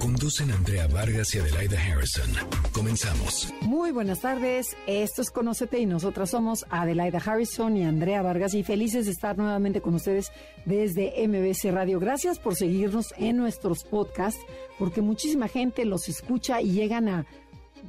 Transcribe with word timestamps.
Conducen 0.00 0.50
Andrea 0.50 0.86
Vargas 0.86 1.34
y 1.34 1.40
Adelaida 1.40 1.78
Harrison. 1.78 2.24
Comenzamos. 2.72 3.52
Muy 3.60 3.90
buenas 3.90 4.20
tardes. 4.20 4.74
Esto 4.86 5.20
es 5.20 5.30
Conócete 5.30 5.78
y 5.78 5.84
nosotras 5.84 6.30
somos 6.30 6.64
Adelaida 6.70 7.18
Harrison 7.18 7.76
y 7.76 7.84
Andrea 7.84 8.22
Vargas 8.22 8.54
y 8.54 8.62
felices 8.62 9.04
de 9.04 9.12
estar 9.12 9.36
nuevamente 9.36 9.82
con 9.82 9.94
ustedes 9.94 10.32
desde 10.64 11.12
MBC 11.28 11.70
Radio. 11.70 12.00
Gracias 12.00 12.38
por 12.38 12.56
seguirnos 12.56 13.12
en 13.18 13.36
nuestros 13.36 13.84
podcasts 13.84 14.40
porque 14.78 15.02
muchísima 15.02 15.48
gente 15.48 15.84
los 15.84 16.08
escucha 16.08 16.62
y 16.62 16.72
llegan 16.72 17.06
a 17.06 17.26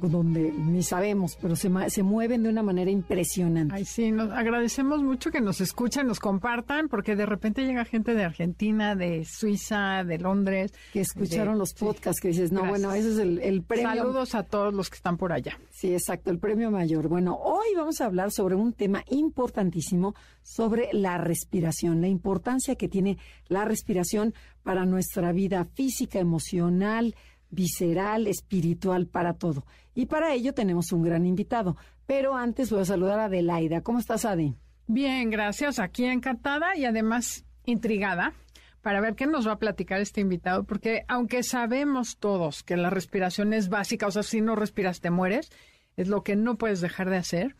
donde 0.00 0.52
ni 0.52 0.82
sabemos, 0.82 1.36
pero 1.40 1.56
se, 1.56 1.70
se 1.88 2.02
mueven 2.02 2.42
de 2.42 2.48
una 2.48 2.62
manera 2.62 2.90
impresionante. 2.90 3.74
Ay, 3.74 3.84
sí, 3.84 4.10
nos 4.10 4.30
agradecemos 4.30 5.02
mucho 5.02 5.30
que 5.30 5.40
nos 5.40 5.60
escuchen, 5.60 6.06
nos 6.06 6.20
compartan, 6.20 6.88
porque 6.88 7.16
de 7.16 7.26
repente 7.26 7.64
llega 7.64 7.84
gente 7.84 8.14
de 8.14 8.24
Argentina, 8.24 8.94
de 8.94 9.24
Suiza, 9.24 10.04
de 10.04 10.18
Londres. 10.18 10.72
Que 10.92 11.00
escucharon 11.00 11.58
los 11.58 11.74
podcasts, 11.74 12.20
que 12.20 12.28
dices, 12.28 12.52
no, 12.52 12.64
bueno, 12.64 12.92
ese 12.92 13.10
es 13.10 13.18
el, 13.18 13.38
el, 13.38 13.62
premio. 13.62 13.88
Saludos 13.88 14.34
a 14.34 14.42
todos 14.42 14.72
los 14.74 14.90
que 14.90 14.96
están 14.96 15.16
por 15.16 15.32
allá. 15.32 15.58
Sí, 15.70 15.92
exacto, 15.92 16.30
el 16.30 16.38
premio 16.38 16.70
mayor. 16.70 17.08
Bueno, 17.08 17.36
hoy 17.36 17.66
vamos 17.76 18.00
a 18.00 18.06
hablar 18.06 18.30
sobre 18.30 18.54
un 18.54 18.72
tema 18.72 19.04
importantísimo, 19.10 20.14
sobre 20.42 20.88
la 20.92 21.18
respiración, 21.18 22.00
la 22.00 22.08
importancia 22.08 22.74
que 22.76 22.88
tiene 22.88 23.18
la 23.48 23.64
respiración 23.64 24.34
para 24.62 24.84
nuestra 24.84 25.32
vida 25.32 25.64
física, 25.64 26.18
emocional, 26.18 27.14
visceral, 27.52 28.26
espiritual, 28.26 29.06
para 29.06 29.34
todo. 29.34 29.64
Y 29.94 30.06
para 30.06 30.34
ello 30.34 30.54
tenemos 30.54 30.90
un 30.90 31.02
gran 31.02 31.24
invitado. 31.24 31.76
Pero 32.06 32.34
antes 32.34 32.70
voy 32.70 32.80
a 32.80 32.86
saludar 32.86 33.20
a 33.20 33.26
Adelaida. 33.26 33.82
¿Cómo 33.82 34.00
estás, 34.00 34.24
Adi? 34.24 34.56
Bien, 34.88 35.30
gracias. 35.30 35.78
Aquí 35.78 36.04
encantada 36.04 36.76
y 36.76 36.84
además 36.84 37.44
intrigada 37.64 38.32
para 38.80 39.00
ver 39.00 39.14
qué 39.14 39.26
nos 39.26 39.46
va 39.46 39.52
a 39.52 39.58
platicar 39.58 40.00
este 40.00 40.20
invitado, 40.20 40.64
porque 40.64 41.04
aunque 41.06 41.44
sabemos 41.44 42.16
todos 42.18 42.64
que 42.64 42.76
la 42.76 42.90
respiración 42.90 43.52
es 43.52 43.68
básica, 43.68 44.08
o 44.08 44.10
sea, 44.10 44.24
si 44.24 44.40
no 44.40 44.56
respiras 44.56 45.00
te 45.00 45.10
mueres, 45.10 45.50
es 45.96 46.08
lo 46.08 46.24
que 46.24 46.34
no 46.34 46.56
puedes 46.56 46.80
dejar 46.80 47.08
de 47.08 47.16
hacer 47.16 47.56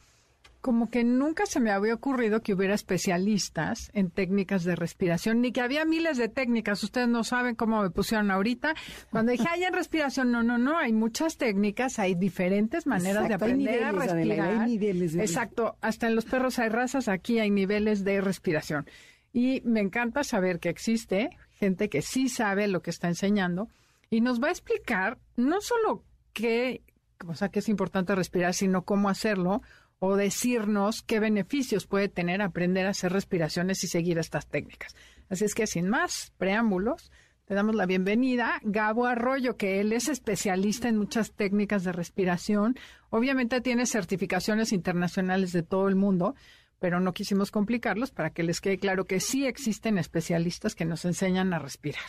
como 0.62 0.90
que 0.90 1.02
nunca 1.02 1.44
se 1.44 1.58
me 1.58 1.72
había 1.72 1.92
ocurrido 1.92 2.40
que 2.40 2.54
hubiera 2.54 2.74
especialistas 2.74 3.90
en 3.94 4.10
técnicas 4.10 4.62
de 4.62 4.76
respiración, 4.76 5.40
ni 5.40 5.50
que 5.50 5.60
había 5.60 5.84
miles 5.84 6.18
de 6.18 6.28
técnicas. 6.28 6.82
Ustedes 6.84 7.08
no 7.08 7.24
saben 7.24 7.56
cómo 7.56 7.82
me 7.82 7.90
pusieron 7.90 8.30
ahorita. 8.30 8.74
Cuando 9.10 9.32
dije, 9.32 9.44
hay 9.50 9.64
en 9.64 9.72
respiración, 9.72 10.30
no, 10.30 10.44
no, 10.44 10.58
no, 10.58 10.78
hay 10.78 10.92
muchas 10.92 11.36
técnicas, 11.36 11.98
hay 11.98 12.14
diferentes 12.14 12.86
maneras 12.86 13.28
de 13.28 13.34
aprender 13.34 13.82
a 13.82 13.90
respirar. 13.90 14.60
hay 14.62 14.70
niveles 14.70 15.16
Exacto, 15.16 15.76
hasta 15.80 16.06
en 16.06 16.14
los 16.14 16.24
perros 16.24 16.60
hay 16.60 16.68
razas, 16.68 17.08
aquí 17.08 17.40
hay 17.40 17.50
niveles 17.50 18.04
de 18.04 18.20
respiración. 18.20 18.86
Y 19.32 19.62
me 19.64 19.80
encanta 19.80 20.22
saber 20.22 20.60
que 20.60 20.68
existe 20.68 21.30
gente 21.54 21.88
que 21.88 22.02
sí 22.02 22.28
sabe 22.28 22.68
lo 22.68 22.82
que 22.82 22.90
está 22.90 23.08
enseñando 23.08 23.68
y 24.10 24.20
nos 24.20 24.40
va 24.40 24.48
a 24.48 24.52
explicar 24.52 25.18
no 25.36 25.60
solo 25.60 26.04
qué, 26.32 26.82
o 27.26 27.34
sea, 27.34 27.48
que 27.48 27.58
es 27.58 27.68
importante 27.68 28.14
respirar, 28.14 28.54
sino 28.54 28.82
cómo 28.82 29.08
hacerlo 29.08 29.62
o 30.04 30.16
decirnos 30.16 31.00
qué 31.02 31.20
beneficios 31.20 31.86
puede 31.86 32.08
tener 32.08 32.42
aprender 32.42 32.86
a 32.86 32.90
hacer 32.90 33.12
respiraciones 33.12 33.84
y 33.84 33.86
seguir 33.86 34.18
estas 34.18 34.48
técnicas. 34.48 34.96
Así 35.28 35.44
es 35.44 35.54
que 35.54 35.68
sin 35.68 35.88
más 35.88 36.32
preámbulos, 36.38 37.12
te 37.44 37.54
damos 37.54 37.76
la 37.76 37.86
bienvenida. 37.86 38.58
Gabo 38.64 39.06
Arroyo, 39.06 39.56
que 39.56 39.78
él 39.78 39.92
es 39.92 40.08
especialista 40.08 40.88
en 40.88 40.98
muchas 40.98 41.30
técnicas 41.30 41.84
de 41.84 41.92
respiración. 41.92 42.74
Obviamente 43.10 43.60
tiene 43.60 43.86
certificaciones 43.86 44.72
internacionales 44.72 45.52
de 45.52 45.62
todo 45.62 45.86
el 45.86 45.94
mundo, 45.94 46.34
pero 46.80 46.98
no 46.98 47.12
quisimos 47.12 47.52
complicarlos 47.52 48.10
para 48.10 48.30
que 48.30 48.42
les 48.42 48.60
quede 48.60 48.78
claro 48.78 49.04
que 49.04 49.20
sí 49.20 49.46
existen 49.46 49.98
especialistas 49.98 50.74
que 50.74 50.84
nos 50.84 51.04
enseñan 51.04 51.54
a 51.54 51.60
respirar. 51.60 52.02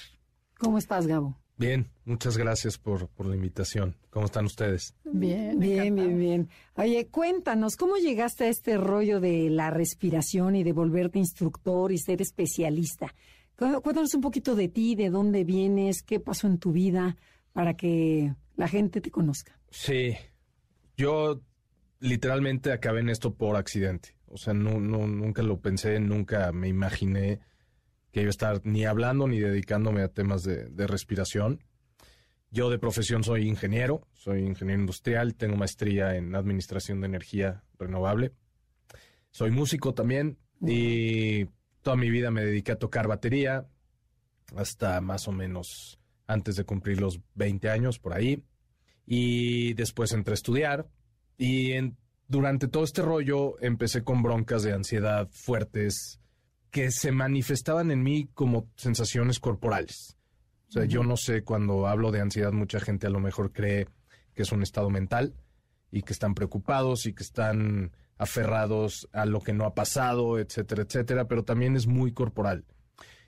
¿Cómo 0.57 0.79
estás, 0.79 1.05
Gabo? 1.05 1.42
Bien, 1.57 1.87
muchas 2.05 2.37
gracias 2.37 2.77
por, 2.77 3.07
por 3.09 3.27
la 3.27 3.35
invitación. 3.35 3.95
¿Cómo 4.09 4.25
están 4.25 4.45
ustedes? 4.45 4.95
Bien, 5.05 5.59
bien, 5.59 5.95
bien, 5.95 6.17
bien. 6.17 6.49
Oye, 6.75 7.07
cuéntanos, 7.07 7.75
¿cómo 7.75 7.97
llegaste 7.97 8.45
a 8.45 8.49
este 8.49 8.77
rollo 8.77 9.19
de 9.19 9.49
la 9.49 9.69
respiración 9.69 10.55
y 10.55 10.63
de 10.63 10.73
volverte 10.73 11.19
instructor 11.19 11.91
y 11.91 11.99
ser 11.99 12.21
especialista? 12.21 13.13
Cuéntanos 13.55 14.13
un 14.15 14.21
poquito 14.21 14.55
de 14.55 14.67
ti, 14.67 14.95
de 14.95 15.09
dónde 15.09 15.43
vienes, 15.43 16.01
qué 16.01 16.19
pasó 16.19 16.47
en 16.47 16.57
tu 16.57 16.71
vida, 16.71 17.15
para 17.53 17.75
que 17.75 18.33
la 18.55 18.67
gente 18.67 18.99
te 18.99 19.11
conozca. 19.11 19.57
Sí, 19.69 20.15
yo 20.97 21.41
literalmente 21.99 22.71
acabé 22.71 23.01
en 23.01 23.09
esto 23.09 23.35
por 23.35 23.55
accidente. 23.55 24.15
O 24.27 24.37
sea, 24.37 24.53
no, 24.53 24.79
no, 24.79 25.07
nunca 25.07 25.43
lo 25.43 25.59
pensé, 25.61 25.99
nunca 25.99 26.51
me 26.51 26.67
imaginé 26.67 27.39
que 28.13 28.21
iba 28.21 28.29
a 28.29 28.29
estar 28.29 28.61
ni 28.63 28.85
hablando 28.85 29.27
ni 29.27 29.39
dedicándome 29.39 30.03
a 30.03 30.07
temas 30.07 30.43
de, 30.43 30.87
respiración. 30.87 31.63
Yo 32.51 32.69
de 32.69 32.77
profesión 32.77 33.23
soy 33.23 33.47
ingeniero, 33.47 34.07
soy 34.13 34.41
ingeniero 34.45 34.79
industrial, 34.79 35.33
tengo 35.33 35.57
maestría 35.57 36.15
en 36.15 36.35
administración 36.35 37.01
de 37.01 37.07
energía 37.07 37.63
renovable. 37.79 38.31
Soy 39.31 39.49
músico 39.49 39.95
también 39.95 40.37
y 40.61 41.45
toda 41.81 41.97
mi 41.97 42.11
vida 42.11 42.29
me 42.29 42.45
dediqué 42.45 42.73
a 42.73 42.79
tocar 42.79 43.07
batería 43.07 43.65
hasta 44.55 45.01
más 45.01 45.27
o 45.27 45.31
menos 45.31 45.99
antes 46.27 46.55
de 46.55 46.65
cumplir 46.65 47.01
los 47.01 47.19
20 47.33 47.67
años 47.71 47.97
por 47.97 48.13
ahí. 48.13 48.43
Y 49.07 49.73
después 49.73 50.11
entré 50.11 50.33
a 50.33 50.35
estudiar 50.35 50.87
y 51.35 51.73
durante 52.27 52.67
todo 52.67 52.83
este 52.83 53.01
rollo 53.01 53.59
empecé 53.59 54.03
con 54.03 54.21
broncas 54.21 54.61
de 54.61 54.73
ansiedad 54.73 55.27
fuertes, 55.31 56.19
que 56.73 56.89
se 56.89 57.11
manifestaban 57.11 57.91
en 57.91 58.01
mí 58.01 58.27
como 58.33 58.67
sensaciones 58.75 59.39
corporales. 59.39 60.17
O 60.69 60.71
sea, 60.71 60.85
yo 60.85 61.03
no 61.03 61.17
sé, 61.17 61.43
cuando 61.43 61.85
hablo 61.85 62.11
de 62.11 62.19
ansiedad, 62.19 62.51
mucha 62.51 62.79
gente 62.79 63.05
a 63.05 63.11
lo 63.11 63.19
mejor 63.19 63.53
cree 63.53 63.87
que 64.33 64.41
es 64.41 64.51
un 64.51 64.63
estado 64.63 64.89
mental 64.89 65.35
y 65.91 66.01
que 66.01 66.13
están 66.13 66.33
preocupados 66.33 67.05
y 67.05 67.13
que 67.13 67.21
están 67.21 67.91
aferrados 68.17 69.07
a 69.13 69.27
lo 69.27 69.39
que 69.39 69.53
no 69.53 69.65
ha 69.65 69.75
pasado, 69.75 70.39
etcétera, 70.39 70.81
etcétera, 70.81 71.27
pero 71.27 71.43
también 71.43 71.75
es 71.75 71.85
muy 71.85 72.11
corporal. 72.11 72.65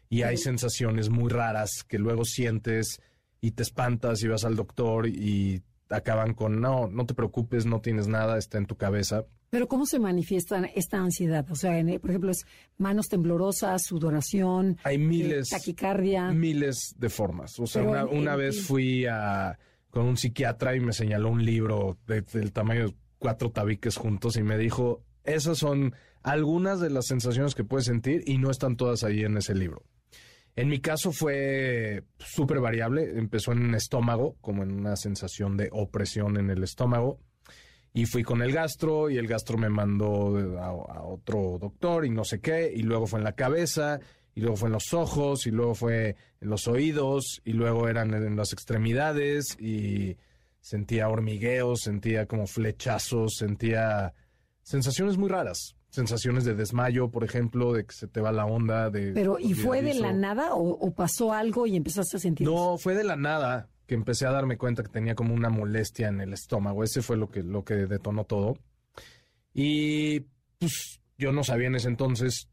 Y 0.10 0.24
hay 0.24 0.38
sensaciones 0.38 1.10
muy 1.10 1.30
raras 1.30 1.84
que 1.84 2.00
luego 2.00 2.26
sientes 2.26 3.00
y 3.42 3.52
te 3.52 3.62
espantas 3.62 4.24
y 4.24 4.28
vas 4.28 4.44
al 4.44 4.56
doctor 4.56 5.06
y 5.06 5.62
acaban 5.92 6.34
con, 6.34 6.62
no, 6.62 6.88
no 6.88 7.06
te 7.06 7.14
preocupes, 7.14 7.68
no 7.68 7.80
tienes 7.80 8.08
nada, 8.08 8.40
está 8.40 8.58
en 8.58 8.66
tu 8.66 8.76
cabeza. 8.76 9.26
Pero 9.56 9.70
¿cómo 9.70 9.86
se 9.86 10.00
manifiesta 10.00 10.66
esta 10.76 10.98
ansiedad? 10.98 11.50
O 11.50 11.56
sea, 11.56 11.82
por 12.02 12.10
ejemplo, 12.10 12.30
es 12.30 12.46
manos 12.78 13.08
temblorosas, 13.08 13.86
sudoración, 13.86 14.78
hay 14.84 14.98
miles, 14.98 15.50
eh, 15.50 15.56
taquicardia. 15.56 16.30
Miles 16.32 16.94
de 16.98 17.08
formas. 17.08 17.58
O 17.62 17.66
sea, 17.66 18.06
una, 18.06 18.36
vez 18.36 18.64
fui 18.64 19.06
a, 19.06 19.58
con 19.92 20.08
un 20.08 20.18
psiquiatra 20.18 20.76
y 20.76 20.82
me 20.82 20.92
señaló 20.92 21.30
un 21.30 21.46
libro 21.46 21.98
del 22.06 22.52
tamaño 22.52 22.88
de 22.88 22.96
cuatro 23.18 23.50
tabiques 23.50 23.96
juntos 23.96 24.36
y 24.36 24.44
me 24.44 24.58
dijo, 24.58 25.06
esas 25.24 25.58
son 25.58 25.96
algunas 26.22 26.82
de 26.82 26.90
las 26.90 27.06
sensaciones 27.06 27.56
que 27.56 27.64
puedes 27.64 27.86
sentir 27.86 28.24
y 28.26 28.38
no 28.38 28.52
están 28.52 28.76
todas 28.76 29.06
ahí 29.06 29.22
en 29.22 29.38
ese 29.38 29.56
libro. 29.56 29.84
En 30.58 30.68
mi 30.68 30.82
caso 30.82 31.14
fue 31.14 32.04
súper 32.18 32.60
variable. 32.60 33.18
Empezó 33.18 33.54
en 33.54 33.70
el 33.70 33.76
estómago, 33.76 34.36
como 34.42 34.64
en 34.64 34.74
una 34.74 34.98
sensación 34.98 35.56
de 35.56 35.70
opresión 35.72 36.36
en 36.36 36.50
el 36.50 36.62
estómago. 36.62 37.22
Y 37.96 38.06
fui 38.06 38.24
con 38.24 38.42
el 38.42 38.52
gastro 38.52 39.10
y 39.10 39.18
el 39.18 39.26
gastro 39.26 39.58
me 39.58 39.70
mandó 39.70 40.38
a, 40.60 41.02
otro 41.04 41.58
doctor 41.58 42.06
y 42.06 42.10
no 42.10 42.26
sé 42.26 42.42
qué. 42.42 42.72
Y 42.76 42.84
luego 42.84 43.08
fue 43.08 43.20
en 43.20 43.24
la 43.24 43.32
cabeza 43.32 44.02
y 44.34 44.42
luego 44.42 44.58
fue 44.58 44.68
en 44.68 44.74
los 44.74 44.94
ojos 44.94 45.48
y 45.48 45.52
luego 45.52 45.76
fue 45.76 46.18
en 46.42 46.50
los 46.50 46.68
oídos 46.68 47.42
y 47.46 47.54
luego 47.54 47.88
eran 47.88 48.14
en 48.14 48.36
las 48.36 48.52
extremidades 48.52 49.58
y 49.60 50.18
sentía 50.60 51.08
hormigueos, 51.08 51.84
sentía 51.84 52.26
como 52.26 52.48
flechazos, 52.48 53.38
sentía 53.38 54.14
sensaciones 54.62 55.18
muy 55.18 55.30
raras 55.30 55.78
sensaciones 55.96 56.44
de 56.44 56.56
desmayo, 56.56 57.10
por 57.10 57.24
ejemplo, 57.24 57.72
de 57.72 57.86
que 57.86 57.94
se 57.94 58.08
te 58.08 58.20
va 58.20 58.34
la 58.34 58.46
onda. 58.46 58.90
De, 58.90 59.14
Pero, 59.14 59.40
¿y 59.40 59.54
fue 59.54 59.82
de 59.82 59.94
la 59.94 60.12
nada 60.12 60.50
o, 60.54 60.94
pasó 60.94 61.32
algo 61.32 61.66
y 61.66 61.78
empezaste 61.78 62.18
a 62.18 62.20
sentir 62.20 62.46
No, 62.46 62.78
fue 62.78 62.96
de 62.96 63.06
la 63.06 63.16
nada 63.16 63.70
que 63.86 63.96
empecé 63.96 64.26
a 64.26 64.32
darme 64.32 64.58
cuenta 64.58 64.84
que 64.84 64.90
tenía 64.90 65.16
como 65.16 65.34
una 65.34 65.50
molestia 65.50 66.08
en 66.08 66.22
el 66.22 66.34
estómago. 66.34 66.84
Ese 66.84 67.02
fue 67.02 67.18
lo 67.18 67.30
que, 67.30 67.44
lo 67.44 67.64
que 67.64 67.76
detonó 67.76 68.26
todo. 68.26 68.58
Y 69.54 70.22
pues 70.60 71.02
yo 71.18 71.32
no 71.32 71.44
sabía 71.44 71.68
en 71.68 71.76
ese 71.76 71.88
entonces, 71.88 72.50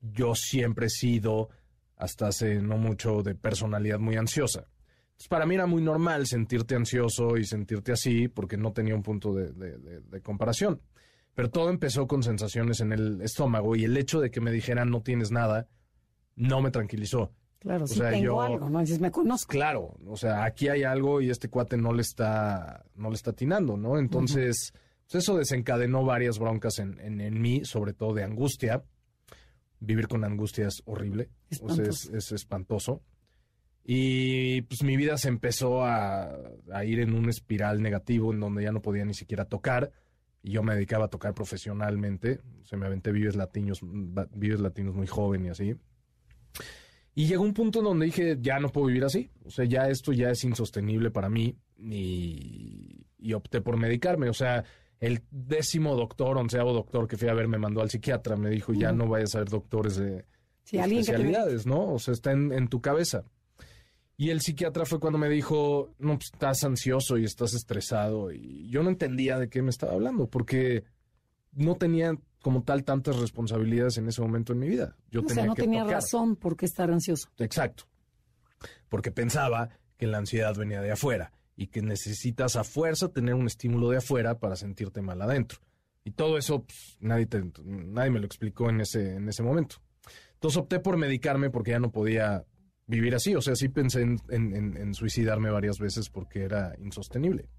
yo 0.00 0.34
siempre 0.34 0.86
he 0.86 0.90
sido, 0.90 1.50
hasta 1.96 2.28
hace 2.28 2.60
no 2.60 2.76
mucho, 2.76 3.22
de 3.22 3.34
personalidad 3.34 3.98
muy 3.98 4.16
ansiosa. 4.16 4.66
Entonces, 5.10 5.28
para 5.28 5.46
mí 5.46 5.54
era 5.54 5.66
muy 5.66 5.82
normal 5.82 6.26
sentirte 6.26 6.74
ansioso 6.74 7.36
y 7.36 7.44
sentirte 7.44 7.92
así 7.92 8.28
porque 8.28 8.56
no 8.56 8.72
tenía 8.72 8.94
un 8.94 9.02
punto 9.02 9.34
de 9.34 10.20
comparación. 10.22 10.80
Pero 11.34 11.50
todo 11.50 11.70
empezó 11.70 12.06
con 12.06 12.22
sensaciones 12.22 12.80
en 12.80 12.92
el 12.92 13.20
estómago 13.22 13.76
y 13.76 13.84
el 13.84 13.96
hecho 13.96 14.20
de 14.20 14.30
que 14.30 14.40
me 14.40 14.50
dijeran 14.50 14.90
no 14.90 15.02
tienes 15.02 15.30
nada 15.30 15.68
no 16.36 16.60
me 16.62 16.70
tranquilizó. 16.70 17.32
Claro, 17.60 17.84
O 17.84 17.86
sí 17.86 17.96
sea, 17.96 18.10
tengo 18.10 18.24
yo- 18.24 18.40
algo, 18.40 18.68
¿no? 18.70 18.80
Dices, 18.80 19.00
me 19.00 19.10
conozco. 19.10 19.50
Claro, 19.52 19.94
o 20.06 20.16
sea, 20.16 20.44
aquí 20.44 20.68
hay 20.68 20.82
algo 20.82 21.20
y 21.20 21.30
este 21.30 21.48
cuate 21.48 21.76
no 21.76 21.92
le 21.92 22.02
está, 22.02 22.84
no 22.96 23.08
le 23.10 23.14
está 23.16 23.30
atinando, 23.32 23.76
¿no? 23.76 23.98
Entonces, 23.98 24.72
pues 25.10 25.22
eso 25.22 25.36
desencadenó 25.36 26.04
varias 26.04 26.38
broncas 26.38 26.78
en, 26.78 26.98
en, 27.00 27.20
en 27.20 27.40
mí, 27.40 27.64
sobre 27.64 27.92
todo 27.92 28.14
de 28.14 28.24
angustia. 28.24 28.82
Vivir 29.78 30.08
con 30.08 30.24
angustia 30.24 30.68
es 30.68 30.82
horrible, 30.86 31.30
o 31.62 31.68
sea, 31.74 31.84
es, 31.84 31.88
Espantoso. 32.06 32.16
es 32.16 32.32
espantoso. 32.32 33.02
Y 33.84 34.62
pues 34.62 34.82
mi 34.82 34.96
vida 34.96 35.16
se 35.16 35.28
empezó 35.28 35.84
a, 35.84 36.30
a 36.72 36.84
ir 36.84 37.00
en 37.00 37.14
un 37.14 37.28
espiral 37.30 37.80
negativo 37.82 38.32
en 38.32 38.40
donde 38.40 38.62
ya 38.62 38.72
no 38.72 38.82
podía 38.82 39.04
ni 39.04 39.14
siquiera 39.14 39.46
tocar. 39.46 39.90
Y 40.42 40.52
yo 40.52 40.62
me 40.62 40.74
dedicaba 40.74 41.06
a 41.06 41.08
tocar 41.08 41.34
profesionalmente. 41.34 42.40
O 42.62 42.66
sea, 42.66 42.78
me 42.78 42.86
aventé 42.86 43.10
Vives 43.10 43.36
Latinos, 43.36 43.80
va- 43.82 44.28
Vives 44.34 44.60
Latinos 44.60 44.94
muy 44.94 45.06
joven 45.06 45.46
y 45.46 45.48
así. 45.48 45.74
Y 47.20 47.26
llegó 47.26 47.42
un 47.42 47.52
punto 47.52 47.80
en 47.80 47.84
donde 47.84 48.06
dije, 48.06 48.38
ya 48.40 48.58
no 48.60 48.70
puedo 48.70 48.86
vivir 48.86 49.04
así. 49.04 49.28
O 49.44 49.50
sea, 49.50 49.66
ya 49.66 49.90
esto 49.90 50.10
ya 50.10 50.30
es 50.30 50.42
insostenible 50.42 51.10
para 51.10 51.28
mí. 51.28 51.54
Y, 51.78 53.04
y 53.18 53.32
opté 53.34 53.60
por 53.60 53.76
medicarme. 53.76 54.30
O 54.30 54.32
sea, 54.32 54.64
el 55.00 55.20
décimo 55.30 55.96
doctor, 55.96 56.38
onceavo 56.38 56.72
doctor 56.72 57.06
que 57.06 57.18
fui 57.18 57.28
a 57.28 57.34
ver 57.34 57.46
me 57.46 57.58
mandó 57.58 57.82
al 57.82 57.90
psiquiatra. 57.90 58.36
Me 58.36 58.48
dijo, 58.48 58.72
ya 58.72 58.92
no 58.92 59.06
vayas 59.06 59.34
a 59.34 59.40
ver 59.40 59.50
doctores 59.50 59.96
de, 59.96 60.24
Sí, 60.64 60.78
especialidades, 60.78 61.66
¿no? 61.66 61.92
O 61.92 61.98
sea, 61.98 62.14
está 62.14 62.32
en, 62.32 62.54
en 62.54 62.68
tu 62.68 62.80
cabeza. 62.80 63.24
Y 64.16 64.30
el 64.30 64.40
psiquiatra 64.40 64.86
fue 64.86 64.98
cuando 64.98 65.18
me 65.18 65.28
dijo, 65.28 65.92
no, 65.98 66.16
pues 66.16 66.30
estás 66.32 66.64
ansioso 66.64 67.18
y 67.18 67.24
estás 67.24 67.52
estresado. 67.52 68.32
Y 68.32 68.66
yo 68.70 68.82
no 68.82 68.88
entendía 68.88 69.38
de 69.38 69.50
qué 69.50 69.60
me 69.60 69.68
estaba 69.68 69.92
hablando, 69.92 70.26
porque 70.26 70.84
no 71.52 71.76
tenía 71.76 72.14
como 72.42 72.62
tal 72.62 72.84
tantas 72.84 73.16
responsabilidades 73.18 73.98
en 73.98 74.08
ese 74.08 74.22
momento 74.22 74.52
en 74.52 74.58
mi 74.60 74.68
vida. 74.68 74.96
Yo 75.10 75.20
o 75.20 75.22
tenía 75.24 75.34
sea, 75.42 75.46
no 75.46 75.54
que 75.54 75.62
tenía 75.62 75.80
tocar. 75.82 75.94
razón 75.96 76.36
por 76.36 76.56
qué 76.56 76.66
estar 76.66 76.90
ansioso. 76.90 77.28
Exacto. 77.38 77.84
Porque 78.88 79.10
pensaba 79.12 79.70
que 79.96 80.06
la 80.06 80.18
ansiedad 80.18 80.54
venía 80.56 80.80
de 80.80 80.92
afuera 80.92 81.32
y 81.56 81.66
que 81.68 81.82
necesitas 81.82 82.56
a 82.56 82.64
fuerza 82.64 83.08
tener 83.10 83.34
un 83.34 83.46
estímulo 83.46 83.90
de 83.90 83.98
afuera 83.98 84.38
para 84.38 84.56
sentirte 84.56 85.02
mal 85.02 85.20
adentro. 85.20 85.58
Y 86.04 86.12
todo 86.12 86.38
eso 86.38 86.64
pues, 86.64 86.96
nadie, 87.00 87.26
te- 87.26 87.44
nadie 87.62 88.10
me 88.10 88.20
lo 88.20 88.26
explicó 88.26 88.70
en 88.70 88.80
ese, 88.80 89.16
en 89.16 89.28
ese 89.28 89.42
momento. 89.42 89.76
Entonces 90.34 90.56
opté 90.56 90.80
por 90.80 90.96
medicarme 90.96 91.50
porque 91.50 91.72
ya 91.72 91.78
no 91.78 91.90
podía 91.92 92.44
vivir 92.86 93.14
así. 93.14 93.34
O 93.34 93.42
sea, 93.42 93.54
sí 93.54 93.68
pensé 93.68 94.00
en, 94.00 94.18
en- 94.30 94.56
en- 94.56 94.76
en 94.78 94.94
suicidarme 94.94 95.50
varias 95.50 95.78
veces 95.78 96.08
porque 96.08 96.42
era 96.42 96.74
insostenible. 96.78 97.50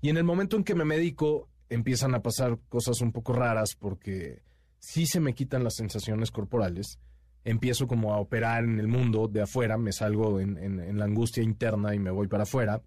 Y 0.00 0.08
en 0.08 0.16
el 0.16 0.24
momento 0.24 0.56
en 0.56 0.64
que 0.64 0.74
me 0.74 0.84
medico, 0.84 1.48
empiezan 1.68 2.14
a 2.14 2.22
pasar 2.22 2.58
cosas 2.68 3.00
un 3.00 3.12
poco 3.12 3.32
raras 3.32 3.74
porque 3.78 4.42
sí 4.78 5.06
se 5.06 5.20
me 5.20 5.34
quitan 5.34 5.64
las 5.64 5.74
sensaciones 5.76 6.30
corporales. 6.30 6.98
Empiezo 7.44 7.86
como 7.86 8.12
a 8.14 8.18
operar 8.18 8.64
en 8.64 8.80
el 8.80 8.88
mundo 8.88 9.28
de 9.28 9.42
afuera, 9.42 9.78
me 9.78 9.92
salgo 9.92 10.40
en, 10.40 10.56
en- 10.58 10.98
la 10.98 11.04
angustia 11.04 11.42
interna 11.42 11.94
y 11.94 11.98
me 11.98 12.10
voy 12.10 12.26
para 12.28 12.42
afuera. 12.42 12.82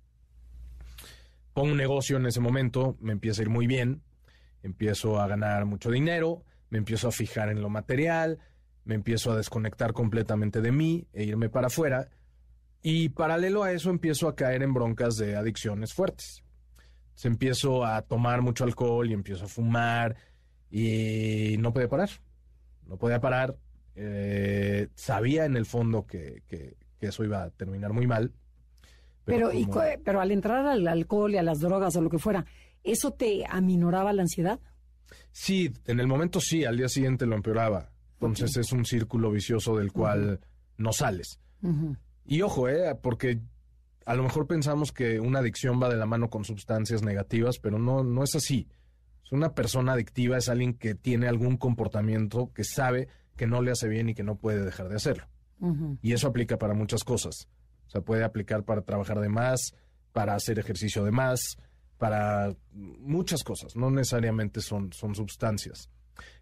Pongo 1.54 1.72
un 1.72 1.78
negocio 1.78 2.18
en 2.18 2.26
ese 2.26 2.40
momento, 2.40 2.96
me 3.00 3.12
empieza 3.14 3.42
a 3.42 3.44
ir 3.44 3.50
muy 3.50 3.68
bien, 3.68 4.02
empiezo 4.64 5.20
a 5.20 5.28
ganar 5.28 5.66
mucho 5.66 5.90
dinero, 5.92 6.44
me 6.70 6.78
empiezo 6.78 7.08
a 7.08 7.12
fijar 7.12 7.50
en 7.50 7.62
lo 7.62 7.70
material, 7.70 8.40
me 8.86 8.96
empiezo 8.96 9.32
a 9.32 9.38
desconectar 9.38 9.94
completamente 9.94 10.62
de 10.62 10.72
mí 10.72 11.08
e 11.14 11.24
irme 11.24 11.50
para 11.50 11.68
afuera. 11.68 12.10
Y 12.82 13.10
paralelo 13.10 13.64
a 13.64 13.72
eso 13.74 13.90
empiezo 13.90 14.28
a 14.28 14.36
caer 14.36 14.64
en 14.64 14.74
broncas 14.74 15.18
de 15.18 15.36
adicciones 15.36 15.94
fuertes. 15.94 16.44
Se 17.20 17.28
empiezo 17.28 17.84
a 17.84 18.02
tomar 18.02 18.42
mucho 18.42 18.64
alcohol 18.64 19.10
y 19.10 19.14
empiezo 19.14 19.44
a 19.44 19.48
fumar 19.50 20.16
y 20.72 21.58
no 21.60 21.74
podía 21.74 21.90
parar. 21.90 22.10
No 22.88 22.96
podía 22.96 23.20
parar. 23.20 23.58
Eh, 23.94 24.88
sabía 24.96 25.44
en 25.44 25.58
el 25.58 25.66
fondo 25.66 26.06
que, 26.08 26.44
que- 26.48 26.78
que 26.98 27.08
eso 27.08 27.26
iba 27.26 27.44
a 27.44 27.50
terminar 27.50 27.92
muy 27.92 28.08
mal. 28.08 28.32
Pero, 29.26 29.50
como- 29.52 29.82
pero 30.06 30.22
al 30.22 30.32
entrar 30.32 30.66
al 30.66 30.88
alcohol 30.88 31.34
y 31.34 31.38
a 31.38 31.44
las 31.44 31.60
drogas 31.60 31.94
o 31.98 32.02
lo 32.02 32.10
que 32.10 32.20
fuera, 32.20 32.46
¿eso 32.86 33.12
te 33.12 33.44
aminoraba 33.50 34.14
la 34.14 34.22
ansiedad? 34.22 34.62
Sí, 35.34 35.74
en 35.88 36.00
el 36.00 36.08
momento 36.08 36.40
sí, 36.40 36.64
al 36.64 36.78
día 36.78 36.88
siguiente 36.88 37.26
lo 37.26 37.36
empeoraba. 37.36 37.92
Entonces 38.14 38.56
es 38.56 38.72
un 38.72 38.86
círculo 38.86 39.30
vicioso 39.30 39.76
del 39.76 39.92
cual 39.92 40.40
no 40.78 40.94
sales. 40.94 41.38
Y 42.26 42.42
ojo, 42.44 42.70
eh, 42.70 42.96
porque 43.02 43.42
a 44.10 44.16
lo 44.16 44.24
mejor 44.24 44.48
pensamos 44.48 44.92
que 44.92 45.20
una 45.20 45.38
adicción 45.38 45.80
va 45.80 45.88
de 45.88 45.96
la 45.96 46.08
mano 46.08 46.32
con 46.32 46.44
sustancias 46.44 47.04
negativas, 47.04 47.60
pero 47.60 47.78
no, 47.78 48.04
no 48.04 48.24
es 48.24 48.34
así. 48.34 48.68
Una 49.30 49.54
persona 49.54 49.94
adictiva 49.94 50.36
es 50.36 50.50
alguien 50.50 50.74
que 50.74 50.96
tiene 50.96 51.28
algún 51.28 51.58
comportamiento 51.58 52.52
que 52.52 52.64
sabe 52.64 53.08
que 53.38 53.46
no 53.46 53.62
le 53.62 53.70
hace 53.70 53.88
bien 53.88 54.10
y 54.10 54.16
que 54.16 54.24
no 54.24 54.36
puede 54.36 54.66
dejar 54.66 54.90
de 54.90 54.96
hacerlo. 54.96 55.28
Y 56.02 56.14
eso 56.14 56.28
aplica 56.28 56.58
para 56.58 56.74
muchas 56.74 57.04
cosas. 57.04 57.50
O 57.86 57.90
sea, 57.92 58.02
puede 58.02 58.24
aplicar 58.24 58.64
para 58.64 58.82
trabajar 58.82 59.20
de 59.20 59.30
más, 59.30 59.76
para 60.12 60.34
hacer 60.34 60.58
ejercicio 60.58 61.04
de 61.04 61.12
más, 61.12 61.60
para 62.00 62.56
muchas 62.72 63.44
cosas. 63.44 63.76
No 63.76 63.92
necesariamente 63.92 64.62
son, 64.62 64.92
son 64.92 65.14
sustancias. 65.14 65.92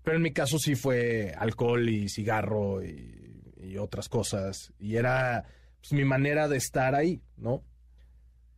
Pero 0.04 0.16
en 0.16 0.24
mi 0.24 0.32
caso 0.32 0.58
sí 0.58 0.76
fue 0.76 1.34
alcohol 1.38 1.90
y 1.90 2.08
cigarro 2.08 2.82
y, 2.82 3.44
y 3.58 3.76
otras 3.76 4.08
cosas. 4.08 4.72
Y 4.80 4.96
era 4.96 5.44
pues, 5.90 5.98
mi 6.00 6.06
manera 6.06 6.48
de 6.48 6.58
estar 6.58 6.96
ahí, 6.96 7.22
¿no? 7.38 7.64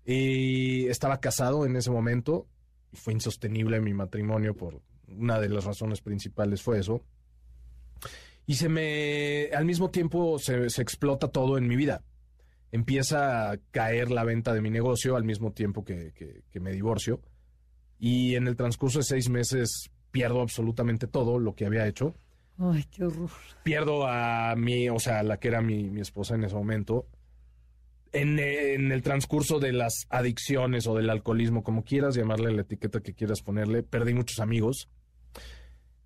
Y 0.05 0.87
estaba 0.87 1.19
casado 1.19 1.65
en 1.65 1.75
ese 1.75 1.91
momento 1.91 2.47
y 2.91 2.97
fue 2.97 3.13
insostenible 3.13 3.79
mi 3.81 3.93
matrimonio 3.93 4.55
por 4.55 4.81
una 5.07 5.39
de 5.39 5.49
las 5.49 5.65
razones 5.65 6.01
principales 6.01 6.61
fue 6.61 6.79
eso. 6.79 7.03
Y 8.45 8.55
se 8.55 8.69
me, 8.69 9.49
al 9.55 9.65
mismo 9.65 9.91
tiempo 9.91 10.39
se, 10.39 10.69
se 10.69 10.81
explota 10.81 11.27
todo 11.27 11.57
en 11.57 11.67
mi 11.67 11.75
vida. 11.75 12.03
Empieza 12.71 13.51
a 13.51 13.57
caer 13.71 14.09
la 14.11 14.23
venta 14.23 14.53
de 14.53 14.61
mi 14.61 14.69
negocio 14.71 15.15
al 15.15 15.23
mismo 15.23 15.51
tiempo 15.51 15.83
que, 15.83 16.13
que- 16.13 16.41
que 16.49 16.59
me 16.59 16.71
divorcio. 16.71 17.21
Y 17.99 18.35
en 18.35 18.47
el 18.47 18.55
transcurso 18.55 18.99
de 18.99 19.03
seis 19.05 19.29
meses 19.29 19.91
pierdo 20.11 20.41
absolutamente 20.41 21.05
todo 21.05 21.37
lo 21.37 21.53
que 21.53 21.65
había 21.65 21.85
hecho. 21.87 22.15
Ay, 22.57 22.85
qué 22.91 23.03
horror. 23.05 23.29
Pierdo 23.63 24.07
a 24.07 24.55
mi, 24.55 24.89
o 24.89 24.99
sea, 24.99 25.21
la 25.23 25.37
que 25.39 25.47
era 25.49 25.61
mi, 25.61 25.89
mi 25.89 26.01
esposa 26.01 26.35
en 26.35 26.43
ese 26.43 26.55
momento. 26.55 27.05
En, 28.11 28.39
el 28.39 29.01
transcurso 29.03 29.59
de 29.59 29.71
las 29.71 30.07
adicciones 30.09 30.87
o 30.87 30.95
del 30.95 31.09
alcoholismo, 31.09 31.63
como 31.63 31.83
quieras 31.83 32.15
llamarle 32.15 32.51
la 32.51 32.61
etiqueta 32.61 33.01
que 33.01 33.13
quieras 33.13 33.41
ponerle, 33.41 33.83
perdí 33.83 34.13
muchos 34.13 34.39
amigos. 34.39 34.89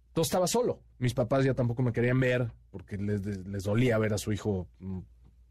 Entonces 0.07 0.29
estaba 0.29 0.47
solo. 0.47 0.81
Mis 1.00 1.13
papás 1.13 1.45
ya 1.45 1.53
tampoco 1.53 1.81
me 1.81 1.94
querían 1.94 2.19
ver 2.19 2.51
porque 2.71 2.97
les, 2.97 3.63
dolía 3.63 3.97
ver 3.97 4.13
a 4.13 4.17
su 4.17 4.33
hijo 4.33 4.67
mm, 4.79 5.00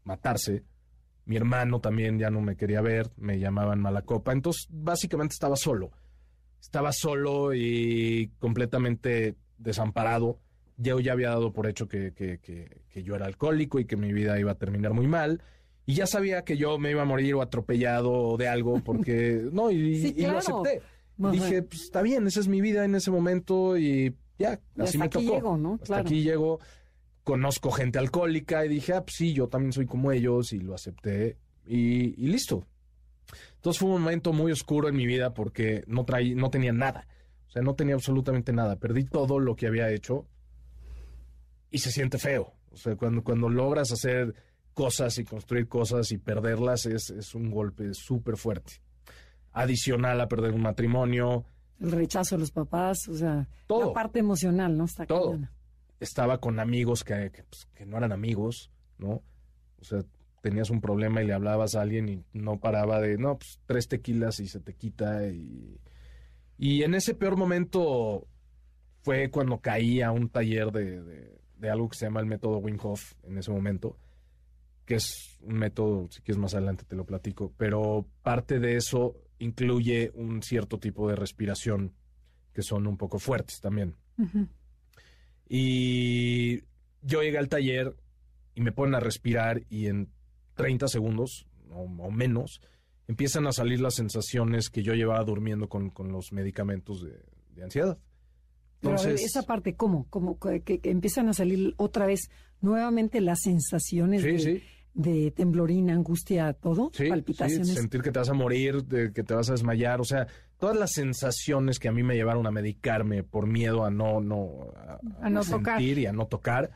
matarse. 0.03 0.63
Mi 1.25 1.37
hermano 1.37 1.79
también 1.79 2.19
ya 2.19 2.29
no 2.29 2.41
me 2.41 2.55
quería 2.55 2.81
ver, 2.81 3.09
me 3.17 3.39
llamaban 3.39 3.79
mala 3.79 4.03
copa. 4.03 4.31
Entonces, 4.31 4.67
básicamente 4.69 5.33
estaba 5.33 5.55
solo. 5.55 5.91
Estaba 6.61 6.91
solo 6.91 7.53
y 7.55 8.31
completamente 8.39 9.35
desamparado. 9.57 10.39
Yo 10.77 10.99
ya 10.99 11.13
había 11.13 11.29
dado 11.29 11.51
por 11.51 11.67
hecho 11.67 11.87
que 11.87 12.13
yo 12.93 13.15
era 13.15 13.25
alcohólico 13.25 13.79
y 13.79 13.85
que 13.85 13.97
mi 13.97 14.13
vida 14.13 14.39
iba 14.39 14.51
a 14.51 14.57
terminar 14.57 14.93
muy 14.93 15.07
mal. 15.07 15.41
Y 15.85 15.95
ya 15.95 16.07
sabía 16.07 16.43
que 16.43 16.55
yo 16.57 16.77
me 16.79 16.91
iba 16.91 17.01
a 17.01 17.05
morir 17.05 17.35
o 17.35 17.41
atropellado 17.41 18.37
de 18.37 18.47
algo 18.47 18.79
porque... 18.85 19.47
No, 19.51 19.69
y, 19.71 19.99
Sí, 19.99 20.13
y 20.17 20.21
lo 20.25 20.37
acepté. 20.37 20.81
Ajá. 21.21 21.31
Dije, 21.31 21.61
pues 21.63 21.81
está 21.83 22.01
bien, 22.01 22.25
esa 22.27 22.39
es 22.39 22.47
mi 22.47 22.61
vida 22.61 22.85
en 22.85 22.95
ese 22.95 23.11
momento 23.11 23.77
y 23.77 24.15
ya, 24.39 24.59
Y 24.75 24.81
así 24.81 24.97
hasta 24.97 24.97
me 24.97 25.05
aquí 25.05 25.25
tocó. 25.25 25.35
llego, 25.35 25.57
¿no? 25.57 25.73
Hasta 25.75 25.85
Claro. 25.85 26.01
aquí 26.01 26.23
llego, 26.23 26.59
conozco 27.23 27.71
gente 27.71 27.99
alcohólica 27.99 28.65
y 28.65 28.69
dije, 28.69 28.93
ah, 28.93 29.03
pues 29.03 29.15
sí, 29.17 29.33
yo 29.33 29.47
también 29.47 29.73
soy 29.73 29.85
como 29.85 30.11
ellos 30.11 30.53
y 30.53 30.59
lo 30.59 30.73
acepté 30.73 31.37
y, 31.67 32.19
y 32.23 32.27
listo. 32.27 32.65
Entonces 33.55 33.79
fue 33.79 33.89
un 33.89 34.01
momento 34.01 34.33
muy 34.33 34.51
oscuro 34.51 34.89
en 34.89 34.95
mi 34.95 35.05
vida 35.05 35.33
porque 35.33 35.83
no, 35.87 36.03
traí, 36.03 36.33
no 36.35 36.49
tenía 36.49 36.73
nada. 36.73 37.07
O 37.47 37.51
sea, 37.51 37.61
no 37.61 37.75
tenía 37.75 37.93
absolutamente 37.95 38.51
nada. 38.51 38.77
Perdí 38.77 39.05
todo 39.05 39.39
lo 39.39 39.55
que 39.55 39.67
había 39.67 39.89
hecho 39.91 40.25
y 41.69 41.77
se 41.79 41.91
siente 41.91 42.17
feo. 42.17 42.53
O 42.71 42.77
sea, 42.77 42.95
cuando, 42.95 43.23
cuando 43.23 43.49
logras 43.49 43.91
hacer 43.91 44.33
cosas 44.73 45.17
y 45.19 45.23
construir 45.23 45.67
cosas 45.67 46.11
y 46.11 46.17
perderlas 46.17 46.85
es, 46.85 47.09
es 47.11 47.35
un 47.35 47.51
golpe 47.51 47.93
súper 47.93 48.37
fuerte. 48.37 48.81
Adicional 49.51 50.19
a 50.21 50.27
perder 50.27 50.51
un 50.53 50.61
matrimonio, 50.61 51.45
El 51.79 51.91
rechazo 51.91 52.35
de 52.35 52.39
los 52.39 52.51
papás, 52.51 53.07
o 53.07 53.15
sea, 53.15 53.47
Todo. 53.67 53.87
la 53.87 53.93
parte 53.93 54.19
emocional, 54.19 54.75
¿no? 54.77 54.85
Está 54.85 55.05
Todo. 55.05 55.37
estaba 55.99 56.39
con 56.39 56.59
amigos 56.59 57.03
que, 57.03 57.29
que, 57.31 57.43
pues, 57.43 57.67
que 57.75 57.85
no 57.85 57.97
eran 57.97 58.11
amigos, 58.11 58.71
¿no? 58.97 59.21
O 59.79 59.83
sea, 59.83 59.99
tenías 60.41 60.69
un 60.69 60.81
problema 60.81 61.21
y 61.21 61.27
le 61.27 61.33
hablabas 61.33 61.75
a 61.75 61.81
alguien 61.81 62.09
y 62.09 62.23
no 62.33 62.59
paraba 62.59 62.99
de, 62.99 63.17
no, 63.17 63.37
pues 63.37 63.59
tres 63.65 63.87
tequilas 63.87 64.39
y 64.39 64.47
se 64.47 64.59
te 64.59 64.73
quita. 64.73 65.27
Y, 65.27 65.77
y 66.57 66.83
en 66.83 66.95
ese 66.95 67.13
peor 67.13 67.37
momento 67.37 68.27
fue 69.03 69.29
cuando 69.29 69.59
caí 69.59 70.01
a 70.01 70.11
un 70.11 70.29
taller 70.29 70.71
de, 70.71 71.01
de- 71.03 71.33
de 71.57 71.69
algo 71.69 71.87
que 71.87 71.97
se 71.97 72.05
llama 72.05 72.19
el 72.19 72.25
método 72.25 72.57
Wim 72.57 72.77
Hof 72.81 73.13
en 73.23 73.37
ese 73.37 73.49
momento, 73.51 73.97
que 74.85 74.95
es 74.95 75.37
un 75.41 75.55
método, 75.55 76.07
si 76.09 76.21
quieres 76.21 76.39
más 76.39 76.53
adelante 76.53 76.85
te 76.85 76.95
lo 76.95 77.05
platico, 77.05 77.53
pero 77.57 78.05
parte 78.21 78.59
de 78.59 78.75
eso 78.75 79.15
incluye 79.39 80.11
un 80.15 80.41
cierto 80.41 80.79
tipo 80.79 81.09
de 81.09 81.15
respiración 81.15 81.93
que 82.53 82.61
son 82.61 82.87
un 82.87 82.97
poco 82.97 83.19
fuertes 83.19 83.59
también. 83.59 83.95
Y 85.47 86.61
yo 87.01 87.21
llegué 87.21 87.37
al 87.37 87.49
taller 87.49 87.95
y 88.55 88.61
me 88.61 88.71
ponen 88.71 88.95
a 88.95 88.99
respirar 88.99 89.63
y 89.69 89.87
en 89.87 90.09
30 90.55 90.87
segundos 90.87 91.47
o, 91.71 91.83
o 91.83 92.11
menos 92.11 92.61
empiezan 93.07 93.47
a 93.47 93.51
salir 93.51 93.81
las 93.81 93.95
sensaciones 93.95 94.69
que 94.69 94.83
yo 94.83 94.93
llevaba 94.93 95.23
durmiendo 95.23 95.67
con, 95.67 95.89
con 95.89 96.11
los 96.11 96.31
medicamentos 96.31 97.03
de, 97.03 97.19
de 97.55 97.63
ansiedad. 97.63 97.97
Pero 98.79 98.95
Entonces, 98.95 99.23
esa 99.23 99.43
parte, 99.43 99.75
¿cómo? 99.75 100.07
¿Cómo 100.09 100.37
que, 100.39 100.61
que 100.61 100.89
empiezan 100.89 101.29
a 101.29 101.33
salir 101.33 101.73
otra 101.77 102.05
vez 102.05 102.29
nuevamente 102.61 103.21
las 103.21 103.41
sensaciones 103.41 104.21
Sí, 104.21 104.27
de, 104.27 104.39
sí. 104.39 104.63
De 104.93 105.31
temblorina, 105.31 105.93
angustia, 105.93 106.53
todo? 106.53 106.91
Sí, 106.93 107.07
palpitaciones. 107.09 107.69
sí, 107.69 107.73
sentir 107.75 108.01
que 108.01 108.11
te 108.11 108.19
vas 108.19 108.29
a 108.29 108.33
morir, 108.33 108.83
de 108.83 109.11
que 109.11 109.23
te 109.23 109.33
vas 109.33 109.49
a 109.49 109.53
desmayar, 109.53 109.99
o 109.99 110.03
sea, 110.03 110.27
todas 110.57 110.77
las 110.77 110.91
sensaciones 110.91 111.79
que 111.79 111.87
a 111.87 111.91
mí 111.91 112.03
me 112.03 112.15
llevaron 112.15 112.45
a 112.47 112.51
medicarme 112.51 113.23
por 113.23 113.47
miedo 113.47 113.83
a 113.85 113.89
no, 113.91 114.21
no, 114.21 114.71
A 115.21 115.29
no 115.29 115.41
tocar. 115.43 115.77
sentir 115.79 115.97
y 115.99 116.05
a 116.05 116.13
no 116.13 116.27
tocar, 116.27 116.71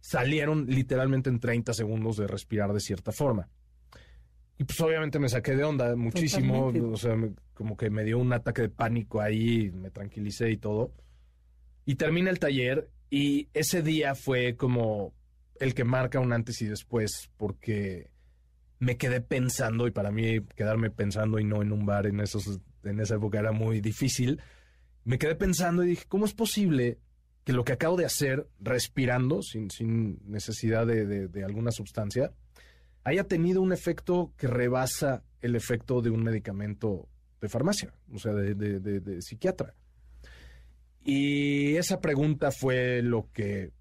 salieron 0.00 0.66
literalmente 0.66 1.30
en 1.30 1.40
30 1.40 1.72
segundos 1.72 2.16
de 2.18 2.26
respirar 2.26 2.72
de 2.72 2.80
cierta 2.80 3.12
forma. 3.12 3.48
Y 4.58 4.64
pues 4.64 4.78
obviamente 4.82 5.18
me 5.18 5.28
saqué 5.28 5.56
de 5.56 5.64
onda 5.64 5.96
muchísimo, 5.96 6.66
Totalmente. 6.66 6.94
o 6.94 6.96
sea, 6.96 7.16
me- 7.16 7.32
como 7.54 7.76
que 7.76 7.88
me 7.90 8.04
dio 8.04 8.18
un 8.18 8.32
ataque 8.32 8.62
de 8.62 8.68
pánico 8.68 9.20
ahí, 9.20 9.70
me 9.72 9.90
tranquilicé 9.90 10.50
y 10.50 10.56
todo. 10.58 10.92
Y 11.86 11.94
termina 11.96 12.30
el 12.30 12.38
taller 12.38 12.90
y 13.10 13.48
ese 13.54 13.82
día 13.82 14.14
fue 14.14 14.54
como 14.56 15.12
el 15.60 15.74
que 15.74 15.84
marca 15.84 16.20
un 16.20 16.32
antes 16.32 16.60
y 16.62 16.66
después, 16.66 17.30
porque 17.36 18.10
me 18.80 18.96
quedé 18.96 19.20
pensando, 19.20 19.86
y 19.86 19.90
para 19.90 20.10
mí 20.10 20.40
quedarme 20.56 20.90
pensando 20.90 21.38
y 21.38 21.44
no 21.44 21.62
en 21.62 21.72
un 21.72 21.86
bar 21.86 22.06
en, 22.06 22.20
esos, 22.20 22.60
en 22.82 23.00
esa 23.00 23.14
época 23.16 23.38
era 23.38 23.52
muy 23.52 23.80
difícil, 23.80 24.40
me 25.04 25.18
quedé 25.18 25.34
pensando 25.36 25.84
y 25.84 25.88
dije, 25.88 26.04
¿cómo 26.08 26.24
es 26.24 26.34
posible 26.34 26.98
que 27.44 27.52
lo 27.52 27.64
que 27.64 27.72
acabo 27.72 27.96
de 27.96 28.06
hacer, 28.06 28.48
respirando, 28.60 29.42
sin, 29.42 29.70
sin 29.70 30.18
necesidad 30.26 30.86
de, 30.86 31.28
de- 31.28 31.44
alguna 31.44 31.70
sustancia, 31.72 32.32
haya 33.04 33.24
tenido 33.24 33.60
un 33.60 33.72
efecto 33.72 34.32
que 34.38 34.46
rebasa 34.46 35.22
el 35.42 35.54
efecto 35.56 36.00
de 36.00 36.08
un 36.10 36.22
medicamento 36.24 37.06
de 37.42 37.48
farmacia, 37.50 37.92
o 38.12 38.18
sea, 38.18 38.32
de- 38.32 38.54
de- 38.54 38.80
de 38.80 39.20
psiquiatra? 39.22 39.74
Y 41.04 41.76
esa 41.76 42.00
pregunta 42.00 42.50
fue 42.50 43.02
lo 43.02 43.28
que, 43.32 43.72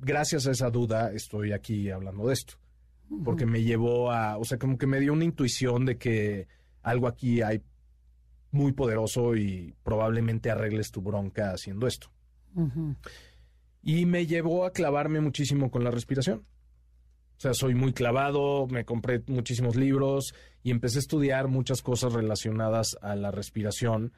gracias 0.00 0.46
a 0.46 0.50
esa 0.50 0.70
duda, 0.70 1.12
estoy 1.12 1.52
aquí 1.52 1.90
hablando 1.90 2.26
de 2.26 2.34
esto 2.34 2.54
porque 3.24 3.46
me 3.46 3.62
llevó 3.62 4.12
a, 4.12 4.38
o 4.38 4.44
sea, 4.44 4.58
como 4.58 4.78
que 4.78 4.86
me 4.86 5.00
dio 5.00 5.12
una 5.12 5.24
intuición 5.24 5.84
de 5.84 5.98
que 5.98 6.46
algo 6.82 7.08
aquí 7.08 7.42
hay 7.42 7.62
muy 8.52 8.72
poderoso 8.72 9.36
y 9.36 9.74
probablemente 9.82 10.50
arregles 10.50 10.90
tu 10.90 11.02
bronca 11.02 11.52
haciendo 11.52 11.86
esto. 11.86 12.10
Y 13.82 14.06
me 14.06 14.26
llevó 14.26 14.64
a 14.64 14.72
clavarme 14.72 15.20
muchísimo 15.20 15.70
con 15.70 15.84
la 15.84 15.90
respiración. 15.90 16.46
O 17.36 17.40
sea, 17.40 17.54
soy 17.54 17.74
muy 17.74 17.92
clavado, 17.92 18.66
me 18.66 18.84
compré 18.84 19.22
muchísimos 19.26 19.74
libros 19.74 20.34
y 20.62 20.70
empecé 20.70 20.98
a 20.98 21.00
estudiar 21.00 21.48
muchas 21.48 21.82
cosas 21.82 22.12
relacionadas 22.12 22.98
a 23.00 23.16
la 23.16 23.30
respiración 23.30 24.12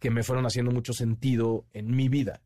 que 0.00 0.10
me 0.10 0.22
fueron 0.22 0.44
haciendo 0.44 0.72
mucho 0.72 0.92
sentido 0.92 1.66
en 1.72 1.94
mi 1.94 2.08
vida. 2.08 2.42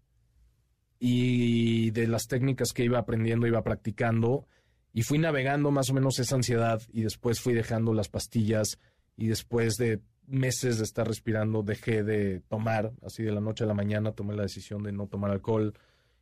Y 1.04 1.90
de 1.90 2.06
las 2.06 2.28
técnicas 2.28 2.72
que 2.72 2.84
iba 2.84 3.00
aprendiendo, 3.00 3.48
iba 3.48 3.64
practicando 3.64 4.46
y 4.92 5.02
fui 5.02 5.18
navegando 5.18 5.72
más 5.72 5.90
o 5.90 5.94
menos 5.94 6.20
esa 6.20 6.36
ansiedad 6.36 6.80
y 6.92 7.02
después 7.02 7.40
fui 7.40 7.54
dejando 7.54 7.92
las 7.92 8.08
pastillas 8.08 8.78
y 9.16 9.26
después 9.26 9.74
de 9.78 10.00
meses 10.28 10.78
de 10.78 10.84
estar 10.84 11.08
respirando 11.08 11.64
dejé 11.64 12.04
de 12.04 12.38
tomar, 12.48 12.92
así 13.04 13.24
de 13.24 13.32
la 13.32 13.40
noche 13.40 13.64
a 13.64 13.66
la 13.66 13.74
mañana 13.74 14.12
tomé 14.12 14.36
la 14.36 14.44
decisión 14.44 14.84
de 14.84 14.92
no 14.92 15.08
tomar 15.08 15.32
alcohol. 15.32 15.74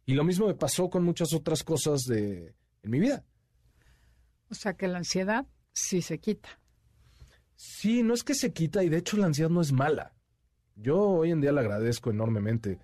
Y 0.06 0.14
lo 0.14 0.24
mismo 0.24 0.46
me 0.46 0.54
pasó 0.54 0.88
con 0.88 1.04
muchas 1.04 1.34
otras 1.34 1.62
cosas 1.62 2.00
de 2.04 2.54
en 2.82 2.90
mi 2.90 3.00
vida. 3.00 3.22
O 4.50 4.54
sea 4.54 4.72
que 4.72 4.88
la 4.88 4.96
ansiedad 4.96 5.46
sí 5.74 6.00
se 6.00 6.18
quita. 6.20 6.58
Sí, 7.54 8.02
no 8.02 8.14
es 8.14 8.24
que 8.24 8.34
se 8.34 8.54
quita 8.54 8.82
y 8.82 8.88
de 8.88 8.96
hecho 8.96 9.18
la 9.18 9.26
ansiedad 9.26 9.50
no 9.50 9.60
es 9.60 9.72
mala. 9.72 10.14
Yo 10.74 10.98
hoy 10.98 11.32
en 11.32 11.42
día 11.42 11.52
la 11.52 11.60
agradezco 11.60 12.10
enormemente, 12.10 12.78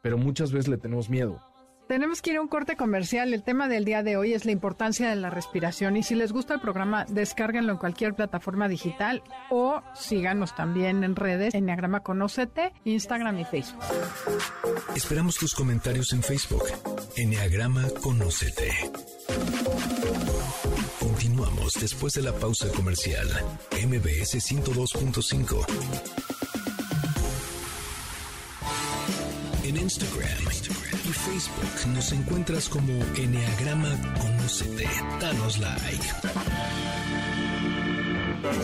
pero 0.00 0.18
muchas 0.18 0.52
veces 0.52 0.68
le 0.68 0.78
tenemos 0.78 1.08
miedo. 1.08 1.40
Tenemos 1.88 2.20
que 2.20 2.32
ir 2.32 2.36
a 2.36 2.42
un 2.42 2.48
corte 2.48 2.76
comercial. 2.76 3.32
El 3.32 3.42
tema 3.42 3.66
del 3.66 3.86
día 3.86 4.02
de 4.02 4.18
hoy 4.18 4.34
es 4.34 4.44
la 4.44 4.52
importancia 4.52 5.08
de 5.08 5.16
la 5.16 5.30
respiración. 5.30 5.96
Y 5.96 6.02
si 6.02 6.14
les 6.14 6.32
gusta 6.32 6.52
el 6.52 6.60
programa, 6.60 7.06
descárguenlo 7.06 7.72
en 7.72 7.78
cualquier 7.78 8.14
plataforma 8.14 8.68
digital 8.68 9.22
o 9.48 9.82
síganos 9.94 10.54
también 10.54 11.02
en 11.02 11.16
redes, 11.16 11.54
Enneagrama 11.54 12.00
Conócete, 12.00 12.74
Instagram 12.84 13.38
y 13.38 13.46
Facebook. 13.46 13.82
Esperamos 14.94 15.36
tus 15.36 15.54
comentarios 15.54 16.12
en 16.12 16.22
Facebook. 16.22 16.64
Enneagrama 17.16 17.88
Conócete. 18.02 18.70
Continuamos 21.00 21.72
después 21.80 22.12
de 22.12 22.22
la 22.22 22.34
pausa 22.34 22.68
comercial. 22.76 23.26
MBS 23.72 24.34
102.5. 24.34 26.37
En 29.68 29.76
Instagram 29.76 30.30
y 31.04 31.12
Facebook 31.12 31.92
nos 31.92 32.10
encuentras 32.12 32.70
como 32.70 32.90
Enneagrama 33.18 33.90
Conócete. 34.18 34.86
Danos 35.20 35.58
like. 35.58 36.06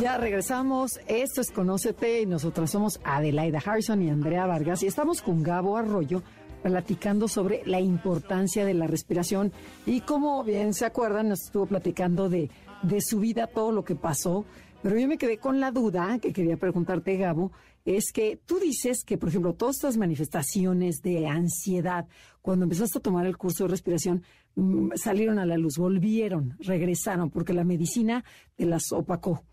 Ya 0.00 0.16
regresamos. 0.16 0.99
Esto 1.06 1.42
es 1.42 1.50
Conócete 1.50 2.23
y 2.23 2.26
nosotras 2.26 2.70
somos 2.70 3.00
Adelaida 3.04 3.61
Harrison 3.62 4.00
y 4.00 4.08
Andrea 4.08 4.46
Vargas 4.46 4.82
y 4.82 4.87
estamos 4.87 5.20
con 5.20 5.42
Gabo 5.42 5.76
Arroyo 5.76 6.23
platicando 6.62 7.28
sobre 7.28 7.61
la 7.66 7.80
importancia 7.80 8.64
de 8.64 8.73
la 8.73 8.87
respiración 8.87 9.52
y 9.84 10.00
como 10.00 10.42
bien 10.42 10.73
se 10.73 10.87
acuerdan 10.87 11.28
nos 11.28 11.42
estuvo 11.44 11.66
platicando 11.66 12.30
de, 12.30 12.50
de 12.82 13.02
su 13.02 13.20
vida, 13.20 13.46
todo 13.46 13.73
lo 13.73 13.84
que 13.84 13.94
pasó, 13.94 14.46
pero 14.82 14.99
yo 14.99 15.06
me 15.06 15.18
quedé 15.18 15.37
con 15.37 15.61
la 15.61 15.70
duda 15.70 16.18
que 16.18 16.32
quería 16.32 16.56
preguntarte 16.56 17.18
Gabo, 17.18 17.52
es 17.85 18.12
que 18.12 18.37
tú 18.47 18.59
dices 18.59 19.05
que 19.05 19.19
por 19.19 19.29
ejemplo 19.29 19.55
todas 19.55 19.76
estas 19.76 19.97
manifestaciones 19.97 21.03
de 21.03 21.26
ansiedad, 21.26 22.07
cuando 22.43 22.64
empezaste 22.64 22.99
a 22.99 23.03
tomar 23.03 23.26
el 23.26 23.37
curso 23.37 23.64
de 23.64 23.71
respiración, 23.71 24.23
mm, 24.55 24.93
salieron 24.97 25.38
a 25.38 25.47
la 25.47 25.57
luz, 25.59 25.76
volvieron, 25.76 26.57
regresaron, 26.61 27.31
porque 27.31 27.53
la 27.53 27.64
medicina 27.64 28.25
te 28.57 28.64
las 28.67 28.91
opacó. 28.93 29.45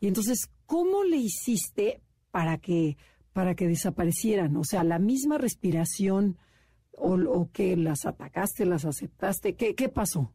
Y 0.00 0.06
entonces, 0.08 0.50
¿cómo 0.66 1.02
le 1.04 1.16
hiciste 1.16 2.00
para 2.30 2.58
que, 2.58 2.96
para 3.32 3.54
que 3.54 3.66
desaparecieran? 3.66 4.56
O 4.56 4.64
sea, 4.64 4.84
la 4.84 4.98
misma 4.98 5.38
respiración 5.38 6.36
o, 6.92 7.48
que 7.52 7.76
las 7.76 8.04
atacaste, 8.06 8.66
las 8.66 8.84
aceptaste, 8.84 9.54
¿qué, 9.54 9.74
qué 9.74 9.88
pasó? 9.88 10.32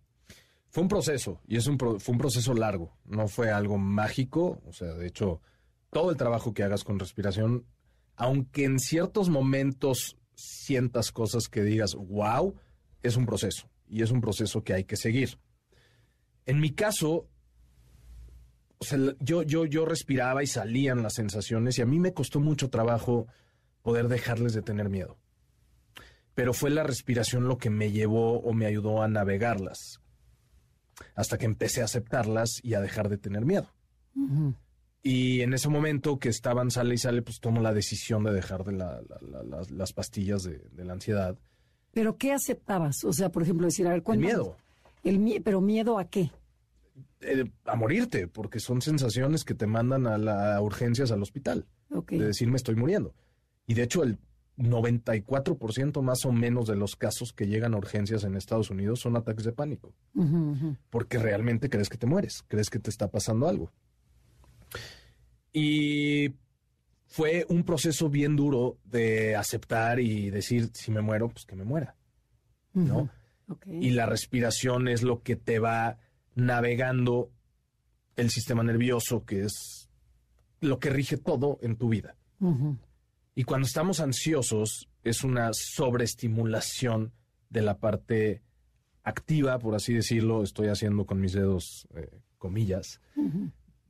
Fue 0.70 0.82
un 0.82 0.90
proceso 0.90 1.40
y 1.48 1.58
es 1.58 1.68
un 1.68 1.78
pro- 1.78 2.00
fue 2.00 2.14
un 2.14 2.20
proceso 2.20 2.54
largo, 2.54 2.98
no 3.06 3.28
fue 3.28 3.52
algo 3.52 3.78
mágico, 3.78 4.60
o 4.66 4.74
sea, 4.74 4.94
de 4.94 5.06
hecho, 5.08 5.42
todo 5.94 6.12
el 6.12 6.18
trabajo 6.18 6.54
que 6.54 6.64
hagas 6.64 6.84
con 6.84 7.00
respiración, 7.00 7.66
aunque 8.16 8.66
en 8.66 8.80
ciertos 8.80 9.30
momentos 9.30 10.18
sientas 10.36 11.12
cosas 11.12 11.48
que 11.48 11.64
digas, 11.64 11.96
wow, 11.96 12.56
es 13.02 13.16
un 13.16 13.26
proceso 13.26 13.70
y 13.88 14.02
es 14.02 14.12
un 14.12 14.22
proceso 14.22 14.64
que 14.64 14.74
hay 14.74 14.84
que 14.84 14.98
seguir. 14.98 15.40
En 16.46 16.60
mi 16.60 16.72
caso, 16.72 17.30
yo, 19.20 19.44
yo, 19.44 19.66
yo 19.66 19.86
respiraba 19.86 20.44
y 20.44 20.48
salían 20.48 21.04
las 21.04 21.14
sensaciones 21.14 21.78
y 21.78 21.82
a 21.82 21.86
mí 21.86 22.00
me 22.00 22.14
costó 22.14 22.40
mucho 22.40 22.70
trabajo 22.70 23.28
poder 23.82 24.08
dejarles 24.08 24.54
de 24.54 24.62
tener 24.62 24.90
miedo. 24.90 25.18
Pero 26.34 26.54
fue 26.54 26.70
la 26.70 26.84
respiración 26.84 27.48
lo 27.48 27.58
que 27.58 27.70
me 27.70 27.92
llevó 27.92 28.40
o 28.40 28.54
me 28.54 28.66
ayudó 28.66 29.02
a 29.02 29.08
navegarlas 29.08 30.02
hasta 31.16 31.38
que 31.38 31.46
empecé 31.46 31.82
a 31.82 31.86
aceptarlas 31.86 32.60
y 32.64 32.74
a 32.74 32.82
dejar 32.82 33.10
de 33.10 33.18
tener 33.18 33.46
miedo. 33.46 33.68
Y 35.06 35.42
en 35.42 35.54
ese 35.54 35.68
momento 35.68 36.18
que 36.18 36.30
estaban 36.30 36.72
sale 36.72 36.96
y 36.96 36.98
sale, 36.98 37.22
pues 37.22 37.40
tomo 37.42 37.62
la 37.62 37.74
decisión 37.74 38.24
de 38.24 38.32
dejar 38.32 38.64
de 38.64 38.72
la- 38.72 39.02
la- 39.02 39.20
la- 39.22 39.44
las, 39.44 39.70
las 39.70 39.92
pastillas 39.94 40.44
de, 40.44 40.60
de 40.72 40.86
la 40.86 40.94
ansiedad. 40.94 41.38
¿Pero 41.92 42.18
qué 42.18 42.32
aceptabas? 42.32 43.04
O 43.04 43.12
sea, 43.14 43.30
por 43.30 43.44
ejemplo, 43.44 43.66
decir, 43.68 43.86
a 43.86 43.92
ver, 43.92 44.04
El 44.08 44.20
miedo. 44.20 44.56
El 45.04 45.42
¿Pero 45.44 45.60
miedo 45.62 46.00
a 46.00 46.06
qué? 46.06 46.32
eh, 47.22 47.46
a 47.66 47.76
morirte, 47.76 48.28
porque 48.28 48.60
son 48.60 48.82
sensaciones 48.82 49.44
que 49.44 49.54
te 49.56 49.66
mandan 49.68 50.08
a, 50.08 50.18
la, 50.18 50.56
a 50.56 50.62
urgencias 50.62 51.12
al 51.12 51.22
hospital, 51.22 51.66
de 52.18 52.26
decir 52.26 52.50
me 52.50 52.58
estoy 52.58 52.76
muriendo. 52.76 53.14
Y 53.68 53.74
de 53.76 53.84
hecho 53.84 54.04
el 54.04 54.18
94% 54.58 56.02
más 56.02 56.26
o 56.26 56.32
menos 56.32 56.68
de 56.68 56.76
los 56.76 56.96
casos 56.96 57.34
que 57.34 57.48
llegan 57.48 57.74
a 57.74 57.78
urgencias 57.78 58.24
en 58.24 58.36
Estados 58.36 58.70
Unidos 58.70 59.00
son 59.02 59.16
ataques 59.16 59.46
de 59.46 59.52
pánico. 59.52 59.94
Porque 60.90 61.18
realmente 61.18 61.70
crees 61.70 61.90
que 61.90 61.98
te 61.98 62.08
mueres, 62.08 62.44
crees 62.48 62.70
que 62.70 62.80
te 62.80 62.90
está 62.90 63.10
pasando 63.10 63.48
algo. 63.48 63.72
Y 65.54 66.34
fue 67.06 67.46
un 67.48 67.64
proceso 67.64 68.10
bien 68.10 68.36
duro 68.36 68.78
de 68.86 69.36
aceptar 69.36 70.00
y 70.00 70.30
decir, 70.32 70.72
si 70.74 70.92
me 70.92 71.02
muero, 71.02 71.30
pues 71.30 71.46
que 71.46 71.56
me 71.56 71.64
muera, 71.64 71.96
¿no? 72.74 73.10
Y 73.68 73.92
la 73.92 74.08
respiración 74.08 74.88
es 74.88 75.04
lo 75.04 75.22
que 75.22 75.36
te 75.36 75.60
va 75.60 76.00
navegando 76.34 77.30
el 78.16 78.30
sistema 78.30 78.64
nervioso, 78.64 79.26
que 79.26 79.44
es 79.44 79.90
lo 80.60 80.80
que 80.80 80.90
rige 80.90 81.18
todo 81.18 81.60
en 81.62 81.76
tu 81.76 81.90
vida. 81.90 82.16
Y 83.36 83.44
cuando 83.44 83.68
estamos 83.68 84.00
ansiosos, 84.00 84.90
es 85.04 85.24
una 85.24 85.52
sobreestimulación 85.54 87.14
de 87.50 87.62
la 87.62 87.78
parte 87.78 88.42
activa, 89.04 89.60
por 89.60 89.76
así 89.76 89.94
decirlo, 89.94 90.44
estoy 90.44 90.68
haciendo 90.68 91.06
con 91.06 91.20
mis 91.20 91.34
dedos 91.34 91.88
eh, 91.96 92.10
comillas, 92.38 93.00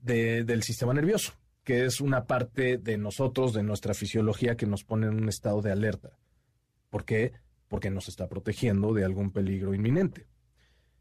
de, 0.01 0.43
del 0.43 0.63
sistema 0.63 0.93
nervioso, 0.93 1.34
que 1.63 1.86
es 1.86 2.01
una 2.01 2.25
parte 2.25 2.77
de 2.77 2.98
nosotros, 2.98 3.53
de 3.53 3.63
nuestra 3.63 3.93
fisiología, 3.93 4.55
que 4.55 4.65
nos 4.65 4.84
pone 4.84 5.08
en 5.08 5.15
un 5.15 5.29
estado 5.29 5.62
de 5.62 5.72
alerta. 5.72 6.17
¿Por 6.89 7.05
qué? 7.05 7.34
Porque 7.67 7.89
nos 7.89 8.08
está 8.10 8.27
protegiendo 8.27 8.93
de 8.93 9.05
algún 9.05 9.32
peligro 9.32 9.74
inminente. 9.74 10.27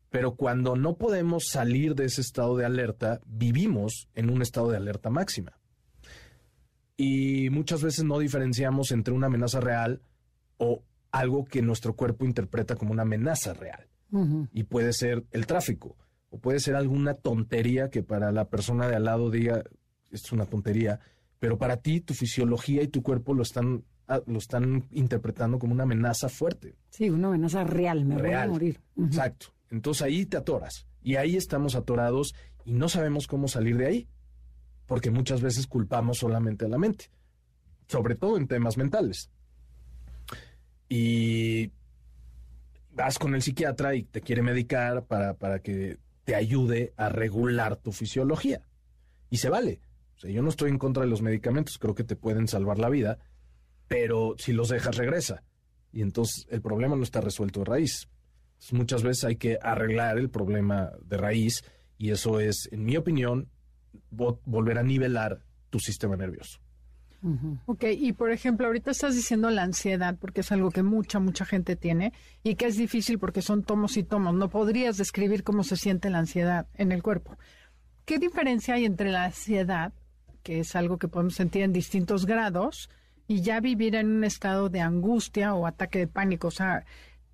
Pero 0.09 0.37
cuando 0.37 0.77
no 0.77 0.97
podemos 0.97 1.49
salir 1.49 1.95
de 1.95 2.05
ese 2.05 2.21
estado 2.21 2.57
de 2.57 2.65
alerta, 2.65 3.21
vivimos 3.27 4.09
en 4.15 4.31
un 4.31 4.43
estado 4.43 4.71
de 4.71 4.77
alerta 4.77 5.11
máxima. 5.11 5.59
Y 6.97 7.51
muchas 7.51 7.83
veces 7.83 8.05
no 8.05 8.19
diferenciamos 8.19 8.93
entre 8.93 9.15
una 9.15 9.27
amenaza 9.27 9.61
real 9.61 10.03
o 10.59 10.85
algo 11.11 11.45
que 11.45 11.63
nuestro 11.63 11.97
cuerpo 11.97 12.25
interpreta 12.25 12.77
como 12.77 12.93
una 12.93 13.03
amenaza 13.03 13.55
real. 13.55 13.89
Y 14.53 14.65
puede 14.65 14.93
ser 14.93 15.25
el 15.31 15.47
tráfico, 15.47 15.97
o 16.29 16.39
puede 16.39 16.61
ser 16.61 16.77
alguna 16.77 17.15
tontería 17.15 17.89
que 17.89 18.03
para 18.03 18.31
la 18.31 18.51
persona 18.51 18.87
de 18.87 18.97
al 18.97 19.05
lado 19.05 19.31
diga, 19.31 19.65
es 20.13 20.31
una 20.33 20.47
tontería, 20.47 21.01
pero 21.39 21.59
para 21.59 21.79
ti 21.79 22.01
tu 22.01 22.15
fisiología 22.15 22.83
y 22.83 22.89
tu 22.89 23.03
cuerpo 23.03 23.35
lo 23.35 23.43
están, 23.43 23.85
ah, 24.07 24.21
lo 24.27 24.39
están 24.39 24.85
interpretando 24.93 25.59
como 25.59 25.73
una 25.73 25.83
amenaza 25.83 26.29
fuerte. 26.29 26.77
Sí, 26.91 27.11
una 27.11 27.29
amenaza 27.29 27.65
real, 27.65 28.05
me 28.05 28.17
voy 28.17 28.33
a 28.33 28.47
morir. 28.47 28.81
Exacto. 28.97 29.47
Entonces 29.71 30.03
ahí 30.03 30.27
te 30.27 30.37
atoras. 30.37 30.87
Y 31.03 31.17
ahí 31.17 31.37
estamos 31.37 31.75
atorados 31.75 32.35
y 32.65 32.75
no 32.75 32.89
sabemos 32.89 33.27
cómo 33.27 33.49
salir 33.49 33.77
de 33.77 33.87
ahí. 33.87 34.09
Porque 34.87 35.11
muchas 35.11 35.41
veces 35.41 35.67
culpamos 35.67 36.19
solamente 36.19 36.67
a 36.67 36.69
la 36.69 36.79
mente. 36.79 37.07
Sobre 37.89 38.15
todo 38.15 38.37
en 38.37 38.47
temas 38.47 38.77
mentales. 38.77 39.31
Y 40.89 41.73
vas 42.93 43.19
con 43.19 43.35
el 43.35 43.43
psiquiatra 43.43 43.95
y 43.95 44.05
te 44.05 44.21
quiere 44.21 44.43
medicar 44.43 45.07
para, 45.07 45.35
para 45.35 45.61
que 45.61 45.99
te 46.25 46.35
ayude 46.35 46.93
a 46.97 47.09
regular 47.09 47.77
tu 47.77 47.93
fisiología. 47.93 48.61
Y 49.31 49.39
se 49.39 49.49
vale. 49.49 49.81
Sea, 50.23 50.31
yo 50.31 50.43
no 50.43 50.49
estoy 50.49 50.71
en 50.71 50.79
contra 50.79 51.03
de 51.03 51.11
los 51.11 51.23
medicamentos, 51.23 51.79
creo 51.79 51.95
que 51.95 52.05
te 52.05 52.17
pueden 52.17 52.49
salvar 52.49 52.79
la 52.79 52.89
vida, 52.89 53.19
pero 53.89 54.35
si 54.39 54.53
los 54.53 54.69
dejas 54.69 54.97
regresa. 54.97 55.43
Y 55.93 56.03
entonces 56.03 56.47
el 56.51 56.63
problema 56.63 56.97
no 56.97 57.03
está 57.03 57.21
resuelto 57.21 57.61
de 57.61 57.67
raíz 57.67 58.09
muchas 58.71 59.03
veces 59.03 59.25
hay 59.25 59.37
que 59.37 59.59
arreglar 59.61 60.19
el 60.19 60.31
problema 60.31 60.93
de 61.05 61.17
raíz 61.17 61.65
y 61.99 62.11
eso 62.11 62.39
es, 62.39 62.69
en 62.71 62.85
mi 62.85 62.97
opinión, 62.97 63.49
volver 64.11 64.79
a 64.79 64.83
nivelar 64.83 65.41
tu 65.71 65.81
sistema 65.81 66.17
nervioso. 66.17 66.61
Ok, 67.67 67.85
y 67.97 68.13
por 68.13 68.33
ejemplo, 68.33 68.67
ahorita 68.67 68.91
estás 68.91 69.15
diciendo 69.15 69.49
la 69.51 69.63
ansiedad, 69.63 70.17
porque 70.21 70.41
es 70.41 70.51
algo 70.51 70.71
que 70.71 70.83
mucha, 70.83 71.21
mucha 71.21 71.45
gente 71.45 71.77
tiene 71.77 72.13
y 72.43 72.57
que 72.57 72.67
es 72.67 72.77
difícil 72.77 73.21
porque 73.21 73.43
son 73.43 73.63
tomos 73.63 73.97
y 73.97 74.03
tomos. 74.03 74.35
No 74.35 74.49
podrías 74.49 74.97
describir 74.97 75.45
cómo 75.45 75.63
se 75.63 75.77
siente 75.77 76.11
la 76.11 76.19
ansiedad 76.19 76.67
en 76.75 76.91
el 76.91 77.01
cuerpo. 77.01 77.39
¿Qué 78.05 78.19
diferencia 78.19 78.75
hay 78.75 78.87
entre 78.87 79.13
la 79.13 79.25
ansiedad, 79.25 79.93
que 80.43 80.61
es 80.61 80.77
algo 80.77 80.99
que 80.99 81.09
podemos 81.09 81.35
sentir 81.35 81.63
en 81.63 81.73
distintos 81.73 82.27
grados, 82.27 82.91
y 83.27 83.41
ya 83.41 83.61
vivir 83.61 83.95
en 83.95 84.09
un 84.09 84.25
estado 84.25 84.69
de 84.69 84.81
angustia 84.81 85.55
o 85.55 85.67
ataque 85.67 85.99
de 86.01 86.09
pánico? 86.09 86.49
O 86.49 86.53
sea, 86.53 86.85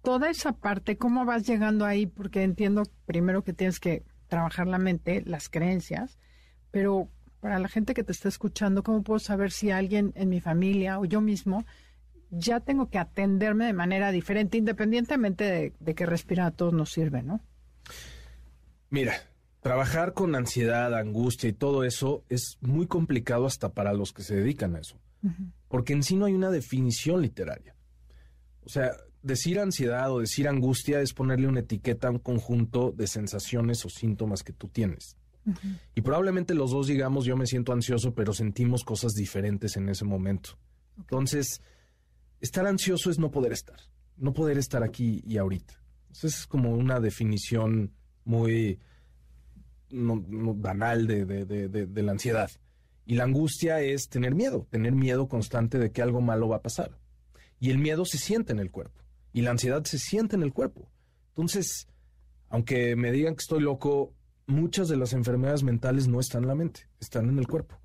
toda 0.03 0.31
esa 0.31 0.53
parte, 0.53 0.97
¿cómo 0.97 1.25
vas 1.25 1.47
llegando 1.47 1.85
ahí? 1.85 2.07
Porque 2.07 2.43
entiendo 2.43 2.85
primero 3.07 3.43
que 3.43 3.53
tienes 3.53 3.81
que 3.81 4.05
trabajar 4.29 4.67
la 4.67 4.79
mente, 4.79 5.23
las 5.27 5.49
creencias, 5.49 6.19
pero 6.71 7.09
para 7.41 7.59
la 7.59 7.69
gente 7.69 7.95
que 7.95 8.05
te 8.05 8.13
está 8.13 8.29
escuchando, 8.29 8.83
¿cómo 8.83 9.03
puedo 9.03 9.19
saber 9.19 9.51
si 9.51 9.71
alguien 9.71 10.13
en 10.17 10.29
mi 10.29 10.41
familia 10.41 10.99
o 10.99 11.05
yo 11.05 11.21
mismo 11.21 11.65
ya 12.31 12.61
tengo 12.61 12.91
que 12.91 12.99
atenderme 12.99 13.67
de 13.67 13.73
manera 13.73 14.13
diferente, 14.13 14.59
independientemente 14.59 15.73
de, 15.79 15.95
que 15.95 16.07
respirar 16.07 16.49
a 16.49 16.51
todos 16.51 16.75
nos 16.75 16.93
sirve, 16.93 17.23
¿no? 17.23 17.41
Mira, 18.91 19.15
trabajar 19.69 20.15
con 20.15 20.35
ansiedad, 20.35 20.95
angustia 20.95 21.51
y 21.51 21.53
todo 21.53 21.85
eso 21.85 22.25
es 22.31 22.57
muy 22.63 22.87
complicado 22.87 23.45
hasta 23.45 23.69
para 23.75 23.93
los 23.93 24.15
que 24.15 24.23
se 24.23 24.35
dedican 24.35 24.75
a 24.75 24.79
eso, 24.79 24.97
porque 25.69 25.93
en 25.93 26.03
sí 26.03 26.17
no 26.17 26.25
hay 26.25 26.33
una 26.33 26.51
definición 26.51 27.21
literaria. 27.21 27.77
O 28.65 28.71
sea, 28.71 28.93
decir 29.23 29.61
ansiedad 29.61 30.11
o 30.11 30.21
decir 30.21 30.49
angustia 30.49 31.03
es 31.03 31.13
ponerle 31.13 31.49
una 31.49 31.61
etiqueta 31.61 32.09
a 32.09 32.13
un 32.13 32.19
conjunto 32.19 32.93
de 32.93 33.07
sensaciones 33.07 33.85
o 33.85 33.91
síntomas 33.91 34.43
que 34.43 34.55
tú 34.55 34.69
tienes. 34.69 35.19
Y 35.95 36.01
probablemente 36.01 36.55
los 36.55 36.71
dos 36.71 36.87
digamos, 36.87 37.27
yo 37.27 37.37
me 37.37 37.47
siento 37.47 37.75
ansioso, 37.75 38.15
pero 38.15 38.33
sentimos 38.33 38.85
cosas 38.85 39.13
diferentes 39.13 39.77
en 39.77 39.91
ese 39.91 40.07
momento. 40.07 40.59
Entonces, 40.97 41.61
estar 42.41 42.67
ansioso 42.67 43.11
es 43.11 43.19
no 43.19 43.31
poder 43.31 43.53
estar, 43.53 43.81
no 44.17 44.33
poder 44.33 44.57
estar 44.57 44.83
aquí 44.83 45.23
y 45.27 45.37
ahorita. 45.37 45.75
Entonces 46.07 46.41
es 46.41 46.47
como 46.47 46.71
una 46.71 47.01
definición 47.01 47.93
muy 48.25 48.79
banal 49.91 51.07
de, 51.07 51.25
de 51.25 52.03
la 52.03 52.13
ansiedad. 52.13 52.51
Y 53.05 53.15
la 53.15 53.25
angustia 53.25 53.81
es 53.81 54.09
tener 54.09 54.35
miedo, 54.35 54.67
tener 54.71 54.93
miedo 54.93 55.29
constante 55.29 55.79
de 55.79 55.93
que 55.93 56.03
algo 56.03 56.21
malo 56.21 56.49
va 56.49 56.57
a 56.57 56.63
pasar. 56.63 56.99
Y 57.59 57.71
el 57.71 57.79
miedo 57.79 58.05
se 58.05 58.19
siente 58.19 58.53
en 58.53 58.59
el 58.59 58.71
cuerpo 58.71 59.03
y 59.33 59.43
la 59.43 59.51
ansiedad 59.51 59.85
se 59.85 59.99
siente 59.99 60.37
en 60.37 60.43
el 60.43 60.53
cuerpo. 60.53 60.91
Entonces, 61.29 61.89
aunque 62.49 62.97
me 62.97 63.13
digan 63.13 63.35
que 63.35 63.43
estoy 63.43 63.61
loco, 63.61 64.13
muchas 64.47 64.89
de 64.89 64.97
las 64.97 65.13
enfermedades 65.13 65.63
mentales 65.63 66.09
no 66.09 66.21
están 66.21 66.43
en 66.43 66.49
la 66.49 66.55
mente, 66.55 66.89
están 67.01 67.29
en 67.29 67.39
el 67.39 67.47
cuerpo. 67.47 67.79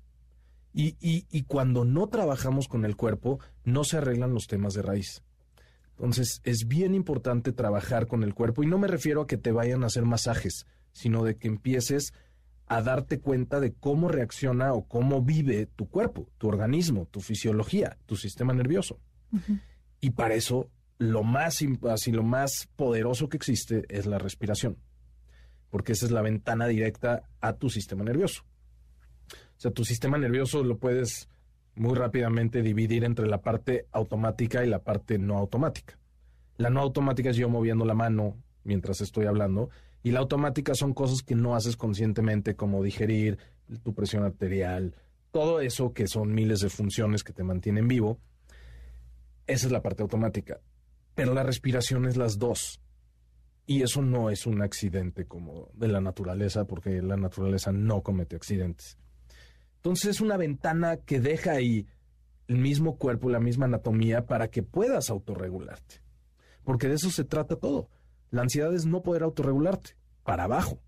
Y, 0.72 0.96
y, 1.00 1.42
cuando 1.44 1.84
no 1.84 2.08
trabajamos 2.08 2.66
con 2.66 2.84
el 2.84 2.96
cuerpo, 2.96 3.38
no 3.62 3.84
se 3.84 3.98
arreglan 3.98 4.34
los 4.34 4.48
temas 4.48 4.74
de 4.74 4.82
raíz. 4.82 5.22
Entonces, 5.90 6.40
es 6.42 6.66
bien 6.66 6.96
importante 6.96 7.52
trabajar 7.52 8.08
con 8.08 8.24
el 8.24 8.34
cuerpo 8.34 8.64
y 8.64 8.66
no 8.66 8.76
me 8.76 8.88
refiero 8.88 9.20
a 9.20 9.26
que 9.28 9.36
te 9.36 9.52
vayan 9.52 9.84
a 9.84 9.86
hacer 9.86 10.04
masajes, 10.04 10.66
sino 10.94 11.24
de 11.24 11.36
que 11.36 11.48
empieces 11.48 12.14
a 12.66 12.80
darte 12.80 13.20
cuenta 13.20 13.60
de 13.60 13.74
cómo 13.74 14.08
reacciona 14.08 14.72
o 14.72 14.86
cómo 14.88 15.22
vive 15.22 15.66
tu 15.66 15.90
cuerpo, 15.90 16.30
tu 16.38 16.48
organismo, 16.48 17.06
tu 17.06 17.20
fisiología, 17.20 17.98
tu 18.06 18.16
sistema 18.16 18.54
nervioso. 18.54 18.98
Y 20.00 20.10
para 20.10 20.34
eso 20.34 20.70
lo 20.98 21.22
más, 21.22 21.58
así, 21.90 22.12
lo 22.12 22.22
más 22.22 22.68
poderoso 22.76 23.28
que 23.28 23.36
existe 23.36 23.84
es 23.88 24.06
la 24.06 24.18
respiración, 24.18 24.78
porque 25.70 25.92
esa 25.92 26.06
es 26.06 26.12
la 26.12 26.22
ventana 26.22 26.66
directa 26.66 27.28
a 27.40 27.54
tu 27.54 27.68
sistema 27.68 28.04
nervioso. 28.04 28.44
O 29.30 29.60
sea, 29.60 29.70
tu 29.70 29.84
sistema 29.84 30.16
nervioso 30.16 30.62
lo 30.62 30.78
puedes 30.78 31.28
muy 31.74 31.94
rápidamente 31.94 32.62
dividir 32.62 33.04
entre 33.04 33.26
la 33.26 33.42
parte 33.42 33.86
automática 33.92 34.64
y 34.64 34.68
la 34.68 34.84
parte 34.84 35.18
no 35.18 35.36
automática. 35.36 35.98
La 36.56 36.70
no 36.70 36.80
automática 36.80 37.30
es 37.30 37.36
yo 37.36 37.48
moviendo 37.48 37.84
la 37.84 37.94
mano 37.94 38.36
mientras 38.62 39.00
estoy 39.00 39.26
hablando 39.26 39.70
y 40.04 40.12
la 40.12 40.20
automática 40.20 40.76
son 40.76 40.94
cosas 40.94 41.22
que 41.22 41.34
no 41.34 41.56
haces 41.56 41.76
conscientemente 41.76 42.54
como 42.54 42.84
digerir, 42.84 43.38
tu 43.82 43.92
presión 43.92 44.22
arterial, 44.22 44.94
todo 45.32 45.60
eso 45.60 45.92
que 45.92 46.06
son 46.06 46.32
miles 46.32 46.60
de 46.60 46.68
funciones 46.68 47.24
que 47.24 47.32
te 47.32 47.42
mantienen 47.42 47.88
vivo. 47.88 48.20
Esa 49.48 49.66
es 49.66 49.72
la 49.72 49.82
parte 49.82 50.02
automática 50.02 50.60
pero 51.14 51.32
la 51.32 51.42
respiración 51.42 52.06
es 52.06 52.16
las 52.16 52.38
dos. 52.38 52.80
Y 53.66 53.82
eso 53.82 54.02
no 54.02 54.28
es 54.28 54.46
un 54.46 54.60
accidente 54.60 55.26
como 55.26 55.70
de 55.72 55.88
la 55.88 56.00
naturaleza, 56.00 56.66
porque 56.66 57.00
la 57.00 57.16
naturaleza 57.16 57.72
no 57.72 58.02
comete 58.02 58.36
accidentes. 58.36 58.98
Entonces 59.76 60.10
es 60.10 60.20
una 60.20 60.36
ventana 60.36 60.98
que 60.98 61.20
deja 61.20 61.52
ahí 61.52 61.86
el 62.46 62.58
mismo 62.58 62.98
cuerpo, 62.98 63.30
la 63.30 63.40
misma 63.40 63.64
anatomía 63.64 64.26
para 64.26 64.48
que 64.48 64.62
puedas 64.62 65.08
autorregularte. 65.08 66.02
Porque 66.62 66.88
de 66.88 66.94
eso 66.94 67.10
se 67.10 67.24
trata 67.24 67.56
todo. 67.56 67.88
La 68.34 68.42
ansiedad 68.42 68.74
es 68.74 68.84
no 68.84 69.00
poder 69.00 69.22
autorregularte, 69.22 69.90
para 70.24 70.42
abajo. 70.44 70.80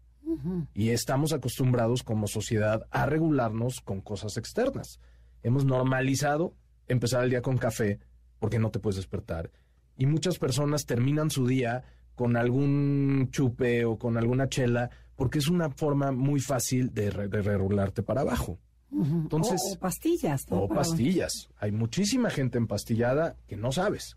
Y 0.75 0.91
estamos 0.91 1.33
acostumbrados 1.33 2.03
como 2.03 2.27
sociedad 2.27 2.89
a 2.91 3.07
regularnos 3.07 3.81
con 3.81 4.01
cosas 4.01 4.37
externas. 4.37 4.99
Hemos 5.45 5.65
normalizado 5.65 6.55
empezar 6.89 7.23
el 7.23 7.31
día 7.31 7.43
con 7.43 7.57
café 7.57 8.01
porque 8.41 8.59
no 8.59 8.73
te 8.73 8.81
puedes 8.81 8.97
despertar 8.97 9.53
y 9.97 10.07
muchas 10.07 10.39
personas 10.39 10.87
terminan 10.87 11.31
su 11.31 11.47
día 11.47 11.85
con 12.17 12.37
algún 12.37 13.29
chupe 13.31 13.85
o 13.85 13.97
con 13.97 14.17
alguna 14.17 14.49
chela 14.49 14.91
porque 15.15 15.39
es 15.39 15.49
una 15.49 15.71
forma 15.71 16.11
muy 16.11 16.41
fácil 16.41 16.93
de, 16.93 17.11
regularte 17.11 18.03
para 18.03 18.23
abajo. 18.23 18.59
Entonces, 18.91 19.61
o, 19.73 19.79
pastillas. 19.79 20.47
O 20.51 20.67
pastillas. 20.67 21.49
Hay 21.59 21.71
muchísima 21.71 22.29
gente 22.29 22.59
empastillada 22.59 23.37
que 23.47 23.57
no 23.57 23.71
sabes 23.71 24.17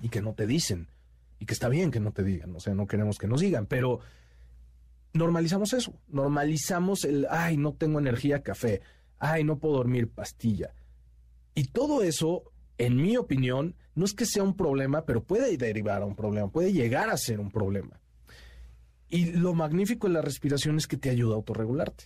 y 0.00 0.08
que 0.08 0.22
no 0.22 0.32
te 0.32 0.46
dicen. 0.46 0.88
Y 1.38 1.46
que 1.46 1.54
está 1.54 1.68
bien 1.68 1.90
que 1.90 2.00
no 2.00 2.12
te 2.12 2.24
digan. 2.24 2.54
O 2.56 2.60
sea, 2.60 2.74
no 2.74 2.86
queremos 2.86 3.18
que 3.18 3.28
nos 3.28 3.40
digan. 3.40 3.66
Pero 3.66 4.00
normalizamos 5.12 5.72
eso. 5.72 5.94
Normalizamos 6.08 7.04
el, 7.04 7.26
ay, 7.30 7.56
no 7.56 7.74
tengo 7.74 7.98
energía, 7.98 8.42
café. 8.42 8.80
Ay, 9.18 9.44
no 9.44 9.58
puedo 9.58 9.76
dormir, 9.76 10.08
pastilla. 10.08 10.74
Y 11.54 11.64
todo 11.64 12.02
eso, 12.02 12.52
en 12.78 12.96
mi 12.96 13.16
opinión, 13.16 13.74
no 13.94 14.04
es 14.04 14.14
que 14.14 14.26
sea 14.26 14.44
un 14.44 14.56
problema, 14.56 15.04
pero 15.04 15.24
puede 15.24 15.56
derivar 15.56 16.02
a 16.02 16.06
un 16.06 16.14
problema, 16.14 16.50
puede 16.50 16.72
llegar 16.72 17.10
a 17.10 17.16
ser 17.16 17.40
un 17.40 17.50
problema. 17.50 18.00
Y 19.08 19.32
lo 19.32 19.54
magnífico 19.54 20.06
de 20.06 20.12
la 20.12 20.22
respiración 20.22 20.76
es 20.76 20.86
que 20.86 20.96
te 20.96 21.10
ayuda 21.10 21.32
a 21.32 21.36
autorregularte. 21.36 22.04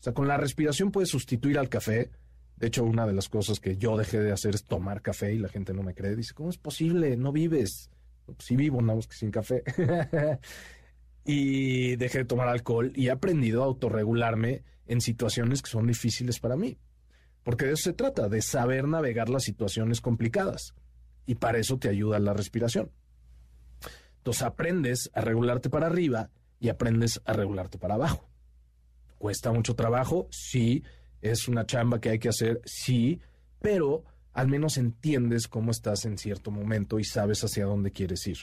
O 0.00 0.02
sea, 0.02 0.12
con 0.12 0.28
la 0.28 0.36
respiración 0.36 0.90
puedes 0.90 1.08
sustituir 1.08 1.58
al 1.58 1.70
café. 1.70 2.10
De 2.56 2.66
hecho, 2.66 2.84
una 2.84 3.06
de 3.06 3.14
las 3.14 3.28
cosas 3.28 3.58
que 3.58 3.76
yo 3.76 3.96
dejé 3.96 4.20
de 4.20 4.32
hacer 4.32 4.54
es 4.54 4.64
tomar 4.64 5.00
café 5.00 5.32
y 5.32 5.38
la 5.38 5.48
gente 5.48 5.72
no 5.72 5.82
me 5.82 5.94
cree. 5.94 6.14
Dice, 6.14 6.34
¿cómo 6.34 6.50
es 6.50 6.58
posible? 6.58 7.16
No 7.16 7.32
vives. 7.32 7.88
Sí 8.38 8.56
vivo, 8.56 8.80
nada 8.80 8.96
más 8.96 9.06
que 9.06 9.16
sin 9.16 9.30
café. 9.30 9.62
y 11.24 11.96
dejé 11.96 12.18
de 12.18 12.24
tomar 12.24 12.48
alcohol 12.48 12.92
y 12.94 13.08
he 13.08 13.10
aprendido 13.10 13.62
a 13.62 13.66
autorregularme 13.66 14.62
en 14.86 15.00
situaciones 15.00 15.62
que 15.62 15.70
son 15.70 15.86
difíciles 15.86 16.40
para 16.40 16.56
mí. 16.56 16.78
Porque 17.42 17.66
de 17.66 17.72
eso 17.72 17.84
se 17.84 17.92
trata, 17.92 18.28
de 18.28 18.42
saber 18.42 18.88
navegar 18.88 19.28
las 19.28 19.44
situaciones 19.44 20.00
complicadas. 20.00 20.74
Y 21.26 21.36
para 21.36 21.58
eso 21.58 21.78
te 21.78 21.88
ayuda 21.88 22.18
la 22.18 22.32
respiración. 22.32 22.90
Entonces 24.18 24.42
aprendes 24.42 25.10
a 25.14 25.20
regularte 25.20 25.68
para 25.68 25.86
arriba 25.86 26.30
y 26.58 26.70
aprendes 26.70 27.20
a 27.26 27.34
regularte 27.34 27.78
para 27.78 27.94
abajo. 27.94 28.28
¿Cuesta 29.18 29.52
mucho 29.52 29.74
trabajo? 29.74 30.26
Sí. 30.30 30.82
¿Es 31.20 31.48
una 31.48 31.66
chamba 31.66 32.00
que 32.00 32.10
hay 32.10 32.18
que 32.18 32.30
hacer? 32.30 32.60
Sí. 32.64 33.20
Pero 33.60 34.04
al 34.34 34.48
menos 34.48 34.76
entiendes 34.76 35.48
cómo 35.48 35.70
estás 35.70 36.04
en 36.04 36.18
cierto 36.18 36.50
momento 36.50 36.98
y 36.98 37.04
sabes 37.04 37.42
hacia 37.42 37.64
dónde 37.64 37.92
quieres 37.92 38.26
ir. 38.26 38.38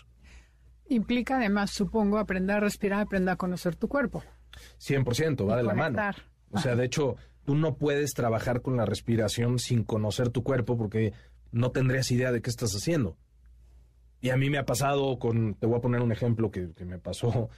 Implica 0.88 1.38
además, 1.38 1.71
supongo, 1.71 2.17
aprender 2.17 2.58
a 2.58 2.60
respirar, 2.62 3.01
aprender 3.01 3.34
a 3.34 3.38
conocer 3.38 3.75
tu 3.75 3.88
cuerpo. 3.88 4.23
100%, 4.80 5.47
va 5.47 5.58
de 5.58 5.63
la 5.63 5.73
mano. 5.73 5.99
O 6.49 6.60
sea, 6.60 6.75
de 6.75 6.86
hecho, 6.86 7.15
tú 7.45 7.56
no 7.56 7.75
puedes 7.75 8.13
trabajar 8.13 8.62
con 8.62 8.75
la 8.75 8.86
respiración 8.86 9.60
sin 9.60 9.84
conocer 9.84 10.30
tu 10.30 10.43
cuerpo 10.43 10.77
porque 10.77 11.13
no 11.51 11.71
tendrías 11.71 12.12
idea 12.12 12.32
de 12.32 12.41
qué 12.41 12.49
estás 12.49 12.73
haciendo. 12.73 13.17
Y 14.21 14.30
a 14.30 14.38
mí 14.38 14.49
me 14.49 14.58
ha 14.58 14.65
pasado 14.65 15.17
con, 15.19 15.56
te 15.56 15.65
voy 15.65 15.77
a 15.77 15.82
poner 15.82 16.01
un 16.01 16.12
ejemplo 16.12 16.51
que, 16.51 16.73
que 16.73 16.86
me 16.86 16.99
pasó 16.99 17.49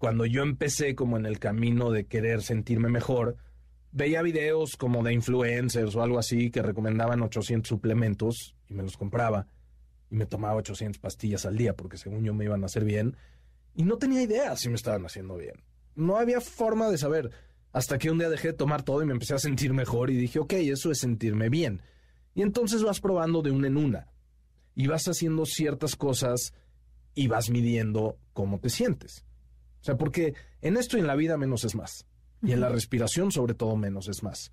cuando 0.00 0.24
yo 0.24 0.42
empecé 0.42 0.94
como 0.94 1.18
en 1.18 1.26
el 1.26 1.38
camino 1.38 1.90
de 1.90 2.06
querer 2.06 2.40
sentirme 2.40 2.88
mejor, 2.88 3.36
veía 3.92 4.22
videos 4.22 4.76
como 4.76 5.02
de 5.02 5.12
influencers 5.12 5.94
o 5.96 6.02
algo 6.02 6.18
así 6.18 6.50
que 6.50 6.62
recomendaban 6.62 7.22
800 7.22 7.68
suplementos 7.68 8.54
y 8.68 8.74
me 8.74 8.82
los 8.82 8.96
compraba 8.96 9.46
y 10.10 10.16
me 10.16 10.26
tomaba 10.26 10.56
800 10.56 11.00
pastillas 11.00 11.46
al 11.46 11.56
día 11.56 11.74
porque 11.74 11.96
según 11.96 12.24
yo 12.24 12.34
me 12.34 12.44
iban 12.44 12.62
a 12.62 12.66
hacer 12.66 12.84
bien 12.84 13.16
y 13.74 13.84
no 13.84 13.98
tenía 13.98 14.22
idea 14.22 14.56
si 14.56 14.68
me 14.68 14.74
estaban 14.74 15.04
haciendo 15.04 15.36
bien. 15.36 15.62
No 15.94 16.16
había 16.16 16.40
forma 16.40 16.90
de 16.90 16.98
saber 16.98 17.30
hasta 17.72 17.98
que 17.98 18.10
un 18.10 18.18
día 18.18 18.28
dejé 18.28 18.48
de 18.48 18.54
tomar 18.54 18.82
todo 18.82 19.02
y 19.02 19.06
me 19.06 19.12
empecé 19.12 19.34
a 19.34 19.38
sentir 19.38 19.72
mejor 19.72 20.10
y 20.10 20.16
dije, 20.16 20.38
ok, 20.38 20.54
eso 20.54 20.90
es 20.90 20.98
sentirme 20.98 21.48
bien. 21.48 21.82
Y 22.34 22.42
entonces 22.42 22.82
vas 22.82 23.00
probando 23.00 23.42
de 23.42 23.50
una 23.50 23.68
en 23.68 23.76
una 23.76 24.08
y 24.74 24.86
vas 24.86 25.06
haciendo 25.08 25.46
ciertas 25.46 25.96
cosas 25.96 26.54
y 27.14 27.28
vas 27.28 27.50
midiendo 27.50 28.18
cómo 28.32 28.60
te 28.60 28.70
sientes. 28.70 29.24
O 29.80 29.84
sea, 29.84 29.96
porque 29.96 30.34
en 30.60 30.76
esto 30.76 30.96
y 30.96 31.00
en 31.00 31.06
la 31.06 31.16
vida 31.16 31.36
menos 31.36 31.64
es 31.64 31.74
más. 31.74 32.06
Y 32.42 32.52
en 32.52 32.60
la 32.60 32.68
respiración, 32.68 33.32
sobre 33.32 33.54
todo, 33.54 33.76
menos 33.76 34.08
es 34.08 34.22
más. 34.22 34.52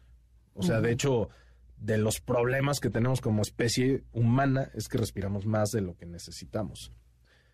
O 0.53 0.63
sea, 0.63 0.81
de 0.81 0.91
hecho, 0.91 1.29
de 1.77 1.97
los 1.97 2.19
problemas 2.19 2.79
que 2.79 2.89
tenemos 2.89 3.21
como 3.21 3.41
especie 3.41 4.03
humana 4.11 4.71
es 4.73 4.87
que 4.87 4.97
respiramos 4.97 5.45
más 5.45 5.71
de 5.71 5.81
lo 5.81 5.95
que 5.95 6.05
necesitamos. 6.05 6.91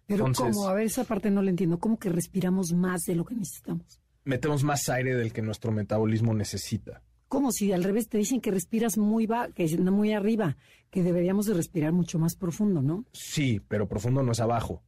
Pero 0.05 0.25
¿cómo? 0.33 0.67
A 0.67 0.73
ver, 0.73 0.85
esa 0.85 1.03
parte 1.03 1.29
no 1.29 1.41
la 1.41 1.49
entiendo. 1.49 1.79
¿Cómo 1.79 1.97
que 1.97 2.09
respiramos 2.09 2.73
más 2.73 3.01
de 3.03 3.15
lo 3.15 3.25
que 3.25 3.35
necesitamos? 3.35 4.01
Metemos 4.25 4.63
más 4.63 4.87
aire 4.89 5.15
del 5.15 5.33
que 5.33 5.41
nuestro 5.41 5.71
metabolismo 5.71 6.33
necesita. 6.33 7.01
¿Cómo 7.27 7.51
si 7.51 7.71
al 7.71 7.83
revés 7.83 8.09
te 8.09 8.17
dicen 8.17 8.41
que 8.41 8.51
respiras 8.51 8.97
muy 8.97 9.25
va, 9.25 9.49
que 9.49 9.65
muy 9.77 10.13
arriba, 10.13 10.55
que 10.91 11.03
deberíamos 11.03 11.47
de 11.47 11.55
respirar 11.55 11.91
mucho 11.91 12.19
más 12.19 12.35
profundo, 12.35 12.81
¿no? 12.81 13.05
Sí, 13.11 13.59
pero 13.67 13.87
profundo 13.87 14.21
no 14.23 14.33
es 14.33 14.39
abajo. 14.39 14.83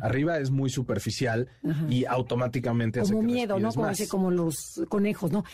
Arriba 0.00 0.38
es 0.38 0.50
muy 0.50 0.70
superficial 0.70 1.48
y 1.88 2.04
automáticamente 2.04 3.00
como 3.00 3.18
hace 3.18 3.20
que 3.20 3.32
miedo, 3.32 3.58
¿no? 3.58 3.72
Como, 3.72 3.88
como 4.08 4.30
los 4.30 4.82
conejos, 4.88 5.32
¿no? 5.32 5.44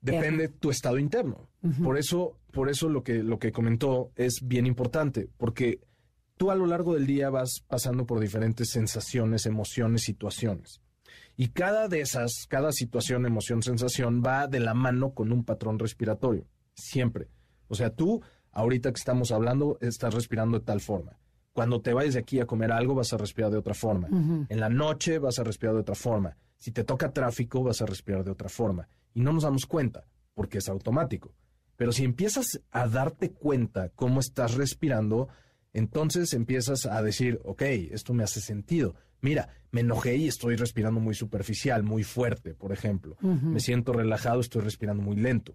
Depende 0.00 0.48
tu 0.48 0.70
estado 0.70 0.98
interno. 0.98 1.48
Por 1.82 1.96
eso, 1.96 2.38
por 2.52 2.68
eso 2.68 2.88
lo 2.90 3.02
que 3.02 3.22
lo 3.22 3.38
que 3.38 3.52
comentó 3.52 4.12
es 4.16 4.40
bien 4.42 4.66
importante, 4.66 5.30
porque 5.38 5.80
tú 6.36 6.50
a 6.50 6.54
lo 6.54 6.66
largo 6.66 6.94
del 6.94 7.06
día 7.06 7.30
vas 7.30 7.64
pasando 7.66 8.04
por 8.04 8.20
diferentes 8.20 8.70
sensaciones, 8.70 9.46
emociones, 9.46 10.02
situaciones. 10.02 10.82
Y 11.36 11.48
cada 11.48 11.88
de 11.88 12.00
esas, 12.00 12.46
cada 12.48 12.70
situación, 12.70 13.24
emoción, 13.24 13.62
sensación 13.62 14.22
va 14.24 14.46
de 14.46 14.60
la 14.60 14.74
mano 14.74 15.14
con 15.14 15.32
un 15.32 15.42
patrón 15.44 15.78
respiratorio, 15.78 16.46
siempre. 16.74 17.28
O 17.68 17.74
sea, 17.74 17.90
tú 17.90 18.22
ahorita 18.52 18.92
que 18.92 18.98
estamos 18.98 19.32
hablando 19.32 19.78
estás 19.80 20.12
respirando 20.12 20.58
de 20.58 20.64
tal 20.64 20.80
forma 20.80 21.18
cuando 21.54 21.80
te 21.80 21.94
vayas 21.94 22.14
de 22.14 22.20
aquí 22.20 22.40
a 22.40 22.46
comer 22.46 22.72
algo, 22.72 22.96
vas 22.96 23.12
a 23.12 23.16
respirar 23.16 23.50
de 23.52 23.58
otra 23.58 23.74
forma. 23.74 24.08
En 24.48 24.58
la 24.58 24.68
noche 24.68 25.18
vas 25.20 25.38
a 25.38 25.44
respirar 25.44 25.76
de 25.76 25.82
otra 25.82 25.94
forma. 25.94 26.36
Si 26.58 26.72
te 26.72 26.82
toca 26.82 27.12
tráfico, 27.12 27.62
vas 27.62 27.80
a 27.80 27.86
respirar 27.86 28.24
de 28.24 28.32
otra 28.32 28.48
forma. 28.48 28.88
Y 29.14 29.20
no 29.20 29.32
nos 29.32 29.44
damos 29.44 29.64
cuenta, 29.64 30.04
porque 30.34 30.58
es 30.58 30.68
automático. 30.68 31.32
Pero 31.76 31.92
si 31.92 32.02
empiezas 32.02 32.60
a 32.72 32.88
darte 32.88 33.30
cuenta 33.30 33.90
cómo 33.90 34.18
estás 34.18 34.54
respirando, 34.54 35.28
entonces 35.72 36.32
empiezas 36.34 36.86
a 36.86 37.00
decir, 37.02 37.40
ok, 37.44 37.62
esto 37.62 38.14
me 38.14 38.24
hace 38.24 38.40
sentido. 38.40 38.96
Mira, 39.20 39.48
me 39.70 39.82
enojé 39.82 40.16
y 40.16 40.26
estoy 40.26 40.56
respirando 40.56 40.98
muy 40.98 41.14
superficial, 41.14 41.84
muy 41.84 42.02
fuerte, 42.02 42.54
por 42.54 42.72
ejemplo. 42.72 43.16
Me 43.20 43.60
siento 43.60 43.92
relajado, 43.92 44.40
estoy 44.40 44.62
respirando 44.62 45.04
muy 45.04 45.16
lento. 45.16 45.52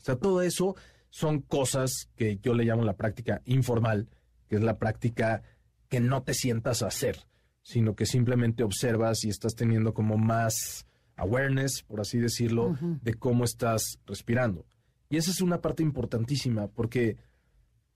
sea, 0.00 0.16
todo 0.16 0.40
eso 0.40 0.76
son 1.10 1.42
cosas 1.42 2.08
que 2.16 2.38
yo 2.42 2.54
le 2.54 2.64
llamo 2.64 2.84
la 2.84 2.96
práctica 2.96 3.42
informal, 3.44 4.08
que 4.48 4.56
es 4.56 4.62
la 4.62 4.78
práctica 4.78 5.42
que 5.88 6.00
no 6.00 6.22
te 6.22 6.34
sientas 6.34 6.82
a 6.82 6.88
hacer, 6.88 7.18
sino 7.62 7.94
que 7.94 8.06
simplemente 8.06 8.62
observas 8.62 9.24
y 9.24 9.28
estás 9.28 9.54
teniendo 9.54 9.94
como 9.94 10.16
más 10.16 10.86
awareness, 11.16 11.82
por 11.82 12.00
así 12.00 12.18
decirlo, 12.18 12.76
de 12.80 13.14
cómo 13.14 13.44
estás 13.44 13.98
respirando. 14.06 14.66
Y 15.08 15.16
esa 15.16 15.30
es 15.30 15.40
una 15.40 15.60
parte 15.60 15.82
importantísima, 15.82 16.68
porque 16.68 17.16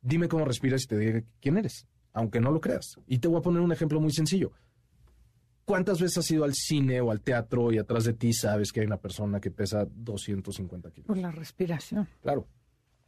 dime 0.01 0.29
cómo 0.29 0.45
respiras 0.45 0.85
y 0.85 0.87
te 0.87 0.99
diré 0.99 1.25
quién 1.41 1.59
eres, 1.59 1.87
aunque 2.13 2.41
no 2.41 2.51
lo 2.51 2.61
creas. 2.61 2.99
Y 3.07 3.19
te 3.19 3.29
voy 3.29 3.39
a 3.39 3.43
poner 3.43 3.61
un 3.61 3.73
ejemplo 3.73 4.01
muy 4.01 4.13
sencillo. 4.13 4.53
¿Cuántas 5.65 6.01
veces 6.01 6.19
has 6.19 6.31
ido 6.31 6.45
al 6.45 6.55
cine 6.55 7.01
o 7.01 7.11
al 7.11 7.21
teatro 7.21 7.73
y 7.73 7.79
atrás 7.79 8.05
de 8.05 8.15
ti 8.15 8.33
sabes 8.33 8.73
que 8.73 8.81
hay 8.81 8.87
una 8.87 8.97
persona 8.97 9.39
que 9.41 9.51
pesa 9.51 9.87
250 9.91 10.91
kilos? 10.93 11.07
Por 11.07 11.19
la 11.19 11.31
respiración. 11.31 12.09
Claro. 12.23 12.47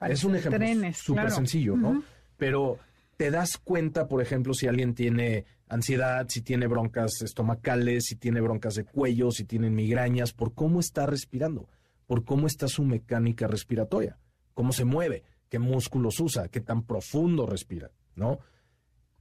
es 0.01 0.25
un 0.25 0.37
ejemplo 0.37 0.93
súper 0.93 1.31
sencillo, 1.31 1.77
¿no? 1.77 2.03
Pero 2.37 2.79
te 3.21 3.31
das 3.31 3.59
cuenta, 3.59 4.09
por 4.09 4.23
ejemplo, 4.23 4.55
si 4.55 4.67
alguien 4.67 4.95
tiene 4.95 5.45
ansiedad, 5.69 6.25
si 6.31 6.41
tiene 6.41 6.67
broncas 6.67 7.21
estomacales, 7.21 8.07
si 8.07 8.17
tiene 8.17 8.41
broncas 8.41 8.77
de 8.77 8.85
cuello, 8.85 9.31
si 9.31 9.45
tiene 9.45 9.69
migrañas, 9.69 10.33
por 10.33 10.55
cómo 10.55 10.81
está 10.81 11.05
respirando, 11.05 11.69
por 12.07 12.25
cómo 12.25 12.47
está 12.47 12.67
su 12.67 12.83
mecánica 12.83 13.47
respiratoria, 13.47 14.17
cómo 14.55 14.73
se 14.73 14.87
mueve, 14.87 15.23
qué 15.51 15.59
músculos 15.59 16.19
usa, 16.19 16.49
qué 16.49 16.63
tan 16.63 16.87
profundo 16.87 17.45
respira, 17.45 17.91
¿no? 18.15 18.39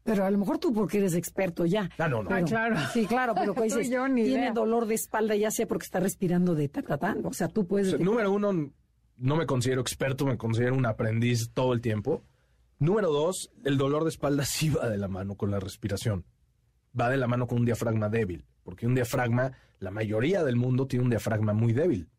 Pero 0.04 0.24
a 0.24 0.32
lo 0.32 0.38
mejor 0.38 0.60
tú 0.60 0.72
porque 0.72 1.00
eres 1.00 1.16
experto 1.16 1.66
ya. 1.66 1.90
Ah, 1.98 2.08
no, 2.08 2.24
no. 2.24 2.30
Ah, 2.34 2.42
claro. 2.44 2.78
Sí, 2.94 3.06
claro, 3.06 3.34
pero 3.36 3.54
pues 3.54 3.76
dices, 3.76 3.90
tiene 3.90 4.54
dolor 4.54 4.86
de 4.86 4.96
espalda 4.96 5.36
ya 5.36 5.52
sea 5.52 5.68
porque 5.68 5.84
está 5.84 6.00
respirando 6.00 6.56
de 6.56 6.70
ta, 6.70 6.82
ta, 6.84 6.98
ta. 6.98 7.18
O 7.22 7.34
sea, 7.34 7.50
tú 7.50 7.68
puedes... 7.68 8.00
número 8.00 8.32
uno, 8.32 8.72
no 9.18 9.36
me 9.36 9.46
considero 9.46 9.82
experto, 9.82 10.26
me 10.26 10.38
considero 10.38 10.76
un 10.76 10.86
aprendiz 10.86 11.52
todo 11.54 11.74
el 11.74 11.82
tiempo. 11.82 12.24
Número 12.80 13.12
dos, 13.12 13.52
el 13.66 13.78
dolor 13.78 14.04
de 14.04 14.10
espalda 14.10 14.46
sí 14.46 14.70
va 14.70 14.90
de 14.90 14.98
la 14.98 15.10
mano 15.10 15.36
con 15.36 15.52
la 15.52 15.60
respiración. 15.60 16.26
Va 17.00 17.10
de 17.10 17.18
la 17.18 17.28
mano 17.28 17.46
con 17.46 17.60
un 17.60 17.66
diafragma 17.66 18.10
débil, 18.10 18.46
porque 18.64 18.88
un 18.88 18.96
diafragma, 18.96 19.52
la 19.80 19.92
mayoría 19.92 20.44
del 20.44 20.56
mundo 20.56 20.88
tiene 20.88 21.04
un 21.04 21.10
diafragma 21.10 21.54
muy 21.54 21.74
débil, 21.74 22.10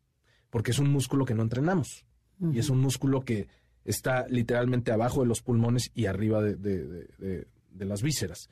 porque 0.51 0.71
es 0.71 0.79
un 0.79 0.91
músculo 0.91 1.25
que 1.25 1.35
no 1.35 1.43
entrenamos. 1.43 2.05
Y 2.53 2.59
es 2.59 2.71
un 2.71 2.81
músculo 2.81 3.23
que 3.23 3.49
está 3.85 4.27
literalmente 4.29 4.93
abajo 4.93 5.21
de 5.21 5.27
los 5.27 5.43
pulmones 5.43 5.91
y 5.95 6.07
arriba 6.07 6.43
de, 6.43 7.47
las 7.79 8.03
vísceras. 8.03 8.49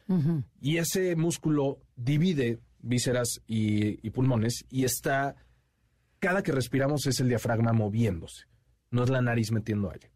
Y 0.60 0.76
ese 0.76 1.16
músculo 1.16 1.78
divide 1.96 2.58
vísceras 2.80 3.40
y, 3.46 4.10
pulmones 4.10 4.64
y 4.70 4.84
está, 4.84 5.36
cada 6.18 6.42
que 6.42 6.52
respiramos 6.52 7.06
es 7.06 7.20
el 7.20 7.28
diafragma 7.28 7.72
moviéndose, 7.72 8.44
no 8.90 9.04
es 9.04 9.10
la 9.10 9.22
nariz 9.22 9.52
metiendo 9.52 9.90
aire. 9.90 10.10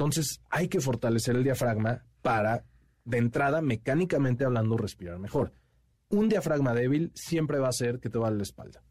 Entonces 0.00 0.40
hay 0.48 0.68
que 0.68 0.80
fortalecer 0.80 1.36
el 1.36 1.44
diafragma 1.44 2.06
para, 2.22 2.64
de 3.04 3.18
entrada, 3.18 3.60
mecánicamente 3.60 4.46
hablando, 4.46 4.78
respirar 4.78 5.18
mejor. 5.18 5.52
Un 6.08 6.30
diafragma 6.30 6.72
débil 6.72 7.12
siempre 7.14 7.58
va 7.58 7.68
a 7.68 7.72
ser 7.72 8.00
que 8.00 8.08
te 8.08 8.18
va 8.18 8.30
la 8.30 8.42
espalda, 8.42 8.82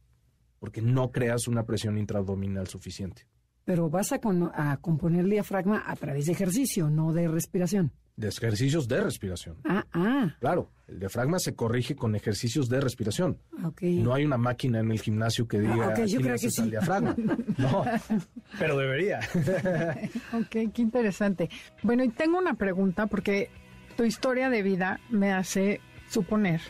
porque 0.60 0.84
no 0.84 1.12
creas 1.12 1.48
una 1.48 1.66
presión 1.66 1.98
intraabdominal 1.98 2.68
suficiente. 2.68 3.26
Pero 3.66 3.90
vas 3.90 4.12
a, 4.12 4.20
a 4.54 4.78
componer 4.78 5.22
el 5.22 5.32
diafragma 5.32 5.84
a 5.84 5.96
través 5.96 6.28
de 6.28 6.34
ejercicio, 6.34 6.92
no 6.92 7.12
de 7.12 7.28
respiración 7.28 7.92
de 8.20 8.28
ejercicios 8.28 8.88
de 8.90 9.00
respiración. 9.00 9.56
Ah, 9.64 9.86
ah. 9.94 10.36
Claro, 10.42 10.70
el 10.90 11.00
diafragma 11.00 11.40
se 11.40 11.56
corrige 11.56 11.96
con 11.96 12.16
ejercicios 12.16 12.68
de 12.68 12.82
respiración. 12.82 13.38
Okay. 13.64 14.02
No 14.02 14.14
hay 14.14 14.26
una 14.26 14.38
máquina 14.38 14.82
en 14.82 14.92
el 14.92 15.00
gimnasio 15.00 15.48
que 15.48 15.60
diga 15.60 15.86
ah, 15.86 15.90
okay, 15.92 16.08
yo 16.08 16.20
creo 16.20 16.36
que 16.36 16.52
sí. 16.52 16.62
el 16.62 16.72
diafragma. 16.72 17.16
No, 17.58 17.84
pero 18.58 18.78
debería. 18.78 19.20
ok, 20.34 20.72
qué 20.74 20.82
interesante. 20.82 21.50
Bueno, 21.84 22.04
y 22.04 22.10
tengo 22.10 22.38
una 22.38 22.56
pregunta 22.56 23.08
porque 23.08 23.50
tu 23.96 24.04
historia 24.04 24.50
de 24.50 24.64
vida 24.64 25.00
me 25.10 25.32
hace 25.34 25.82
suponer 26.10 26.62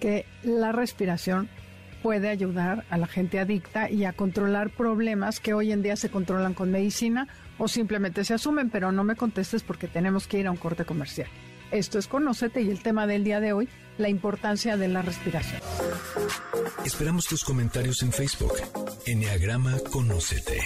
que 0.00 0.24
la 0.42 0.72
respiración 0.72 1.48
puede 2.02 2.28
ayudar 2.28 2.84
a 2.90 2.98
la 2.98 3.06
gente 3.06 3.38
adicta 3.38 3.90
y 3.90 4.04
a 4.04 4.12
controlar 4.12 4.70
problemas 4.70 5.40
que 5.40 5.54
hoy 5.54 5.72
en 5.72 5.82
día 5.82 5.96
se 5.96 6.10
controlan 6.10 6.54
con 6.54 6.70
medicina 6.70 7.28
o 7.58 7.68
simplemente 7.68 8.24
se 8.24 8.34
asumen, 8.34 8.70
pero 8.70 8.92
no 8.92 9.04
me 9.04 9.16
contestes 9.16 9.62
porque 9.62 9.88
tenemos 9.88 10.26
que 10.26 10.38
ir 10.38 10.46
a 10.46 10.50
un 10.50 10.56
corte 10.56 10.84
comercial. 10.84 11.28
Esto 11.70 11.98
es 11.98 12.06
Conócete 12.06 12.60
y 12.60 12.70
el 12.70 12.82
tema 12.82 13.06
del 13.06 13.24
día 13.24 13.40
de 13.40 13.52
hoy, 13.54 13.68
la 13.96 14.08
importancia 14.10 14.76
de 14.76 14.88
la 14.88 15.02
respiración. 15.02 15.60
Esperamos 16.84 17.26
tus 17.26 17.44
comentarios 17.44 18.02
en 18.02 18.12
Facebook. 18.12 18.52
Enneagrama 19.06 19.78
Conócete. 19.90 20.60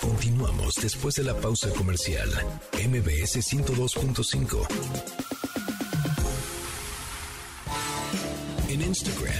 Continuamos 0.00 0.74
después 0.82 1.14
de 1.14 1.24
la 1.24 1.34
pausa 1.34 1.70
comercial. 1.70 2.28
MBS 2.72 3.40
102.5. 3.52 4.66
En 8.68 8.82
Instagram, 8.82 9.34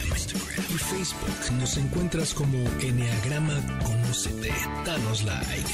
y 0.56 0.78
Facebook 0.78 1.58
nos 1.58 1.76
encuentras 1.76 2.34
como 2.34 2.58
Enneagrama 2.80 3.54
Conócete. 3.84 4.50
Danos 4.84 5.24
like. 5.24 5.70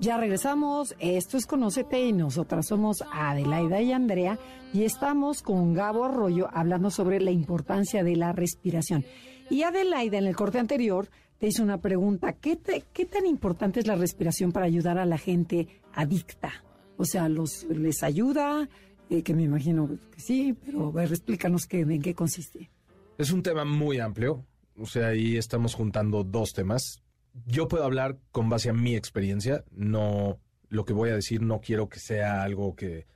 Ya 0.00 0.16
regresamos, 0.16 0.94
esto 0.98 1.36
es 1.36 1.46
Conócete 1.46 2.00
y 2.04 2.12
nosotras 2.12 2.68
somos 2.68 3.02
Adelaida 3.12 3.80
y 3.82 3.92
Andrea 3.92 4.38
y 4.72 4.84
estamos 4.84 5.42
con 5.42 5.74
Gabo 5.74 6.04
Arroyo 6.04 6.48
hablando 6.52 6.90
sobre 6.90 7.20
la 7.20 7.32
importancia 7.32 8.02
de 8.02 8.16
la 8.16 8.32
respiración. 8.32 9.04
Y 9.50 9.62
Adelaida 9.62 10.18
en 10.18 10.26
el 10.26 10.36
corte 10.36 10.58
anterior 10.58 11.08
te 11.38 11.48
hizo 11.48 11.62
una 11.62 11.78
pregunta, 11.78 12.32
¿qué, 12.32 12.58
qué 12.92 13.04
tan 13.04 13.26
importante 13.26 13.80
es 13.80 13.86
la 13.86 13.96
respiración 13.96 14.52
para 14.52 14.66
ayudar 14.66 14.98
a 14.98 15.06
la 15.06 15.18
gente 15.18 15.68
adicta? 15.92 16.64
O 16.96 17.04
sea, 17.04 17.28
los, 17.28 17.64
¿les 17.64 18.02
ayuda? 18.02 18.68
Eh, 19.08 19.22
que 19.22 19.34
me 19.34 19.42
imagino 19.44 19.88
que 20.12 20.20
sí, 20.20 20.56
pero 20.64 20.88
a 20.88 20.90
ver, 20.90 21.10
explícanos 21.10 21.66
qué, 21.66 21.80
en 21.80 22.02
qué 22.02 22.14
consiste. 22.14 22.70
Es 23.18 23.30
un 23.30 23.42
tema 23.42 23.64
muy 23.64 24.00
amplio, 24.00 24.44
o 24.76 24.86
sea, 24.86 25.08
ahí 25.08 25.36
estamos 25.36 25.74
juntando 25.74 26.24
dos 26.24 26.52
temas. 26.52 27.02
Yo 27.46 27.68
puedo 27.68 27.84
hablar 27.84 28.18
con 28.32 28.48
base 28.48 28.70
a 28.70 28.72
mi 28.72 28.96
experiencia, 28.96 29.64
no 29.70 30.40
lo 30.68 30.84
que 30.84 30.92
voy 30.92 31.10
a 31.10 31.14
decir 31.14 31.42
no 31.42 31.60
quiero 31.60 31.88
que 31.88 32.00
sea 32.00 32.42
algo 32.42 32.74
que 32.74 33.06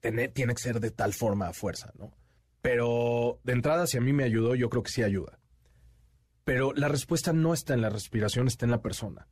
tiene, 0.00 0.28
tiene 0.28 0.54
que 0.54 0.62
ser 0.62 0.80
de 0.80 0.90
tal 0.90 1.12
forma 1.12 1.48
a 1.48 1.52
fuerza, 1.52 1.92
¿no? 1.96 2.12
Pero 2.60 3.40
de 3.44 3.52
entrada, 3.52 3.86
si 3.86 3.98
a 3.98 4.00
mí 4.00 4.12
me 4.12 4.24
ayudó, 4.24 4.54
yo 4.54 4.70
creo 4.70 4.82
que 4.82 4.90
sí 4.90 5.02
ayuda. 5.02 5.38
Pero 6.44 6.72
la 6.72 6.88
respuesta 6.88 7.32
no 7.32 7.54
está 7.54 7.74
en 7.74 7.82
la 7.82 7.90
respiración, 7.90 8.46
está 8.46 8.66
en 8.66 8.70
la 8.70 8.82
persona. 8.82 9.28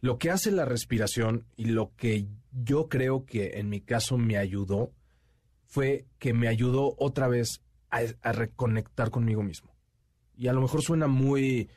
Lo 0.00 0.18
que 0.18 0.30
hace 0.30 0.50
la 0.52 0.64
respiración 0.64 1.44
y 1.56 1.66
lo 1.66 1.94
que 1.96 2.28
yo 2.52 2.88
creo 2.88 3.24
que 3.26 3.58
en 3.58 3.68
mi 3.68 3.80
caso 3.80 4.16
me 4.16 4.36
ayudó 4.36 4.92
fue 5.66 6.06
que 6.18 6.32
me 6.32 6.48
ayudó 6.48 6.94
otra 6.98 7.28
vez 7.28 7.62
a, 7.90 8.32
reconectar 8.32 9.10
conmigo 9.10 9.42
mismo. 9.42 9.74
Y 10.36 10.48
a 10.48 10.52
lo 10.52 10.60
mejor 10.60 10.82
suena 10.82 11.08
muy 11.08 11.68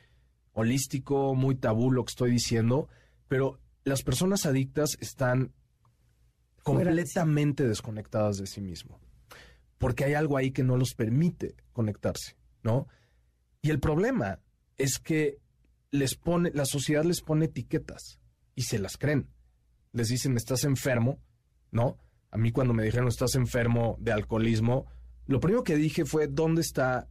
holístico, 0.52 1.34
muy 1.34 1.56
tabú 1.56 1.90
lo 1.90 2.04
que 2.04 2.10
estoy 2.10 2.30
diciendo, 2.30 2.88
pero 3.28 3.58
las 3.84 4.02
personas 4.02 4.46
adictas 4.46 4.96
están 5.00 5.52
completamente 6.62 7.66
desconectadas 7.66 8.36
de 8.36 8.46
sí 8.46 8.60
mismo. 8.60 9.00
Porque 9.78 10.04
hay 10.04 10.14
algo 10.14 10.36
ahí 10.36 10.52
que 10.52 10.62
no 10.62 10.76
los 10.76 10.94
permite 10.94 11.56
conectarse, 11.72 12.36
¿no? 12.62 12.86
Y 13.62 13.70
el 13.70 13.80
problema 13.80 14.38
es 14.78 14.98
que 14.98 15.41
les 15.92 16.16
pone, 16.16 16.50
la 16.54 16.64
sociedad 16.64 17.04
les 17.04 17.20
pone 17.20 17.44
etiquetas 17.44 18.18
y 18.56 18.62
se 18.62 18.80
las 18.80 18.96
creen. 18.96 19.28
Les 19.92 20.08
dicen, 20.08 20.36
estás 20.36 20.64
enfermo, 20.64 21.20
¿no? 21.70 21.98
A 22.30 22.38
mí 22.38 22.50
cuando 22.50 22.74
me 22.74 22.82
dijeron, 22.82 23.08
estás 23.08 23.34
enfermo 23.36 23.96
de 24.00 24.10
alcoholismo, 24.10 24.86
lo 25.26 25.38
primero 25.38 25.62
que 25.62 25.76
dije 25.76 26.04
fue, 26.04 26.26
¿dónde 26.26 26.62
está 26.62 27.08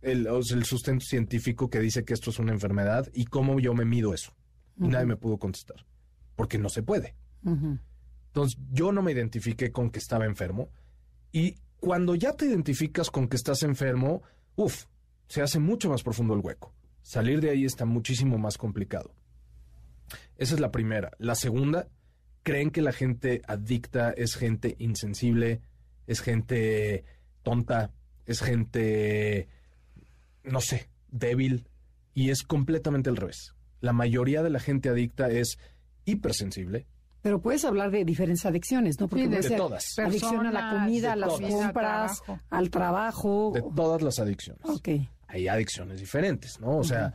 el, 0.00 0.26
el 0.26 0.64
sustento 0.64 1.04
científico 1.04 1.70
que 1.70 1.78
dice 1.78 2.04
que 2.04 2.14
esto 2.14 2.30
es 2.30 2.38
una 2.38 2.52
enfermedad 2.52 3.08
y 3.14 3.26
cómo 3.26 3.60
yo 3.60 3.74
me 3.74 3.84
mido 3.84 4.14
eso? 4.14 4.34
Y 4.80 4.88
nadie 4.88 5.06
me 5.06 5.16
pudo 5.16 5.38
contestar, 5.38 5.86
porque 6.34 6.58
no 6.58 6.70
se 6.70 6.82
puede. 6.82 7.14
Entonces, 7.44 8.58
yo 8.72 8.90
no 8.90 9.02
me 9.02 9.12
identifiqué 9.12 9.70
con 9.70 9.90
que 9.90 9.98
estaba 9.98 10.24
enfermo. 10.24 10.70
Y 11.30 11.56
cuando 11.78 12.14
ya 12.14 12.32
te 12.32 12.46
identificas 12.46 13.10
con 13.10 13.28
que 13.28 13.36
estás 13.36 13.62
enfermo, 13.62 14.22
uff, 14.56 14.86
se 15.28 15.42
hace 15.42 15.58
mucho 15.58 15.90
más 15.90 16.02
profundo 16.02 16.34
el 16.34 16.40
hueco. 16.40 16.74
Salir 17.02 17.40
de 17.40 17.50
ahí 17.50 17.64
está 17.64 17.84
muchísimo 17.84 18.38
más 18.38 18.58
complicado. 18.58 19.14
Esa 20.36 20.54
es 20.54 20.60
la 20.60 20.70
primera. 20.70 21.12
La 21.18 21.34
segunda, 21.34 21.88
creen 22.42 22.70
que 22.70 22.82
la 22.82 22.92
gente 22.92 23.42
adicta 23.46 24.10
es 24.10 24.34
gente 24.36 24.76
insensible, 24.78 25.60
es 26.06 26.20
gente 26.20 27.04
tonta, 27.42 27.90
es 28.26 28.40
gente, 28.40 29.48
no 30.44 30.60
sé, 30.60 30.88
débil. 31.10 31.68
Y 32.14 32.30
es 32.30 32.42
completamente 32.42 33.08
al 33.08 33.16
revés. 33.16 33.54
La 33.80 33.92
mayoría 33.92 34.42
de 34.42 34.50
la 34.50 34.60
gente 34.60 34.90
adicta 34.90 35.30
es 35.30 35.58
hipersensible, 36.04 36.86
pero 37.22 37.40
puedes 37.40 37.64
hablar 37.64 37.92
de 37.92 38.04
diferentes 38.04 38.44
adicciones, 38.44 38.98
¿no? 38.98 39.06
Porque 39.06 39.28
de, 39.28 39.56
todas. 39.56 39.96
Adicción 39.96 40.44
a 40.44 40.50
la 40.50 40.70
comida, 40.70 41.12
a 41.12 41.16
las 41.16 41.40
compras, 41.40 42.20
al 42.50 42.68
trabajo. 42.68 43.52
De 43.54 43.62
todas 43.62 44.02
las 44.02 44.18
adicciones. 44.18 44.60
Ok. 44.64 44.88
Hay 45.32 45.48
adicciones 45.48 45.98
diferentes, 45.98 46.60
¿no? 46.60 46.76
O 46.76 46.84
sea, 46.84 47.14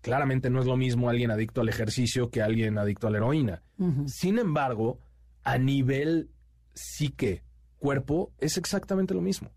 claramente 0.00 0.50
no 0.50 0.60
es 0.60 0.66
lo 0.66 0.76
mismo 0.76 1.10
alguien 1.10 1.32
adicto 1.32 1.60
al 1.60 1.68
ejercicio 1.68 2.30
que 2.30 2.42
alguien 2.42 2.78
adicto 2.78 3.08
a 3.08 3.10
la 3.10 3.18
heroína. 3.18 3.62
Sin 4.06 4.38
embargo, 4.38 5.00
a 5.42 5.58
nivel 5.58 6.30
psique, 6.72 7.42
cuerpo, 7.78 8.32
es 8.38 8.56
exactamente 8.56 9.14
lo 9.14 9.20
mismo. 9.20 9.50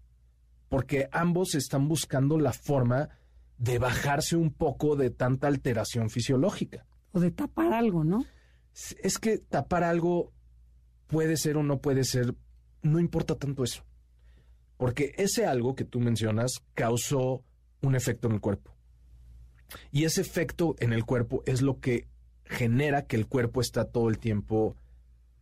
Porque 0.69 1.07
ambos 1.11 1.53
están 1.53 1.87
buscando 1.87 2.39
la 2.39 2.51
forma 2.51 3.09
de 3.59 3.77
bajarse 3.77 4.35
un 4.35 4.51
poco 4.51 4.95
de 4.95 5.11
tanta 5.11 5.47
alteración 5.47 6.09
fisiológica. 6.09 6.87
O 7.11 7.19
de 7.19 7.29
tapar 7.29 7.73
algo, 7.73 8.03
¿no? 8.03 8.25
Es 9.03 9.19
que 9.19 9.37
tapar 9.37 9.83
algo 9.83 10.33
puede 11.05 11.37
ser 11.37 11.57
o 11.57 11.63
no 11.63 11.79
puede 11.79 12.05
ser, 12.05 12.33
no 12.81 12.99
importa 12.99 13.35
tanto 13.35 13.63
eso. 13.63 13.85
Porque 14.83 15.13
ese 15.15 15.45
algo 15.45 15.75
que 15.75 15.85
tú 15.85 16.01
mencionas 16.01 16.61
causó 16.73 17.41
un 17.81 17.95
efecto 17.95 18.27
en 18.27 18.33
el 18.33 18.41
cuerpo. 18.41 18.75
Y 19.91 20.03
ese 20.03 20.19
efecto 20.19 20.75
en 20.77 20.91
el 20.91 21.05
cuerpo 21.05 21.41
es 21.45 21.61
lo 21.61 21.79
que 21.79 22.09
genera 22.43 23.05
que 23.05 23.15
el 23.15 23.25
cuerpo 23.27 23.61
está 23.61 23.85
todo 23.85 24.09
el 24.09 24.19
tiempo 24.19 24.75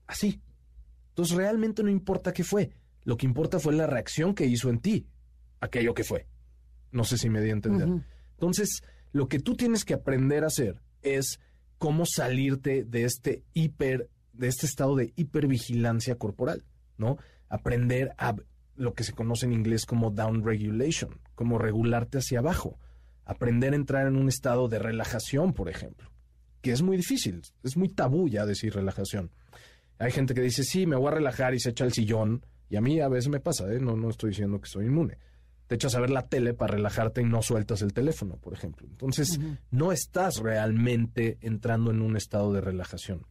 así. 0.06 0.44
Entonces 1.10 1.36
realmente 1.36 1.82
no 1.82 1.90
importa 1.90 2.34
qué 2.34 2.44
fue. 2.44 2.70
Lo 3.04 3.18
que 3.18 3.26
importa 3.26 3.60
fue 3.60 3.74
la 3.74 3.88
reacción 3.88 4.36
que 4.36 4.46
hizo 4.46 4.70
en 4.70 4.78
ti 4.78 5.08
aquello 5.60 5.96
que 5.96 6.04
fue. 6.04 6.28
No 6.92 7.04
sé 7.04 7.18
si 7.18 7.28
me 7.28 7.42
di 7.42 7.50
a 7.50 7.54
entender. 7.54 7.90
Entonces, 8.34 8.84
lo 9.12 9.28
que 9.28 9.40
tú 9.40 9.56
tienes 9.56 9.86
que 9.86 9.96
aprender 9.96 10.44
a 10.44 10.50
hacer 10.50 10.80
es 11.02 11.40
cómo 11.80 12.06
salirte 12.06 12.84
de 12.84 13.06
este 13.06 13.44
hiper, 13.54 14.08
de 14.34 14.50
este 14.50 14.68
estado 14.68 14.96
de 14.96 15.14
hipervigilancia 15.16 16.14
corporal, 16.14 16.64
¿no? 17.00 17.18
Aprender 17.50 18.14
a 18.20 18.36
lo 18.82 18.94
que 18.94 19.04
se 19.04 19.14
conoce 19.14 19.46
en 19.46 19.54
inglés 19.54 19.86
como 19.86 20.10
down 20.10 20.44
regulation, 20.44 21.20
como 21.36 21.58
regularte 21.58 22.18
hacia 22.18 22.40
abajo 22.40 22.80
aprender 23.26 23.74
a 23.74 23.78
entrar 23.78 24.08
en 24.08 24.18
un 24.18 24.28
estado 24.28 24.68
de 24.68 24.80
relajación, 24.80 25.54
por 25.54 25.70
ejemplo, 25.70 26.10
que 26.62 26.72
es 26.72 26.82
muy 26.82 26.98
difícil, 26.98 27.42
es 27.64 27.78
muy 27.78 27.90
tabú 27.90 28.28
ya 28.28 28.46
decir 28.46 28.74
relajación. 28.74 29.32
Hay 30.00 30.12
gente 30.12 30.34
que 30.34 30.42
dice, 30.42 30.64
sí, 30.64 30.86
me 30.86 30.96
voy 30.96 31.08
a 31.10 31.16
relajar 31.16 31.54
y 31.54 31.60
se 31.60 31.70
echa 31.70 31.86
el 31.86 31.94
sillón, 31.94 32.46
y 32.70 32.76
a 32.76 32.82
mí 32.82 33.00
a 33.00 33.08
veces 33.08 33.30
me 33.30 33.40
pasa, 33.40 33.72
¿eh? 33.72 33.80
no, 33.80 33.96
no 33.96 34.10
estoy 34.10 34.32
diciendo 34.32 34.60
que 34.60 34.70
soy 34.70 34.86
inmune. 34.86 35.18
Te 35.68 35.76
echas 35.76 35.96
a 35.96 36.02
ver 36.02 36.10
la 36.10 36.28
tele 36.28 36.54
para 36.54 36.74
relajarte 36.74 37.22
y 37.22 37.26
no 37.26 37.42
sueltas 37.42 37.82
el 37.82 37.94
teléfono, 37.94 38.36
por 38.36 38.54
ejemplo. 38.54 38.86
Entonces, 38.90 39.40
no 39.70 39.94
estás 39.94 40.38
realmente 40.38 41.38
entrando 41.40 41.92
en 41.92 42.02
un 42.02 42.18
estado 42.18 42.52
de 42.52 42.60
relajación. 42.60 43.26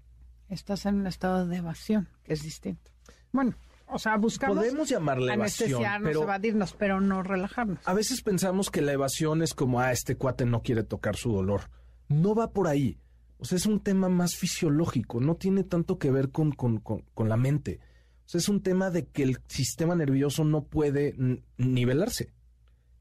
Estás 0.49 0.87
en 0.87 0.95
un 0.95 1.07
estado 1.07 1.47
de 1.47 1.57
evasión, 1.57 2.09
que 2.23 2.33
es 2.33 2.43
distinto. 2.43 2.91
Bueno, 3.31 3.55
o 3.93 3.99
sea, 3.99 4.17
buscamos 4.17 4.57
Podemos 4.57 4.89
llamarle 4.89 5.35
evasión, 5.35 5.83
pero 6.03 6.23
evadirnos, 6.23 6.73
pero 6.75 7.01
no 7.01 7.23
relajarnos. 7.23 7.79
A 7.87 7.95
veces 7.95 8.23
pensamos 8.23 8.71
que 8.71 8.83
la 8.83 8.93
evasión 8.93 9.43
es 9.43 9.55
como, 9.55 9.81
ah, 9.81 9.93
este 9.93 10.17
cuate 10.17 10.47
no 10.47 10.63
quiere 10.63 10.83
tocar 10.83 11.17
su 11.17 11.33
dolor. 11.33 11.71
No 12.09 12.35
va 12.35 12.53
por 12.53 12.69
ahí. 12.69 12.99
O 13.39 13.45
sea, 13.45 13.57
es 13.57 13.67
un 13.67 13.81
tema 13.81 14.09
más 14.09 14.37
fisiológico, 14.37 15.21
no 15.21 15.37
tiene 15.37 15.65
tanto 15.65 15.99
que 15.99 16.11
ver 16.11 16.31
con, 16.31 16.53
con, 16.53 16.79
con, 16.79 17.29
la 17.29 17.37
mente. 17.37 17.81
O 18.27 18.29
sea, 18.29 18.39
es 18.39 18.49
un 18.49 18.63
tema 18.63 18.91
de 18.91 19.07
que 19.07 19.23
el 19.23 19.39
sistema 19.47 19.95
nervioso 19.95 20.45
no 20.45 20.65
puede 20.65 21.15
nivelarse. 21.57 22.35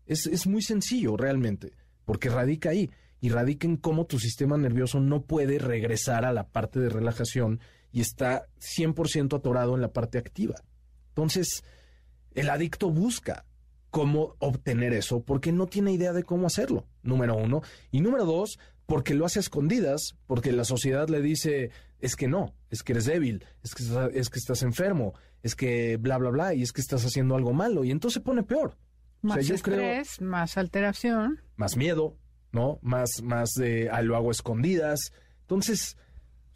Es, 0.06 0.28
es 0.28 0.48
muy 0.48 0.62
sencillo 0.62 1.18
realmente, 1.18 1.74
porque 2.06 2.30
radica 2.30 2.70
ahí 2.70 2.90
y 3.20 3.30
radica 3.30 3.68
en 3.68 3.76
cómo 3.76 4.06
tu 4.06 4.18
sistema 4.18 4.58
nervioso 4.58 5.02
no 5.02 5.24
puede 5.24 5.60
regresar 5.60 6.24
a 6.24 6.32
la 6.32 6.48
parte 6.48 6.80
de 6.80 6.90
relajación 6.90 7.60
y 7.92 8.02
está 8.02 8.48
100% 8.60 9.38
atorado 9.38 9.76
en 9.76 9.82
la 9.82 9.92
parte 9.92 10.18
activa. 10.18 10.56
Entonces, 11.20 11.66
el 12.34 12.50
adicto 12.50 12.90
busca 12.92 13.44
cómo 13.90 14.38
obtener 14.40 14.94
eso 14.94 15.22
porque 15.22 15.52
no 15.52 15.68
tiene 15.68 15.92
idea 15.92 16.14
de 16.14 16.24
cómo 16.24 16.48
hacerlo, 16.48 16.88
número 17.04 17.36
uno. 17.36 17.62
Y 17.92 18.00
número 18.00 18.24
dos, 18.24 18.58
porque 18.86 19.16
lo 19.16 19.26
hace 19.26 19.40
a 19.40 19.42
escondidas, 19.42 20.16
porque 20.28 20.54
la 20.54 20.64
sociedad 20.64 21.10
le 21.10 21.22
dice, 21.22 21.72
es 22.00 22.16
que 22.16 22.30
no, 22.30 22.56
es 22.70 22.84
que 22.84 22.94
eres 22.94 23.04
débil, 23.04 23.44
es 23.64 23.76
que, 23.76 23.84
es 24.14 24.30
que 24.30 24.40
estás 24.40 24.64
enfermo, 24.64 25.14
es 25.44 25.56
que 25.56 25.98
bla, 25.98 26.18
bla, 26.18 26.30
bla, 26.30 26.54
y 26.54 26.62
es 26.62 26.72
que 26.72 26.80
estás 26.80 27.04
haciendo 27.06 27.36
algo 27.36 27.52
malo, 27.52 27.84
y 27.84 27.92
entonces 27.92 28.22
se 28.22 28.26
pone 28.26 28.44
peor. 28.44 28.78
Más 29.22 29.50
estrés, 29.50 30.22
más 30.22 30.58
alteración. 30.58 31.42
Más 31.58 31.76
miedo, 31.76 32.16
¿no? 32.54 32.80
Más, 32.82 33.22
más 33.24 33.50
de, 33.58 33.90
ah, 33.90 34.02
lo 34.04 34.16
hago 34.16 34.30
a 34.30 34.32
escondidas. 34.32 35.12
Entonces, 35.42 35.98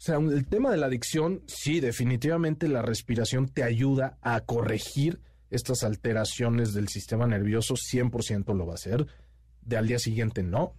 sea, 0.04 0.16
el 0.16 0.46
tema 0.46 0.70
de 0.70 0.76
la 0.76 0.86
adicción, 0.86 1.42
sí, 1.46 1.80
definitivamente 1.80 2.68
la 2.68 2.82
respiración 2.82 3.48
te 3.48 3.62
ayuda 3.62 4.18
a 4.22 4.40
corregir 4.40 5.20
estas 5.50 5.84
alteraciones 5.84 6.74
del 6.74 6.88
sistema 6.88 7.26
nervioso, 7.26 7.74
100% 7.74 8.54
lo 8.54 8.66
va 8.66 8.72
a 8.72 8.74
hacer. 8.74 9.06
De 9.62 9.76
al 9.76 9.86
día 9.86 9.98
siguiente 9.98 10.42
no. 10.42 10.74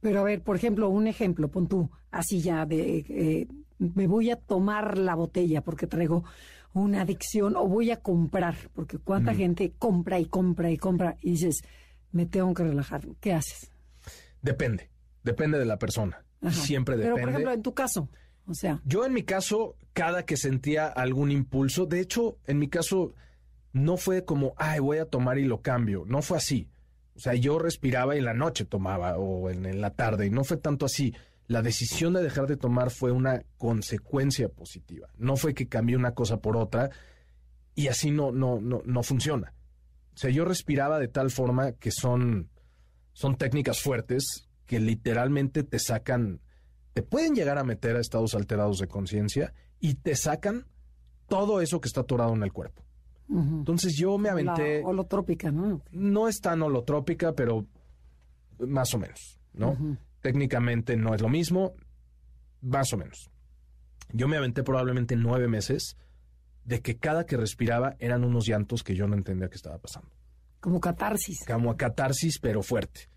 Pero 0.00 0.20
a 0.20 0.22
ver, 0.22 0.42
por 0.42 0.56
ejemplo, 0.56 0.88
un 0.88 1.06
ejemplo, 1.06 1.50
pon 1.50 1.68
tú, 1.68 1.90
así 2.10 2.40
ya, 2.40 2.64
de 2.64 3.04
eh, 3.08 3.48
me 3.78 4.06
voy 4.06 4.30
a 4.30 4.36
tomar 4.36 4.96
la 4.96 5.14
botella 5.14 5.62
porque 5.62 5.86
traigo 5.86 6.24
una 6.72 7.02
adicción 7.02 7.56
o 7.56 7.66
voy 7.66 7.90
a 7.90 8.00
comprar, 8.00 8.56
porque 8.72 8.98
cuánta 8.98 9.34
gente 9.34 9.74
compra 9.78 10.18
y 10.20 10.24
compra 10.24 10.70
y 10.70 10.78
compra 10.78 11.16
y 11.20 11.32
dices, 11.32 11.62
me 12.12 12.26
tengo 12.26 12.54
que 12.54 12.62
relajar. 12.62 13.06
¿Qué 13.20 13.32
haces? 13.32 13.70
Depende, 14.40 14.90
depende 15.22 15.58
de 15.58 15.66
la 15.66 15.78
persona. 15.78 16.24
Siempre 16.50 16.96
depende. 16.96 17.14
Pero, 17.14 17.26
por 17.26 17.30
ejemplo, 17.30 17.52
en 17.52 17.62
tu 17.62 17.74
caso, 17.74 18.08
o 18.50 18.54
sea. 18.54 18.80
Yo 18.84 19.04
en 19.04 19.12
mi 19.12 19.22
caso, 19.22 19.76
cada 19.92 20.24
que 20.24 20.36
sentía 20.36 20.86
algún 20.86 21.30
impulso, 21.30 21.86
de 21.86 22.00
hecho, 22.00 22.38
en 22.46 22.58
mi 22.58 22.68
caso, 22.68 23.14
no 23.72 23.96
fue 23.96 24.24
como, 24.24 24.54
ay, 24.56 24.80
voy 24.80 24.98
a 24.98 25.06
tomar 25.06 25.38
y 25.38 25.44
lo 25.44 25.62
cambio. 25.62 26.04
No 26.06 26.22
fue 26.22 26.36
así. 26.38 26.68
O 27.14 27.20
sea, 27.20 27.34
yo 27.34 27.58
respiraba 27.58 28.14
y 28.14 28.18
en 28.18 28.24
la 28.24 28.34
noche 28.34 28.64
tomaba 28.64 29.18
o 29.18 29.50
en, 29.50 29.80
la 29.80 29.90
tarde 29.90 30.26
y 30.26 30.30
no 30.30 30.44
fue 30.44 30.56
tanto 30.56 30.86
así. 30.86 31.14
La 31.46 31.62
decisión 31.62 32.14
de 32.14 32.22
dejar 32.22 32.46
de 32.46 32.56
tomar 32.56 32.90
fue 32.90 33.12
una 33.12 33.42
consecuencia 33.58 34.48
positiva. 34.48 35.08
No 35.18 35.36
fue 35.36 35.52
que 35.52 35.68
cambié 35.68 35.96
una 35.96 36.14
cosa 36.14 36.38
por 36.38 36.56
otra 36.56 36.90
y 37.74 37.88
así 37.88 38.10
no, 38.10 38.32
no, 38.32 38.60
no, 38.60 38.82
no 38.84 39.02
funciona. 39.02 39.52
O 40.14 40.16
sea, 40.16 40.30
yo 40.30 40.44
respiraba 40.44 40.98
de 40.98 41.08
tal 41.08 41.30
forma 41.30 41.72
que 41.72 41.90
son, 41.90 42.48
son 43.12 43.36
técnicas 43.36 43.80
fuertes 43.80 44.48
que 44.66 44.80
literalmente 44.80 45.62
te 45.64 45.78
sacan, 45.78 46.40
te 46.92 47.02
pueden 47.02 47.34
llegar 47.34 47.58
a 47.58 47.64
meter 47.64 47.96
a 47.96 48.00
estados 48.00 48.34
alterados 48.34 48.78
de 48.78 48.88
conciencia 48.88 49.52
y 49.78 49.94
te 49.94 50.16
sacan 50.16 50.66
todo 51.28 51.60
eso 51.60 51.80
que 51.80 51.88
está 51.88 52.00
atorado 52.00 52.34
en 52.34 52.42
el 52.42 52.52
cuerpo. 52.52 52.82
Entonces 53.28 53.94
yo 53.96 54.18
me 54.18 54.28
aventé. 54.28 54.80
La 54.82 54.88
holotrópica, 54.88 55.52
¿no? 55.52 55.80
No 55.92 56.26
es 56.26 56.40
tan 56.40 56.62
holotrópica, 56.62 57.32
pero 57.32 57.64
más 58.58 58.92
o 58.94 58.98
menos, 58.98 59.38
¿no? 59.52 59.76
Técnicamente 60.20 60.96
no 60.96 61.14
es 61.14 61.20
lo 61.20 61.28
mismo, 61.28 61.74
más 62.60 62.92
o 62.92 62.96
menos. 62.96 63.30
Yo 64.12 64.26
me 64.26 64.36
aventé 64.36 64.64
probablemente 64.64 65.14
nueve 65.14 65.46
meses 65.46 65.96
de 66.64 66.80
que 66.80 66.96
cada 66.96 67.24
que 67.24 67.36
respiraba 67.36 67.94
eran 68.00 68.24
unos 68.24 68.46
llantos 68.46 68.82
que 68.82 68.96
yo 68.96 69.06
no 69.06 69.14
entendía 69.14 69.48
qué 69.48 69.56
estaba 69.56 69.78
pasando. 69.78 70.10
Como 70.58 70.80
catarsis. 70.80 71.38
Como 71.46 71.76
catarsis, 71.76 72.38
pero 72.40 72.62
fuerte. 72.62 73.08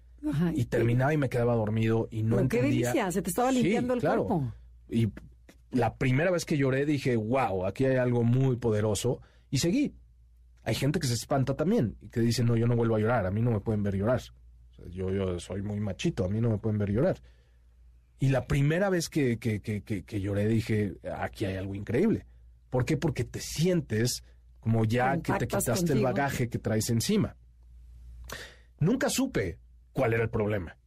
Y 0.53 0.65
terminaba 0.65 1.13
y 1.13 1.17
me 1.17 1.29
quedaba 1.29 1.55
dormido 1.55 2.07
y 2.11 2.23
no 2.23 2.39
entendía. 2.39 2.61
¡Qué 2.61 2.67
delicia! 2.67 3.11
Se 3.11 3.21
te 3.21 3.29
estaba 3.29 3.51
limpiando 3.51 3.93
el 3.93 4.01
cuerpo. 4.01 4.53
Y 4.89 5.09
la 5.71 5.95
primera 5.95 6.31
vez 6.31 6.45
que 6.45 6.57
lloré 6.57 6.85
dije, 6.85 7.15
wow, 7.15 7.65
aquí 7.65 7.85
hay 7.85 7.97
algo 7.97 8.23
muy 8.23 8.55
poderoso. 8.55 9.21
Y 9.49 9.57
seguí. 9.57 9.93
Hay 10.63 10.75
gente 10.75 10.99
que 10.99 11.07
se 11.07 11.13
espanta 11.13 11.55
también 11.55 11.97
y 12.01 12.07
que 12.07 12.21
dice, 12.21 12.43
no, 12.43 12.55
yo 12.55 12.67
no 12.67 12.75
vuelvo 12.75 12.95
a 12.95 12.99
llorar, 12.99 13.25
a 13.25 13.31
mí 13.31 13.41
no 13.41 13.51
me 13.51 13.59
pueden 13.59 13.83
ver 13.83 13.95
llorar. 13.95 14.21
yo, 14.89 15.11
yo 15.11 15.39
soy 15.39 15.61
muy 15.61 15.79
machito, 15.81 16.23
a 16.23 16.29
mí 16.29 16.39
no 16.39 16.49
me 16.49 16.57
pueden 16.57 16.77
ver 16.77 16.91
llorar. 16.91 17.21
Y 18.19 18.29
la 18.29 18.47
primera 18.47 18.89
vez 18.89 19.09
que, 19.09 19.37
que, 19.37 19.59
que, 19.59 19.81
que, 19.81 20.21
lloré 20.21 20.47
dije, 20.47 20.93
aquí 21.17 21.43
hay 21.43 21.57
algo 21.57 21.75
increíble. 21.75 22.25
¿Por 22.69 22.85
qué? 22.85 22.95
Porque 22.95 23.25
te 23.25 23.41
sientes 23.41 24.23
como 24.61 24.85
ya 24.85 25.17
que 25.17 25.33
te 25.33 25.47
quitaste 25.47 25.91
el 25.91 26.01
bagaje 26.01 26.47
que 26.47 26.57
traes 26.57 26.89
encima. 26.89 27.35
Nunca 28.79 29.09
supe 29.09 29.57
cuál 29.93 30.13
era 30.13 30.23
el 30.23 30.29
problema. 30.29 30.77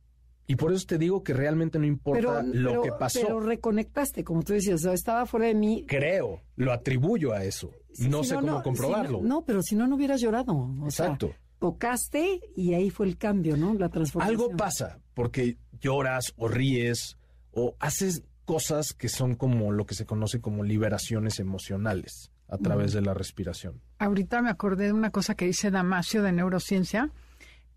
Y 0.48 0.56
por 0.56 0.72
eso 0.72 0.86
te 0.86 0.98
digo 0.98 1.24
que 1.24 1.34
realmente 1.34 1.78
no 1.78 1.86
importa 1.86 2.42
lo 2.42 2.82
que 2.82 2.92
pasó. 2.92 3.20
Pero 3.20 3.40
reconectaste, 3.40 4.22
como 4.22 4.42
tú 4.42 4.52
decías, 4.52 4.84
estaba 4.84 5.26
fuera 5.26 5.46
de 5.46 5.54
mí. 5.54 5.84
Creo, 5.88 6.42
lo 6.54 6.72
atribuyo 6.72 7.32
a 7.32 7.42
eso. 7.44 7.72
no 7.98 8.22
sé 8.22 8.36
cómo 8.36 8.62
comprobarlo. 8.62 9.20
no, 9.22 9.44
pero 9.44 9.62
si 9.62 9.74
no, 9.74 9.86
no 9.86 9.96
hubieras 9.96 10.20
llorado. 10.20 10.70
Exacto. 10.84 11.32
tocaste 11.58 12.40
y 12.54 12.74
ahí 12.74 12.90
fue 12.90 13.06
el 13.06 13.18
cambio, 13.18 13.56
¿no? 13.56 13.74
La 13.74 13.88
transformación. 13.88 14.40
Algo 14.40 14.56
pasa, 14.56 15.00
porque 15.14 15.56
lloras 15.80 16.32
o 16.36 16.46
ríes 16.46 17.16
o 17.50 17.74
haces 17.80 18.22
cosas 18.44 18.92
que 18.92 19.08
son 19.08 19.34
como 19.34 19.72
lo 19.72 19.86
que 19.86 19.94
se 19.94 20.06
conoce 20.06 20.40
como 20.40 20.62
liberaciones 20.62 21.40
emocionales 21.40 22.30
a 22.48 22.58
través 22.58 22.92
de 22.92 23.02
la 23.02 23.12
respiración. 23.12 23.80
Ahorita 23.98 24.40
me 24.40 24.50
acordé 24.50 24.84
de 24.86 24.92
una 24.92 25.10
cosa 25.10 25.34
que 25.34 25.46
dice 25.46 25.72
Damasio 25.72 26.22
de 26.22 26.30
neurociencia, 26.30 27.10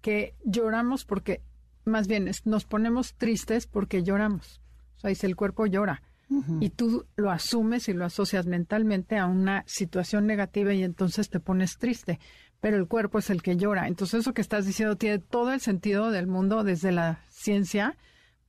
que 0.01 0.35
lloramos 0.43 1.05
porque 1.05 1.41
más 1.85 2.07
bien 2.07 2.29
nos 2.45 2.65
ponemos 2.65 3.13
tristes 3.15 3.67
porque 3.67 4.03
lloramos. 4.03 4.61
O 4.97 4.99
sea, 4.99 5.09
dice 5.09 5.27
el 5.27 5.35
cuerpo 5.35 5.65
llora. 5.65 6.01
Y 6.59 6.69
tú 6.69 7.07
lo 7.15 7.31
asumes 7.31 7.89
y 7.89 7.93
lo 7.93 8.05
asocias 8.05 8.45
mentalmente 8.45 9.17
a 9.17 9.25
una 9.25 9.63
situación 9.65 10.27
negativa 10.27 10.75
y 10.75 10.83
entonces 10.83 11.31
te 11.31 11.39
pones 11.39 11.79
triste. 11.79 12.19
Pero 12.61 12.77
el 12.77 12.87
cuerpo 12.87 13.17
es 13.17 13.31
el 13.31 13.41
que 13.41 13.57
llora. 13.57 13.87
Entonces 13.87 14.19
eso 14.19 14.35
que 14.35 14.41
estás 14.41 14.67
diciendo 14.67 14.95
tiene 14.95 15.17
todo 15.17 15.51
el 15.51 15.59
sentido 15.59 16.11
del 16.11 16.27
mundo 16.27 16.63
desde 16.63 16.91
la 16.91 17.23
ciencia, 17.29 17.97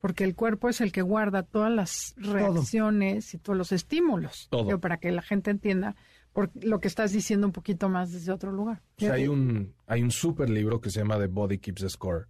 porque 0.03 0.25
el 0.25 0.35
cuerpo 0.35 0.69
es 0.69 0.83
el 0.83 0.93
que 0.93 1.01
guarda 1.01 1.43
todas 1.43 1.73
las 1.73 2.15
reacciones 2.19 3.33
y 3.33 3.39
todos 3.39 3.57
los 3.57 3.73
estímulos. 3.73 4.49
Todo. 4.51 4.79
para 4.79 4.99
que 4.99 5.11
la 5.11 5.23
gente 5.23 5.51
entienda 5.51 5.97
por 6.33 6.51
lo 6.65 6.81
que 6.81 6.89
estás 6.89 7.13
diciendo 7.13 7.47
un 7.47 7.53
poquito 7.53 7.89
más 7.89 8.13
desde 8.13 8.33
otro 8.33 8.53
lugar. 8.53 8.83
hay 8.99 9.29
un, 9.29 9.75
hay 9.87 10.03
un 10.03 10.11
super 10.11 10.49
libro 10.49 10.81
que 10.81 10.91
se 10.91 11.01
llama 11.01 11.19
The 11.19 11.27
Body 11.27 11.59
Keeps 11.59 11.83
the 11.83 11.89
Score 11.89 12.29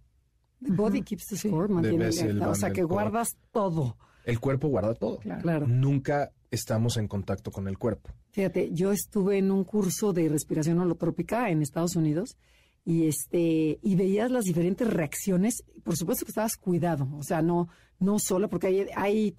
The 0.63 0.71
body 0.71 1.01
keeps 1.01 1.27
the 1.27 1.37
score, 1.37 1.71
O 1.71 2.55
sea, 2.55 2.71
que 2.71 2.83
guardas 2.83 3.35
todo. 3.51 3.97
El 4.25 4.39
cuerpo 4.39 4.67
guarda 4.67 4.93
todo. 4.93 5.17
Claro. 5.17 5.67
Nunca 5.67 6.31
estamos 6.51 6.97
en 6.97 7.07
contacto 7.07 7.51
con 7.51 7.67
el 7.67 7.77
cuerpo. 7.77 8.11
Fíjate, 8.29 8.71
yo 8.71 8.91
estuve 8.91 9.39
en 9.39 9.51
un 9.51 9.63
curso 9.63 10.13
de 10.13 10.29
respiración 10.29 10.79
holotrópica 10.79 11.49
en 11.49 11.61
Estados 11.61 11.95
Unidos 11.95 12.37
y 12.85 13.07
este 13.07 13.79
y 13.81 13.95
veías 13.95 14.29
las 14.29 14.45
diferentes 14.45 14.87
reacciones. 14.87 15.63
Por 15.83 15.97
supuesto 15.97 16.25
que 16.25 16.31
estabas 16.31 16.57
cuidado, 16.57 17.07
o 17.17 17.23
sea, 17.23 17.41
no 17.41 17.69
no 17.99 18.19
solo 18.19 18.47
porque 18.47 18.67
hay 18.67 18.85
hay 18.95 19.35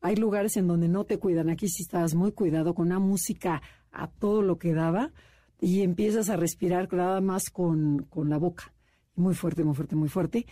hay 0.00 0.16
lugares 0.16 0.56
en 0.56 0.66
donde 0.66 0.88
no 0.88 1.04
te 1.04 1.18
cuidan. 1.18 1.50
Aquí 1.50 1.68
sí 1.68 1.82
estabas 1.82 2.14
muy 2.14 2.32
cuidado 2.32 2.74
con 2.74 2.86
una 2.86 2.98
música 2.98 3.62
a 3.94 4.08
todo 4.08 4.42
lo 4.42 4.58
que 4.58 4.74
daba 4.74 5.12
y 5.60 5.82
empiezas 5.82 6.28
a 6.28 6.36
respirar 6.36 6.92
nada 6.92 7.20
más 7.20 7.44
con, 7.50 8.06
con 8.10 8.28
la 8.28 8.38
boca 8.38 8.74
muy 9.16 9.34
fuerte, 9.34 9.64
muy 9.64 9.74
fuerte, 9.74 9.96
muy 9.96 10.08
fuerte. 10.08 10.46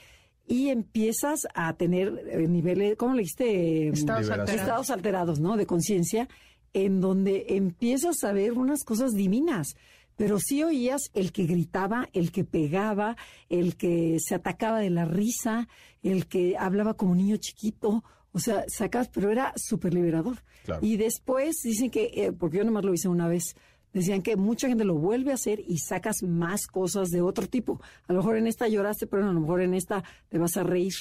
Y 0.46 0.68
empiezas 0.68 1.40
a 1.54 1.72
tener 1.74 2.12
eh, 2.28 2.48
niveles, 2.48 2.96
¿cómo 2.96 3.14
le 3.14 3.20
dijiste? 3.20 3.88
Estados 3.88 4.28
alterados. 4.28 4.60
Estados 4.60 4.90
alterados, 4.90 5.40
¿no? 5.40 5.56
De 5.56 5.66
conciencia, 5.66 6.28
en 6.72 7.00
donde 7.00 7.46
empiezas 7.50 8.22
a 8.24 8.32
ver 8.32 8.52
unas 8.52 8.82
cosas 8.84 9.12
divinas. 9.12 9.76
Pero 10.16 10.38
sí 10.38 10.62
oías 10.62 11.10
el 11.14 11.32
que 11.32 11.44
gritaba, 11.44 12.08
el 12.12 12.32
que 12.32 12.44
pegaba, 12.44 13.16
el 13.48 13.76
que 13.76 14.18
se 14.18 14.34
atacaba 14.34 14.80
de 14.80 14.90
la 14.90 15.04
risa, 15.04 15.68
el 16.02 16.26
que 16.26 16.56
hablaba 16.58 16.94
como 16.94 17.12
un 17.12 17.18
niño 17.18 17.36
chiquito. 17.38 18.04
O 18.32 18.38
sea, 18.38 18.64
sacas, 18.68 19.08
pero 19.08 19.30
era 19.30 19.52
súper 19.56 19.94
liberador. 19.94 20.38
Y 20.80 20.96
después 20.96 21.56
dicen 21.62 21.90
que, 21.90 22.10
eh, 22.14 22.32
porque 22.32 22.58
yo 22.58 22.64
nomás 22.64 22.84
lo 22.84 22.94
hice 22.94 23.08
una 23.08 23.28
vez, 23.28 23.56
decían 23.92 24.22
que 24.22 24.36
mucha 24.36 24.68
gente 24.68 24.84
lo 24.84 24.94
vuelve 24.94 25.32
a 25.32 25.34
hacer 25.34 25.60
y 25.66 25.78
sacas 25.78 26.22
más 26.22 26.66
cosas 26.66 27.10
de 27.10 27.20
otro 27.20 27.46
tipo. 27.46 27.80
A 28.06 28.12
lo 28.12 28.20
mejor 28.20 28.36
en 28.36 28.46
esta 28.46 28.68
lloraste, 28.68 29.06
pero 29.06 29.24
a 29.24 29.32
lo 29.32 29.40
mejor 29.40 29.60
en 29.60 29.74
esta 29.74 30.02
te 30.28 30.38
vas 30.38 30.56
a 30.56 30.62
reír. 30.62 30.94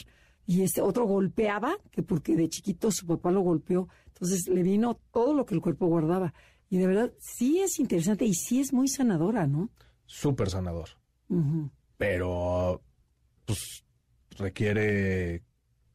Y 0.46 0.64
este 0.64 0.82
otro 0.82 1.06
golpeaba, 1.06 1.78
que 1.92 2.04
porque 2.04 2.36
de 2.36 2.50
chiquito 2.50 2.92
su 2.92 3.06
papá 3.06 3.32
lo 3.32 3.42
golpeó. 3.42 3.88
Entonces 4.08 4.48
le 4.48 4.64
vino 4.64 5.00
todo 5.12 5.34
lo 5.34 5.46
que 5.46 5.56
el 5.56 5.62
cuerpo 5.62 5.88
guardaba. 5.88 6.34
Y 6.70 6.78
de 6.78 6.88
verdad, 6.88 7.14
sí 7.20 7.60
es 7.60 7.80
interesante 7.80 8.26
y 8.26 8.34
sí 8.34 8.60
es 8.60 8.74
muy 8.74 8.88
sanadora, 8.88 9.48
¿no? 9.48 9.70
Súper 10.06 10.50
sanador. 10.50 10.90
Pero, 11.98 12.82
pues, 13.46 13.86
requiere 14.38 15.44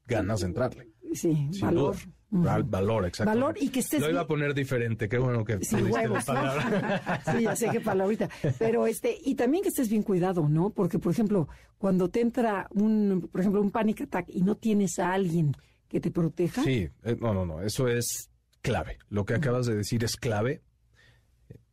ganas 0.07 0.41
de 0.41 0.47
entrarle. 0.47 0.93
Sí, 1.15 1.51
valor. 1.61 1.97
Valor, 2.29 3.07
exacto. 3.07 3.33
Valor 3.33 3.57
y 3.61 3.69
que 3.69 3.81
estés. 3.81 4.01
Lo 4.01 4.11
iba 4.11 4.23
a 4.23 4.27
poner 4.27 4.53
diferente, 4.53 5.09
qué 5.09 5.19
bueno 5.19 5.45
que 5.45 5.59
sí, 5.63 5.77
la 5.81 6.21
palabra. 6.21 7.23
sí, 7.33 7.43
ya 7.43 7.57
sé 7.57 7.69
qué 7.71 7.81
palabrita. 7.81 8.29
Pero 8.59 8.87
este, 8.87 9.17
y 9.25 9.37
también 9.37 9.63
que 9.63 9.69
estés 9.69 9.89
bien 9.89 10.03
cuidado, 10.03 10.49
¿no? 10.49 10.71
Porque, 10.71 10.99
por 10.99 11.13
ejemplo, 11.13 11.49
cuando 11.79 12.09
te 12.11 12.21
entra 12.21 12.69
un, 12.73 13.29
por 13.31 13.41
ejemplo, 13.41 13.61
un 13.61 13.71
panic 13.71 14.03
attack 14.03 14.27
y 14.29 14.43
no 14.43 14.57
tienes 14.57 14.99
a 14.99 15.13
alguien 15.13 15.53
que 15.89 16.01
te 16.01 16.11
proteja. 16.11 16.63
Sí, 16.65 16.89
eh, 17.05 17.17
no, 17.21 17.33
no, 17.33 17.47
no, 17.47 17.63
eso 17.63 17.87
es 17.89 18.31
clave. 18.61 18.99
Lo 19.09 19.25
que 19.25 19.35
acabas 19.35 19.67
de 19.67 19.77
decir 19.77 20.03
es 20.03 20.17
clave. 20.17 20.63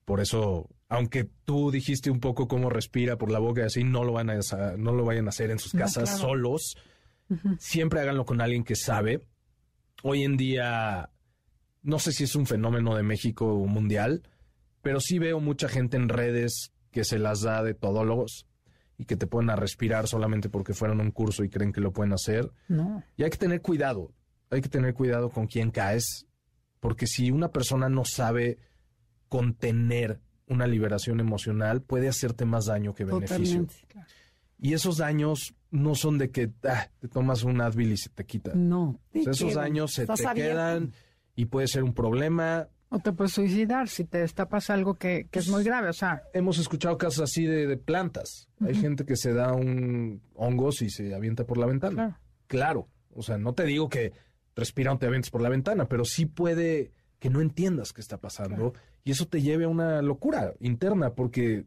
Por 0.05 0.19
eso, 0.19 0.69
aunque 0.89 1.29
tú 1.45 1.71
dijiste 1.71 2.11
un 2.11 2.19
poco 2.19 2.47
cómo 2.47 2.69
respira 2.69 3.17
por 3.17 3.31
la 3.31 3.39
boca 3.39 3.61
y 3.61 3.65
así, 3.65 3.83
no 3.83 4.03
lo 4.03 4.13
van 4.13 4.29
a, 4.29 4.39
no 4.77 4.93
lo 4.93 5.05
vayan 5.05 5.25
a 5.25 5.29
hacer 5.29 5.49
en 5.49 5.59
sus 5.59 5.71
casas 5.71 6.19
solos. 6.19 6.77
Siempre 7.59 8.01
háganlo 8.01 8.25
con 8.25 8.41
alguien 8.41 8.63
que 8.63 8.75
sabe 8.75 9.25
hoy 10.03 10.23
en 10.23 10.37
día, 10.37 11.09
no 11.81 11.97
sé 11.97 12.11
si 12.11 12.25
es 12.25 12.35
un 12.35 12.45
fenómeno 12.45 12.95
de 12.95 13.03
México 13.03 13.47
o 13.47 13.65
mundial, 13.65 14.23
pero 14.81 14.99
sí 14.99 15.17
veo 15.17 15.39
mucha 15.39 15.67
gente 15.67 15.97
en 15.97 16.09
redes 16.09 16.73
que 16.91 17.03
se 17.03 17.17
las 17.17 17.41
da 17.41 17.63
de 17.63 17.73
todólogos 17.73 18.45
y 18.97 19.05
que 19.05 19.15
te 19.15 19.25
pueden 19.25 19.49
a 19.49 19.55
respirar 19.55 20.07
solamente 20.07 20.49
porque 20.49 20.73
fueron 20.73 20.99
a 20.99 21.03
un 21.03 21.11
curso 21.11 21.43
y 21.43 21.49
creen 21.49 21.71
que 21.71 21.81
lo 21.81 21.91
pueden 21.91 22.13
hacer. 22.13 22.51
No. 22.67 23.03
Y 23.17 23.23
hay 23.23 23.29
que 23.29 23.37
tener 23.37 23.61
cuidado, 23.61 24.13
hay 24.51 24.61
que 24.61 24.69
tener 24.69 24.93
cuidado 24.93 25.29
con 25.29 25.47
quién 25.47 25.71
caes, 25.71 26.27
Porque 26.79 27.07
si 27.07 27.31
una 27.31 27.49
persona 27.49 27.87
no 27.87 28.03
sabe 28.03 28.59
contener 29.29 30.19
una 30.47 30.67
liberación 30.67 31.21
emocional, 31.21 31.81
puede 31.81 32.09
hacerte 32.09 32.45
más 32.45 32.65
daño 32.65 32.93
que 32.93 33.05
beneficio. 33.05 33.65
Totalmente. 33.65 33.75
Y 34.63 34.73
esos 34.73 34.95
daños 34.97 35.53
no 35.71 35.93
son 35.93 36.17
de 36.17 36.31
que 36.31 36.49
ah, 36.63 36.87
te 36.99 37.09
tomas 37.09 37.43
un 37.43 37.59
Advil 37.59 37.91
y 37.91 37.97
se 37.97 38.09
te 38.09 38.25
quita. 38.25 38.53
No. 38.55 38.97
O 39.13 39.21
sea, 39.21 39.33
esos 39.33 39.49
quedan. 39.49 39.63
daños 39.63 39.93
se 39.93 40.05
te 40.05 40.11
abierto. 40.25 40.33
quedan 40.53 40.93
y 41.35 41.45
puede 41.45 41.67
ser 41.67 41.83
un 41.83 41.93
problema. 41.93 42.69
O 42.87 42.99
te 42.99 43.11
puedes 43.11 43.33
suicidar 43.33 43.89
si 43.89 44.05
te 44.05 44.19
destapas 44.19 44.69
algo 44.69 44.93
que, 44.93 45.27
que 45.29 45.39
es 45.39 45.49
muy 45.49 45.65
grave. 45.65 45.89
O 45.89 45.93
sea, 45.93 46.23
Hemos 46.33 46.59
escuchado 46.59 46.97
casos 46.97 47.19
así 47.29 47.45
de, 47.45 47.67
de 47.67 47.75
plantas. 47.75 48.47
Hay 48.61 48.75
gente 48.75 49.03
que 49.05 49.17
se 49.17 49.33
da 49.33 49.51
un 49.51 50.21
hongos 50.33 50.81
y 50.81 50.89
se 50.89 51.13
avienta 51.13 51.45
por 51.45 51.57
la 51.57 51.65
ventana. 51.65 51.95
Claro. 51.95 52.17
Claro. 52.47 52.87
O 53.15 53.21
sea, 53.21 53.37
no 53.37 53.53
te 53.53 53.65
digo 53.65 53.89
que 53.89 54.13
respira 54.55 54.93
o 54.93 54.97
te 54.97 55.07
avientes 55.07 55.29
por 55.29 55.41
la 55.41 55.49
ventana, 55.49 55.89
pero 55.89 56.05
sí 56.05 56.25
puede 56.25 56.93
que 57.19 57.29
no 57.29 57.41
entiendas 57.41 57.91
qué 57.91 57.99
está 57.99 58.17
pasando 58.17 58.73
y 59.03 59.11
eso 59.11 59.27
te 59.27 59.41
lleve 59.41 59.65
a 59.65 59.69
una 59.69 60.01
locura 60.01 60.53
interna 60.59 61.15
porque 61.15 61.65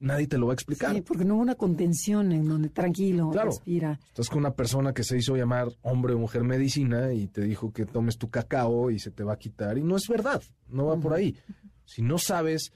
nadie 0.00 0.26
te 0.26 0.36
lo 0.38 0.46
va 0.46 0.52
a 0.52 0.54
explicar. 0.54 0.94
Sí, 0.94 1.02
porque 1.02 1.24
no 1.24 1.34
hubo 1.36 1.42
una 1.42 1.54
contención 1.54 2.32
en 2.32 2.48
donde 2.48 2.68
tranquilo, 2.70 3.30
Claro. 3.30 3.50
respira. 3.50 4.00
Estás 4.08 4.28
con 4.28 4.38
una 4.38 4.54
persona 4.54 4.92
que 4.92 5.04
se 5.04 5.16
hizo 5.16 5.36
llamar 5.36 5.68
hombre 5.82 6.14
o 6.14 6.18
mujer 6.18 6.42
medicina 6.42 7.12
y 7.12 7.26
te 7.28 7.42
dijo 7.42 7.72
que 7.72 7.86
tomes 7.86 8.18
tu 8.18 8.28
cacao 8.30 8.90
y 8.90 8.98
se 8.98 9.10
te 9.12 9.22
va 9.22 9.34
a 9.34 9.38
quitar. 9.38 9.78
Y 9.78 9.82
no 9.84 9.96
es 9.96 10.08
verdad, 10.08 10.42
no 10.68 10.86
va 10.86 10.96
por 10.98 11.12
ahí. 11.14 11.36
Si 11.84 12.02
no 12.02 12.18
sabes 12.18 12.72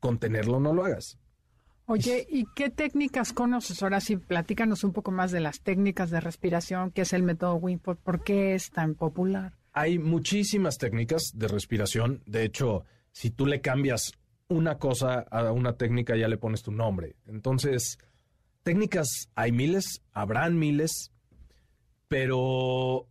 contenerlo, 0.00 0.58
no 0.60 0.72
lo 0.72 0.84
hagas. 0.84 1.18
Oye, 1.86 2.26
¿y 2.30 2.44
qué 2.54 2.70
técnicas 2.70 3.32
conoces? 3.32 3.82
Ahora 3.82 4.00
sí, 4.00 4.16
platícanos 4.16 4.84
un 4.84 4.92
poco 4.92 5.10
más 5.10 5.30
de 5.32 5.40
las 5.40 5.60
técnicas 5.60 6.10
de 6.10 6.20
respiración, 6.20 6.90
qué 6.92 7.02
es 7.02 7.12
el 7.12 7.22
método 7.22 7.56
Wingfoot, 7.56 7.98
por 7.98 8.22
qué 8.22 8.54
es 8.54 8.70
tan 8.70 8.94
popular. 8.94 9.58
Hay 9.72 9.98
muchísimas 9.98 10.78
técnicas 10.78 11.32
de 11.34 11.48
respiración. 11.48 12.22
De 12.24 12.44
hecho, 12.44 12.84
si 13.10 13.30
tú 13.30 13.46
le 13.46 13.60
cambias 13.60 14.12
una 14.52 14.78
cosa 14.78 15.20
a 15.30 15.52
una 15.52 15.76
técnica, 15.76 16.16
ya 16.16 16.28
le 16.28 16.38
pones 16.38 16.62
tu 16.62 16.72
nombre. 16.72 17.16
Entonces, 17.26 17.98
técnicas 18.62 19.28
hay 19.34 19.52
miles, 19.52 20.02
habrán 20.12 20.58
miles, 20.58 21.12
pero 22.08 23.08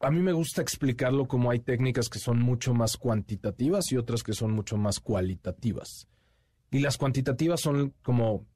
a 0.00 0.10
mí 0.10 0.20
me 0.20 0.32
gusta 0.32 0.62
explicarlo 0.62 1.26
como 1.26 1.50
hay 1.50 1.58
técnicas 1.58 2.08
que 2.08 2.18
son 2.18 2.38
mucho 2.38 2.72
más 2.74 2.96
cuantitativas 2.96 3.90
y 3.90 3.96
otras 3.96 4.22
que 4.22 4.32
son 4.32 4.52
mucho 4.52 4.76
más 4.76 5.00
cualitativas. 5.00 6.08
Y 6.70 6.80
las 6.80 6.98
cuantitativas 6.98 7.60
son 7.60 7.94
como 8.02 8.46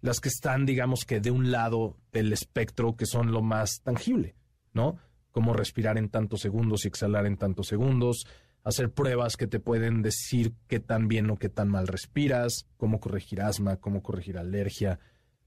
las 0.00 0.20
que 0.20 0.28
están, 0.28 0.66
digamos 0.66 1.04
que 1.04 1.20
de 1.20 1.30
un 1.30 1.50
lado 1.50 1.96
del 2.12 2.32
espectro, 2.32 2.96
que 2.96 3.06
son 3.06 3.32
lo 3.32 3.40
más 3.40 3.80
tangible, 3.82 4.34
¿no? 4.74 4.96
Como 5.30 5.54
respirar 5.54 5.96
en 5.96 6.08
tantos 6.08 6.40
segundos 6.40 6.84
y 6.84 6.88
exhalar 6.88 7.24
en 7.26 7.36
tantos 7.36 7.68
segundos, 7.68 8.26
hacer 8.64 8.90
pruebas 8.90 9.36
que 9.36 9.46
te 9.46 9.60
pueden 9.60 10.02
decir 10.02 10.52
qué 10.68 10.80
tan 10.80 11.08
bien 11.08 11.30
o 11.30 11.36
qué 11.36 11.48
tan 11.48 11.68
mal 11.68 11.86
respiras, 11.86 12.66
cómo 12.76 13.00
corregir 13.00 13.40
asma, 13.40 13.76
cómo 13.76 14.02
corregir 14.02 14.38
alergia, 14.38 15.00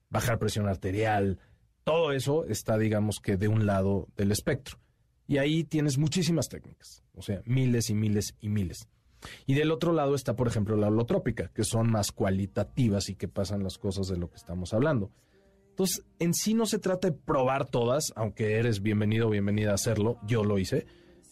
bajar 0.10 0.40
presión 0.40 0.68
arterial, 0.68 1.40
todo 1.86 2.12
eso 2.12 2.46
está, 2.46 2.78
digamos 2.78 3.20
que 3.20 3.38
de 3.38 3.48
un 3.48 3.66
lado 3.66 4.08
del 4.18 4.32
espectro. 4.32 4.80
Y 5.28 5.38
ahí 5.38 5.64
tienes 5.64 5.98
muchísimas 5.98 6.50
técnicas, 6.50 7.04
o 7.14 7.22
sea, 7.22 7.42
miles 7.46 7.90
y 7.90 7.96
miles 7.96 8.36
y 8.42 8.50
miles. 8.50 8.88
Y 9.46 9.54
del 9.54 9.72
otro 9.72 9.94
lado 9.94 10.16
está, 10.16 10.36
por 10.36 10.48
ejemplo, 10.48 10.76
la 10.76 10.88
holotrópica, 10.88 11.50
que 11.50 11.64
son 11.64 11.92
más 11.92 12.12
cualitativas 12.12 13.10
y 13.10 13.16
que 13.16 13.28
pasan 13.28 13.64
las 13.64 13.78
cosas 13.78 14.08
de 14.08 14.18
lo 14.18 14.30
que 14.30 14.36
estamos 14.36 14.74
hablando. 14.74 15.12
Entonces, 15.70 16.06
en 16.20 16.34
sí 16.34 16.54
no 16.54 16.66
se 16.66 16.80
trata 16.80 17.10
de 17.10 17.18
probar 17.18 17.66
todas, 17.66 18.14
aunque 18.16 18.58
eres 18.58 18.82
bienvenido 18.82 19.28
o 19.28 19.32
bienvenida 19.32 19.72
a 19.72 19.76
hacerlo, 19.76 20.18
yo 20.26 20.44
lo 20.44 20.58
hice. 20.58 20.86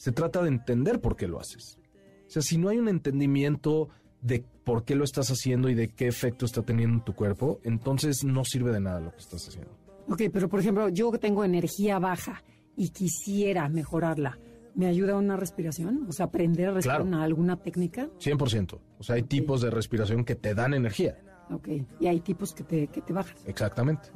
Se 0.04 0.12
trata 0.12 0.42
de 0.42 0.50
entender 0.50 1.00
por 1.00 1.16
qué 1.16 1.30
lo 1.30 1.40
haces. 1.40 1.80
O 2.28 2.30
sea, 2.30 2.42
si 2.42 2.58
no 2.58 2.68
hay 2.68 2.78
un 2.78 2.90
entendimiento 2.90 3.88
de 4.22 4.44
por 4.66 4.84
qué 4.84 4.96
lo 4.96 5.06
estás 5.06 5.30
haciendo 5.30 5.70
y 5.70 5.76
de 5.76 5.88
qué 5.94 6.08
efecto 6.10 6.46
está 6.46 6.62
teniendo 6.62 6.98
en 6.98 7.06
tu 7.06 7.14
cuerpo, 7.16 7.62
entonces 7.64 8.26
no 8.26 8.44
sirve 8.44 8.74
de 8.74 8.82
nada 8.82 9.00
lo 9.00 9.12
que 9.12 9.20
estás 9.20 9.48
haciendo. 9.48 9.72
Ok, 10.10 10.24
pero 10.34 10.50
por 10.50 10.60
ejemplo, 10.60 10.90
yo 10.90 11.10
que 11.10 11.20
tengo 11.20 11.46
energía 11.46 12.00
baja 12.00 12.44
y 12.76 12.90
quisiera 12.90 13.70
mejorarla, 13.70 14.38
¿me 14.76 14.88
ayuda 14.88 15.16
una 15.16 15.38
respiración? 15.38 16.06
O 16.10 16.12
sea, 16.12 16.26
aprender 16.26 16.68
a 16.68 16.72
respirar 16.74 16.98
Claro. 16.98 17.08
una- 17.08 17.24
alguna 17.24 17.56
técnica. 17.56 18.10
100%. 18.20 18.82
O 19.00 19.04
sea, 19.04 19.16
hay 19.16 19.24
tipos 19.24 19.62
de 19.62 19.70
respiración 19.70 20.26
que 20.26 20.36
te 20.36 20.54
dan 20.54 20.74
energía. 20.74 21.18
Ok, 21.50 21.70
y 22.02 22.08
hay 22.08 22.20
tipos 22.20 22.54
que 22.54 22.66
te, 22.66 22.88
que 22.88 23.02
te 23.02 23.14
bajan. 23.14 23.38
Exactamente. 23.46 24.10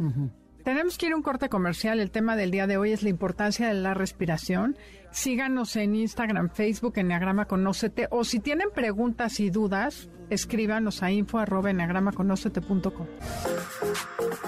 Tenemos 0.67 0.97
que 0.97 1.05
ir 1.05 1.13
a 1.13 1.15
un 1.15 1.21
corte 1.21 1.47
comercial. 1.47 2.01
El 2.01 2.11
tema 2.11 2.35
del 2.35 2.51
día 2.51 2.67
de 2.67 2.75
hoy 2.75 2.91
es 2.91 3.01
la 3.01 3.07
importancia 3.07 3.69
de 3.69 3.73
la 3.73 3.93
respiración. 3.93 4.77
Síganos 5.11 5.77
en 5.77 5.95
Instagram, 5.95 6.49
Facebook, 6.49 6.97
Enneagrama 6.97 7.45
Conócete. 7.45 8.09
O 8.11 8.25
si 8.25 8.41
tienen 8.41 8.67
preguntas 8.75 9.39
y 9.39 9.49
dudas, 9.49 10.09
escríbanos 10.29 11.03
a 11.03 11.11
info. 11.11 11.39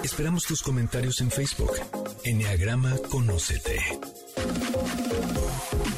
Esperamos 0.04 0.44
tus 0.44 0.62
comentarios 0.62 1.22
en 1.22 1.30
Facebook. 1.30 1.72
Enneagrama 2.26 2.98
Conócete. 3.10 3.80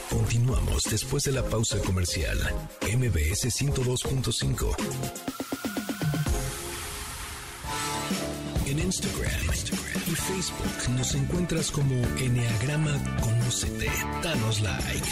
Continuamos 0.09 0.85
después 0.89 1.25
de 1.25 1.33
la 1.33 1.43
pausa 1.43 1.79
comercial. 1.81 2.39
MBS 2.83 3.61
102.5. 3.61 4.77
En 8.67 8.79
Instagram, 8.79 9.53
Facebook 10.15 10.97
nos 10.97 11.15
encuentras 11.15 11.71
como 11.71 11.95
Enneagrama 12.19 12.93
Conócete. 13.21 13.87
Danos 14.23 14.61
like. 14.61 15.09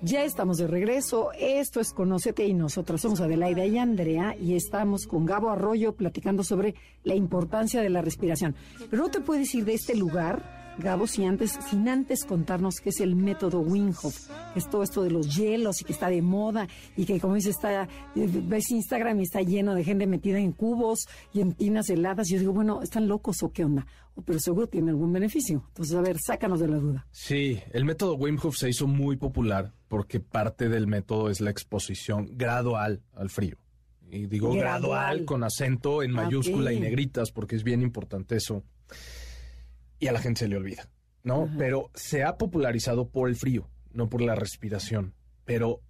Ya 0.00 0.22
estamos 0.24 0.58
de 0.58 0.66
regreso. 0.66 1.30
Esto 1.38 1.80
es 1.80 1.92
Conócete 1.92 2.44
y 2.46 2.52
nosotros 2.52 3.00
somos 3.00 3.20
Adelaida 3.20 3.64
y 3.64 3.78
Andrea 3.78 4.36
y 4.38 4.54
estamos 4.54 5.06
con 5.06 5.24
Gabo 5.24 5.50
Arroyo 5.50 5.94
platicando 5.94 6.44
sobre 6.44 6.74
la 7.04 7.14
importancia 7.14 7.80
de 7.80 7.88
la 7.90 8.02
respiración. 8.02 8.54
Pero 8.90 9.02
no 9.02 9.10
te 9.10 9.20
puedes 9.20 9.54
ir 9.54 9.64
de 9.64 9.74
este 9.74 9.94
lugar, 9.94 10.63
Gabo, 10.78 11.06
si 11.06 11.24
antes, 11.24 11.56
sin 11.70 11.88
antes 11.88 12.24
contarnos 12.24 12.80
qué 12.80 12.88
es 12.90 13.00
el 13.00 13.14
método 13.14 13.60
Wim 13.60 13.90
Hof, 13.90 14.28
que 14.52 14.58
es 14.58 14.68
todo 14.68 14.82
esto 14.82 15.02
de 15.04 15.10
los 15.10 15.34
hielos 15.36 15.80
y 15.80 15.84
que 15.84 15.92
está 15.92 16.08
de 16.08 16.20
moda 16.20 16.66
y 16.96 17.04
que 17.04 17.20
como 17.20 17.34
dice 17.36 17.50
está, 17.50 17.84
eh, 17.84 17.88
ves 18.14 18.70
Instagram 18.70 19.20
y 19.20 19.22
está 19.22 19.40
lleno 19.42 19.74
de 19.74 19.84
gente 19.84 20.06
metida 20.08 20.38
en 20.38 20.50
cubos 20.52 21.06
y 21.32 21.40
en 21.42 21.52
tinas 21.52 21.88
heladas. 21.90 22.28
Yo 22.28 22.38
digo, 22.40 22.52
bueno, 22.52 22.82
¿están 22.82 23.06
locos 23.06 23.42
o 23.44 23.52
qué 23.52 23.64
onda? 23.64 23.86
Oh, 24.16 24.22
pero 24.22 24.40
seguro 24.40 24.66
tiene 24.66 24.90
algún 24.90 25.12
beneficio. 25.12 25.64
Entonces, 25.68 25.94
a 25.94 26.00
ver, 26.00 26.16
sácanos 26.18 26.58
de 26.60 26.68
la 26.68 26.76
duda. 26.78 27.06
Sí, 27.12 27.60
el 27.72 27.84
método 27.84 28.14
Wim 28.14 28.38
Hof 28.42 28.56
se 28.56 28.68
hizo 28.68 28.86
muy 28.88 29.16
popular 29.16 29.72
porque 29.88 30.18
parte 30.18 30.68
del 30.68 30.86
método 30.88 31.30
es 31.30 31.40
la 31.40 31.50
exposición 31.50 32.30
gradual 32.32 33.00
al 33.14 33.30
frío. 33.30 33.56
Y 34.10 34.26
digo 34.26 34.52
Gradual. 34.52 34.80
gradual, 34.80 35.24
con 35.24 35.44
acento 35.44 36.02
en 36.02 36.10
Ah, 36.12 36.24
mayúscula 36.24 36.72
y 36.72 36.78
negritas 36.80 37.32
porque 37.32 37.56
es 37.56 37.64
bien 37.64 37.80
importante 37.82 38.36
eso. 38.36 38.62
Y 40.04 40.08
a 40.08 40.12
la 40.12 40.20
gente 40.20 40.40
se 40.40 40.48
le 40.48 40.58
olvida, 40.58 40.86
¿no? 41.22 41.48
Pero 41.56 41.90
se 41.94 42.24
ha 42.24 42.36
popularizado 42.36 43.08
por 43.08 43.26
el 43.30 43.36
frío, 43.36 43.70
no 43.94 44.10
por 44.10 44.20
la 44.20 44.34
respiración. 44.34 45.14
Pero 45.46 45.80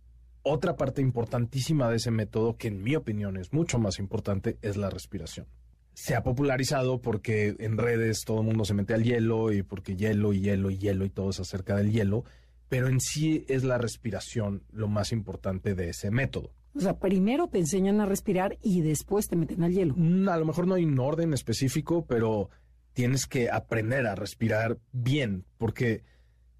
otra 0.44 0.76
parte 0.76 1.02
importantísima 1.02 1.90
de 1.90 1.96
ese 1.96 2.12
método, 2.12 2.56
que 2.56 2.68
en 2.68 2.80
mi 2.80 2.94
opinión 2.94 3.36
es 3.36 3.52
mucho 3.52 3.80
más 3.80 3.98
importante, 3.98 4.56
es 4.62 4.76
la 4.76 4.88
respiración. 4.88 5.48
Se 5.94 6.14
ha 6.14 6.22
popularizado 6.22 7.00
porque 7.00 7.56
en 7.58 7.76
redes 7.76 8.22
todo 8.24 8.38
el 8.42 8.46
mundo 8.46 8.64
se 8.64 8.74
mete 8.74 8.94
al 8.94 9.02
hielo 9.02 9.52
y 9.52 9.64
porque 9.64 9.96
hielo 9.96 10.32
y 10.32 10.42
hielo 10.42 10.70
y 10.70 10.78
hielo 10.78 11.04
y 11.04 11.10
todo 11.10 11.30
es 11.30 11.40
acerca 11.40 11.74
del 11.74 11.90
hielo, 11.90 12.24
pero 12.68 12.86
en 12.86 13.00
sí 13.00 13.44
es 13.48 13.64
la 13.64 13.78
respiración 13.78 14.62
lo 14.70 14.86
más 14.86 15.10
importante 15.10 15.74
de 15.74 15.88
ese 15.88 16.12
método. 16.12 16.52
O 16.76 16.80
sea, 16.80 17.00
primero 17.00 17.48
te 17.48 17.58
enseñan 17.58 18.00
a 18.00 18.06
respirar 18.06 18.58
y 18.62 18.80
después 18.80 19.26
te 19.26 19.34
meten 19.34 19.64
al 19.64 19.72
hielo. 19.72 19.94
Mm, 19.96 20.28
A 20.28 20.36
lo 20.36 20.44
mejor 20.44 20.68
no 20.68 20.74
hay 20.74 20.84
un 20.84 21.00
orden 21.00 21.32
específico, 21.32 22.06
pero 22.06 22.50
tienes 22.94 23.26
que 23.26 23.50
aprender 23.50 24.06
a 24.06 24.14
respirar 24.14 24.78
bien, 24.92 25.44
porque 25.58 26.04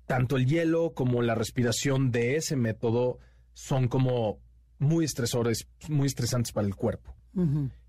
tanto 0.06 0.36
el 0.36 0.46
hielo 0.46 0.92
como 0.92 1.22
la 1.22 1.34
respiración 1.34 2.10
de 2.10 2.36
ese 2.36 2.56
método 2.56 3.18
son 3.54 3.88
como 3.88 4.40
muy 4.78 5.04
estresores, 5.04 5.66
muy 5.88 6.06
estresantes 6.06 6.52
para 6.52 6.66
el 6.66 6.74
cuerpo. 6.74 7.16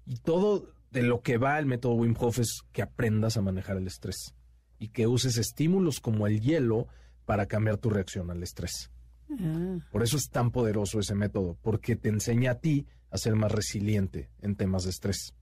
Y 0.05 0.15
todo 0.17 0.71
de 0.91 1.03
lo 1.03 1.21
que 1.21 1.37
va 1.37 1.59
el 1.59 1.65
método 1.65 1.95
Wim 1.95 2.15
Hof 2.17 2.39
es 2.39 2.61
que 2.71 2.81
aprendas 2.81 3.35
a 3.35 3.41
manejar 3.41 3.77
el 3.77 3.87
estrés 3.87 4.33
y 4.79 4.89
que 4.89 5.07
uses 5.07 5.37
estímulos 5.37 5.99
como 5.99 6.25
el 6.27 6.39
hielo 6.39 6.87
para 7.25 7.47
cambiar 7.47 7.77
tu 7.77 7.89
reacción 7.89 8.29
al 8.31 8.43
estrés. 8.43 8.91
Ah, 9.29 9.77
Por 9.91 10.03
eso 10.03 10.17
es 10.17 10.29
tan 10.29 10.51
poderoso 10.51 10.99
ese 10.99 11.15
método, 11.15 11.57
porque 11.61 11.95
te 11.95 12.09
enseña 12.09 12.51
a 12.51 12.59
ti 12.59 12.85
a 13.09 13.17
ser 13.17 13.35
más 13.35 13.51
resiliente 13.51 14.29
en 14.41 14.55
temas 14.55 14.83
de 14.83 14.91
estrés. 14.91 15.33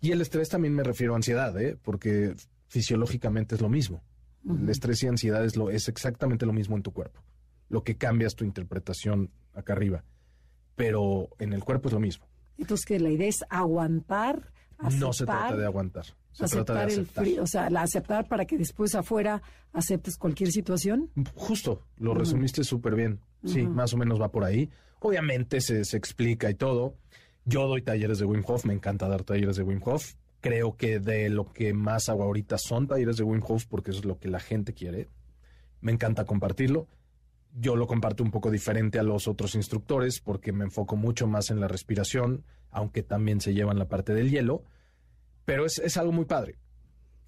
Y 0.00 0.12
el 0.12 0.20
estrés 0.20 0.48
también 0.48 0.74
me 0.74 0.82
refiero 0.82 1.14
a 1.14 1.16
ansiedad, 1.16 1.60
¿eh? 1.60 1.76
porque 1.82 2.34
fisiológicamente 2.68 3.54
es 3.54 3.60
lo 3.60 3.68
mismo. 3.68 4.02
El 4.48 4.68
estrés 4.70 5.02
y 5.02 5.08
ansiedad 5.08 5.44
es, 5.44 5.56
lo, 5.56 5.68
es 5.68 5.88
exactamente 5.88 6.46
lo 6.46 6.52
mismo 6.54 6.76
en 6.76 6.82
tu 6.82 6.92
cuerpo. 6.92 7.22
Lo 7.68 7.82
que 7.82 7.96
cambia 7.96 8.26
es 8.26 8.34
tu 8.34 8.44
interpretación 8.44 9.30
acá 9.52 9.74
arriba. 9.74 10.04
Pero 10.74 11.28
en 11.38 11.52
el 11.52 11.64
cuerpo 11.64 11.88
es 11.88 11.92
lo 11.92 12.00
mismo. 12.00 12.26
Entonces, 12.56 12.86
que 12.86 12.98
la 12.98 13.10
idea 13.10 13.28
es 13.28 13.44
aguantar, 13.50 14.52
no 14.98 15.12
se 15.12 15.26
trata 15.26 15.56
de 15.56 15.64
aguantar. 15.64 16.06
Se 16.32 16.46
trata 16.46 16.74
de 16.74 16.80
aceptar 16.80 16.90
el 16.90 17.00
aceptar. 17.00 17.24
frío, 17.24 17.42
o 17.42 17.46
sea, 17.46 17.68
la 17.68 17.82
aceptar 17.82 18.28
para 18.28 18.44
que 18.44 18.56
después 18.56 18.94
afuera 18.94 19.42
aceptes 19.72 20.16
cualquier 20.16 20.50
situación. 20.52 21.10
Justo, 21.34 21.82
lo 21.96 22.14
resumiste 22.14 22.64
súper 22.64 22.94
bien. 22.94 23.20
Sí, 23.44 23.62
más 23.62 23.92
o 23.92 23.96
menos 23.96 24.20
va 24.20 24.30
por 24.30 24.44
ahí. 24.44 24.70
Obviamente 25.00 25.60
se, 25.60 25.84
se 25.84 25.96
explica 25.96 26.50
y 26.50 26.54
todo. 26.54 26.96
Yo 27.48 27.66
doy 27.66 27.80
talleres 27.80 28.18
de 28.18 28.26
Wim 28.26 28.42
Hof, 28.46 28.66
me 28.66 28.74
encanta 28.74 29.08
dar 29.08 29.24
talleres 29.24 29.56
de 29.56 29.62
Wim 29.62 29.80
Hof. 29.82 30.16
Creo 30.42 30.76
que 30.76 31.00
de 31.00 31.30
lo 31.30 31.50
que 31.50 31.72
más 31.72 32.10
hago 32.10 32.22
ahorita 32.24 32.58
son 32.58 32.86
talleres 32.86 33.16
de 33.16 33.22
Wim 33.22 33.40
Hof 33.42 33.64
porque 33.64 33.90
es 33.90 34.04
lo 34.04 34.18
que 34.18 34.28
la 34.28 34.38
gente 34.38 34.74
quiere. 34.74 35.08
Me 35.80 35.90
encanta 35.90 36.26
compartirlo. 36.26 36.88
Yo 37.58 37.74
lo 37.74 37.86
comparto 37.86 38.22
un 38.22 38.30
poco 38.30 38.50
diferente 38.50 38.98
a 38.98 39.02
los 39.02 39.28
otros 39.28 39.54
instructores 39.54 40.20
porque 40.20 40.52
me 40.52 40.64
enfoco 40.64 40.96
mucho 40.96 41.26
más 41.26 41.48
en 41.48 41.58
la 41.58 41.68
respiración, 41.68 42.44
aunque 42.70 43.02
también 43.02 43.40
se 43.40 43.54
llevan 43.54 43.78
la 43.78 43.88
parte 43.88 44.12
del 44.12 44.30
hielo. 44.30 44.62
Pero 45.46 45.64
es, 45.64 45.78
es 45.78 45.96
algo 45.96 46.12
muy 46.12 46.26
padre. 46.26 46.56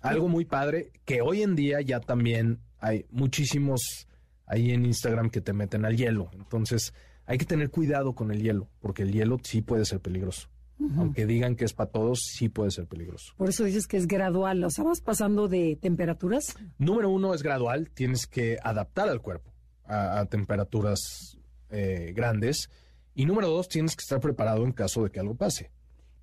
Algo 0.01 0.29
muy 0.29 0.45
padre 0.45 0.93
que 1.07 1.23
hoy 1.23 1.41
en 1.41 1.57
día 1.57 1.81
ya 1.81 1.99
también 2.01 2.61
hay 2.79 3.07
muchísimos 3.09 4.07
ahí 4.45 4.73
en 4.73 4.85
Instagram 4.85 5.31
que 5.31 5.41
te 5.41 5.55
meten 5.55 5.87
al 5.87 5.97
hielo. 5.97 6.29
Entonces 6.35 6.93
hay 7.31 7.39
que 7.39 7.45
tener 7.45 7.71
cuidado 7.71 8.13
con 8.13 8.33
el 8.33 8.43
hielo, 8.43 8.69
porque 8.81 9.05
el 9.05 9.13
hielo 9.13 9.39
sí 9.45 9.63
puede 9.63 9.85
ser 9.85 10.01
peligroso. 10.01 10.49
Aunque 10.97 11.27
digan 11.27 11.55
que 11.55 11.65
es 11.65 11.73
para 11.75 11.89
todos, 11.89 12.23
sí 12.25 12.49
puede 12.49 12.73
ser 12.73 12.87
peligroso. 12.87 13.35
Por 13.37 13.49
eso 13.49 13.63
dices 13.63 13.87
que 13.87 13.99
es 13.99 14.09
gradual, 14.09 14.65
o 14.65 14.71
sea, 14.71 14.83
vas 14.83 15.01
pasando 15.01 15.47
de 15.47 15.79
temperaturas. 15.81 16.57
Número 16.79 17.09
uno 17.09 17.33
es 17.33 17.45
gradual, 17.45 17.91
tienes 17.91 18.27
que 18.27 18.59
adaptar 18.61 19.09
al 19.09 19.21
cuerpo 19.21 19.53
a, 19.85 20.19
a 20.19 20.27
temperaturas 20.27 21.39
eh, 21.69 22.13
grandes. 22.17 22.69
Y 23.15 23.27
número 23.27 23.47
dos, 23.47 23.69
tienes 23.69 23.95
que 23.95 24.03
estar 24.03 24.19
preparado 24.19 24.65
en 24.65 24.73
caso 24.73 25.05
de 25.05 25.11
que 25.11 25.21
algo 25.21 25.37
pase. 25.37 25.71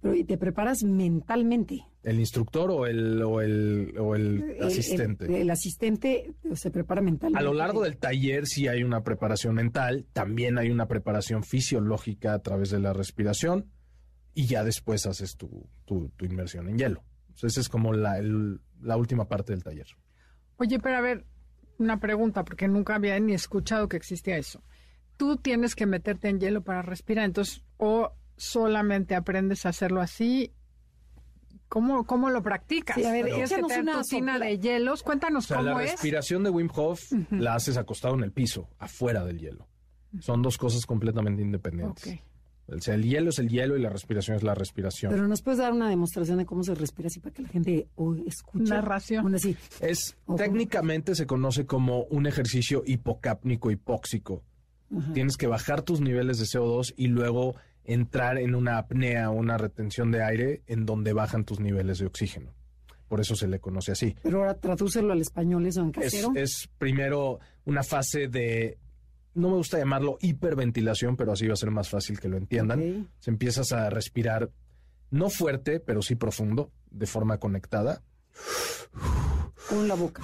Pero 0.01 0.13
y 0.15 0.23
te 0.23 0.37
preparas 0.37 0.83
mentalmente. 0.83 1.85
¿El 2.03 2.19
instructor 2.19 2.69
o 2.71 2.85
el, 2.85 3.21
o 3.23 3.41
el, 3.41 3.93
o 3.99 4.15
el 4.15 4.55
El- 4.59 4.63
asistente? 4.63 5.25
El, 5.25 5.35
el 5.35 5.49
asistente 5.49 6.33
se 6.53 6.71
prepara 6.71 7.01
mentalmente. 7.01 7.39
A 7.39 7.43
lo 7.43 7.53
largo 7.53 7.83
del 7.83 7.97
taller 7.97 8.45
sí 8.45 8.67
hay 8.67 8.83
una 8.83 9.03
preparación 9.03 9.55
mental, 9.55 10.05
también 10.13 10.57
hay 10.57 10.69
una 10.69 10.87
preparación 10.87 11.43
fisiológica 11.43 12.33
a 12.33 12.39
través 12.39 12.69
de 12.69 12.79
la 12.79 12.93
respiración 12.93 13.65
y 14.33 14.45
ya 14.45 14.63
después 14.63 15.05
haces 15.07 15.35
tu, 15.35 15.67
tu- 15.85 16.09
tu 16.15 16.25
inmersión 16.25 16.69
en 16.69 16.77
hielo. 16.77 17.03
Entonces, 17.29 17.53
esa 17.53 17.61
es 17.61 17.69
como 17.69 17.91
la, 17.93 18.19
el- 18.19 18.61
la 18.81 18.97
última 18.97 19.27
parte 19.27 19.53
del 19.53 19.63
taller. 19.63 19.87
Oye, 20.57 20.79
pero 20.79 20.97
a 20.97 21.01
ver, 21.01 21.25
una 21.79 21.99
pregunta, 21.99 22.45
porque 22.45 22.67
nunca 22.67 22.95
había 22.95 23.19
ni 23.19 23.33
escuchado 23.33 23.87
que 23.89 23.97
existía 23.97 24.37
eso. 24.37 24.63
Tú 25.17 25.37
tienes 25.37 25.75
que 25.75 25.87
meterte 25.87 26.29
en 26.29 26.39
hielo 26.39 26.63
para 26.63 26.83
respirar, 26.83 27.25
entonces, 27.25 27.63
o 27.77 28.11
solamente 28.37 29.15
aprendes 29.15 29.65
a 29.65 29.69
hacerlo 29.69 30.01
así. 30.01 30.53
¿Cómo, 31.69 32.05
cómo 32.05 32.29
lo 32.29 32.41
practicas? 32.41 32.95
Sí, 32.95 33.03
a 33.03 33.11
ver, 33.11 33.25
¿Tienes 33.25 33.49
que 33.49 33.55
échanos 33.55 33.67
tener 33.67 33.83
una 33.83 34.03
sopla- 34.03 34.39
de 34.39 34.57
hielos? 34.59 35.03
Cuéntanos 35.03 35.45
O 35.45 35.47
sea, 35.49 35.57
cómo 35.57 35.69
la 35.71 35.83
es. 35.83 35.91
respiración 35.91 36.43
de 36.43 36.49
Wim 36.49 36.69
Hof 36.73 37.01
la 37.31 37.55
haces 37.55 37.75
acostado 37.75 38.15
en 38.15 38.23
el 38.23 38.31
piso, 38.31 38.69
afuera 38.79 39.25
del 39.25 39.39
hielo. 39.39 39.67
Son 40.21 40.41
dos 40.41 40.57
cosas 40.57 40.85
completamente 40.85 41.41
independientes. 41.41 42.19
O 42.69 42.79
sea, 42.79 42.95
el 42.95 43.03
hielo 43.03 43.29
es 43.29 43.39
el 43.39 43.49
hielo 43.49 43.77
y 43.77 43.81
la 43.81 43.89
respiración 43.89 44.35
es 44.37 44.43
la 44.43 44.53
respiración. 44.55 45.11
Pero 45.11 45.27
nos 45.27 45.41
puedes 45.41 45.57
dar 45.59 45.73
una 45.73 45.89
demostración 45.89 46.37
de 46.37 46.45
cómo 46.45 46.63
se 46.63 46.73
respira 46.75 47.07
así 47.07 47.19
para 47.19 47.33
que 47.33 47.41
la 47.41 47.49
gente 47.49 47.87
escuche. 48.25 48.69
Narración. 48.73 49.25
Una 49.25 49.35
así. 49.37 49.55
Es 49.81 50.15
Ojo. 50.25 50.37
técnicamente 50.37 51.15
se 51.15 51.25
conoce 51.27 51.65
como 51.65 52.03
un 52.05 52.27
ejercicio 52.27 52.83
hipocápnico 52.85 53.71
hipóxico. 53.71 54.43
Tienes 55.13 55.35
que 55.35 55.47
bajar 55.47 55.81
tus 55.81 55.99
niveles 55.99 56.39
de 56.39 56.45
CO2 56.45 56.93
y 56.95 57.07
luego 57.07 57.55
entrar 57.87 58.37
en 58.37 58.53
una 58.53 58.77
apnea, 58.77 59.31
una 59.31 59.57
retención 59.57 60.11
de 60.11 60.21
aire 60.23 60.61
en 60.67 60.85
donde 60.85 61.13
bajan 61.13 61.43
tus 61.45 61.59
niveles 61.59 61.97
de 61.99 62.05
oxígeno. 62.05 62.53
Por 63.07 63.19
eso 63.21 63.35
se 63.35 63.47
le 63.47 63.59
conoce 63.59 63.93
así. 63.93 64.15
Pero 64.21 64.39
ahora 64.39 64.53
tradúcelo 64.55 65.13
al 65.13 65.21
español, 65.21 65.65
eso 65.65 65.81
en 65.81 65.89
Es, 65.89 65.93
casero. 65.95 66.31
es 66.35 66.69
primero 66.77 67.39
una 67.65 67.81
fase 67.81 68.27
de, 68.27 68.77
no 69.33 69.49
me 69.49 69.55
gusta 69.55 69.77
llamarlo 69.79 70.17
hiperventilación, 70.21 71.15
pero 71.15 71.31
así 71.31 71.47
va 71.47 71.53
a 71.53 71.57
ser 71.57 71.71
más 71.71 71.89
fácil 71.89 72.19
que 72.19 72.27
lo 72.27 72.35
entiendan. 72.37 73.09
Se 73.19 73.31
empiezas 73.31 73.71
a 73.71 73.89
respirar 73.89 74.51
no 75.09 75.29
fuerte, 75.29 75.79
pero 75.79 76.01
sí 76.01 76.15
profundo, 76.15 76.69
de 76.91 77.07
forma 77.07 77.37
conectada. 77.37 78.01
Con 79.69 79.87
la 79.87 79.95
boca. 79.95 80.21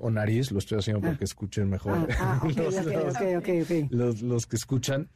o 0.00 0.10
nariz, 0.10 0.52
lo 0.52 0.58
estoy 0.60 0.78
haciendo 0.78 1.00
porque 1.06 1.24
escuchen 1.24 1.68
mejor 1.68 2.06
Ah, 2.18 2.40
ah, 2.42 2.48
los- 3.90 4.22
los 4.22 4.46
que 4.46 4.56
escuchan. 4.56 5.08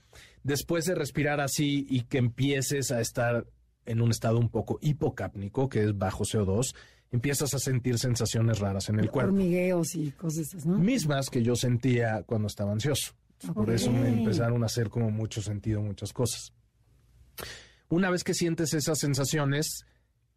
Después 0.42 0.84
de 0.86 0.94
respirar 0.94 1.40
así 1.40 1.86
y 1.88 2.02
que 2.02 2.18
empieces 2.18 2.90
a 2.90 3.00
estar 3.00 3.46
en 3.84 4.00
un 4.00 4.10
estado 4.10 4.38
un 4.38 4.48
poco 4.48 4.78
hipocápnico, 4.80 5.68
que 5.68 5.82
es 5.82 5.96
bajo 5.96 6.24
CO2, 6.24 6.74
empiezas 7.10 7.54
a 7.54 7.58
sentir 7.58 7.98
sensaciones 7.98 8.58
raras 8.58 8.88
en 8.88 8.98
el 8.98 9.10
cuerpo. 9.10 9.32
Hormigueos 9.32 9.94
y 9.94 10.10
cosas 10.12 10.48
esas, 10.48 10.66
¿no? 10.66 10.78
Mismas 10.78 11.30
que 11.30 11.42
yo 11.42 11.54
sentía 11.54 12.22
cuando 12.24 12.48
estaba 12.48 12.72
ansioso. 12.72 13.12
Por 13.54 13.70
eso 13.70 13.90
me 13.90 14.08
empezaron 14.08 14.62
a 14.62 14.66
hacer 14.66 14.88
como 14.88 15.10
mucho 15.10 15.42
sentido 15.42 15.82
muchas 15.82 16.12
cosas. 16.12 16.52
Una 17.88 18.10
vez 18.10 18.24
que 18.24 18.34
sientes 18.34 18.72
esas 18.72 18.98
sensaciones, 18.98 19.84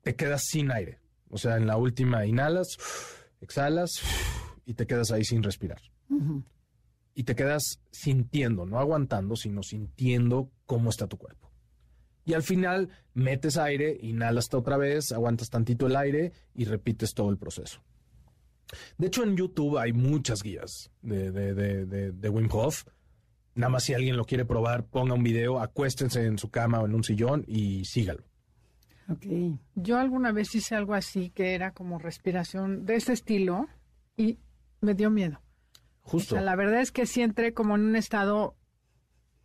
te 0.01 0.16
quedas 0.16 0.43
sin 0.45 0.72
aire. 0.72 0.99
O 1.30 1.38
sea, 1.38 1.58
en 1.58 1.68
la 1.68 1.78
última 1.78 2.26
inhalas, 2.26 2.78
exhalas 3.41 4.01
y 4.66 4.74
te 4.74 4.88
quedas 4.88 5.12
ahí 5.12 5.24
sin 5.24 5.43
respirar. 5.43 5.82
Y 7.16 7.24
te 7.24 7.34
quedas 7.36 7.80
sintiendo, 7.91 8.66
no 8.66 8.78
aguantando, 8.80 9.36
sino 9.36 9.63
sintiendo 9.63 10.51
cómo 10.66 10.89
está 10.89 11.07
tu 11.07 11.18
cuerpo. 11.18 11.49
Y 12.26 12.34
al 12.34 12.43
final 12.43 12.89
metes 13.13 13.57
aire, 13.57 13.97
inhalas 14.01 14.53
otra 14.53 14.78
vez, 14.78 15.11
aguantas 15.11 15.49
tantito 15.49 15.88
el 15.88 15.95
aire 15.95 16.34
y 16.53 16.66
repites 16.66 17.13
todo 17.13 17.30
el 17.30 17.38
proceso. 17.38 17.82
De 18.97 19.07
hecho, 19.07 19.24
en 19.24 19.38
YouTube 19.38 19.78
hay 19.78 19.93
muchas 19.93 20.41
guías 20.43 20.91
de, 21.01 21.32
de, 21.32 21.53
de, 21.53 21.86
de- 21.86 22.11
de 22.11 22.30
Wim 22.30 22.49
Hof. 22.51 22.84
Nada 23.53 23.70
más 23.70 23.84
si 23.84 23.93
alguien 23.93 24.18
lo 24.18 24.26
quiere 24.26 24.43
probar, 24.43 24.84
ponga 24.86 25.13
un 25.13 25.24
video, 25.24 25.59
acuéstense 25.61 26.26
en 26.26 26.38
su 26.38 26.49
cama 26.49 26.82
o 26.82 26.86
en 26.86 26.95
un 26.95 27.03
sillón 27.03 27.45
y 27.47 27.86
sígalo. 27.86 28.24
Ok. 29.07 29.26
Yo 29.76 29.97
alguna 29.99 30.32
vez 30.34 30.53
hice 30.55 30.76
algo 30.76 30.95
así 30.95 31.30
que 31.30 31.53
era 31.53 31.72
como 31.72 31.99
respiración 31.99 32.86
de 32.86 32.95
ese 32.95 33.13
estilo 33.13 33.68
y 34.18 34.39
me 34.82 34.95
dio 34.95 35.11
miedo. 35.11 35.39
Justo. 36.06 36.36
O 36.36 36.38
sea, 36.38 36.45
la 36.45 36.56
verdad 36.56 36.82
es 36.82 36.91
que 36.91 37.06
sí 37.08 37.22
entré 37.22 37.53
como 37.53 37.76
en 37.76 37.82
un 37.82 37.95
estado 37.95 38.56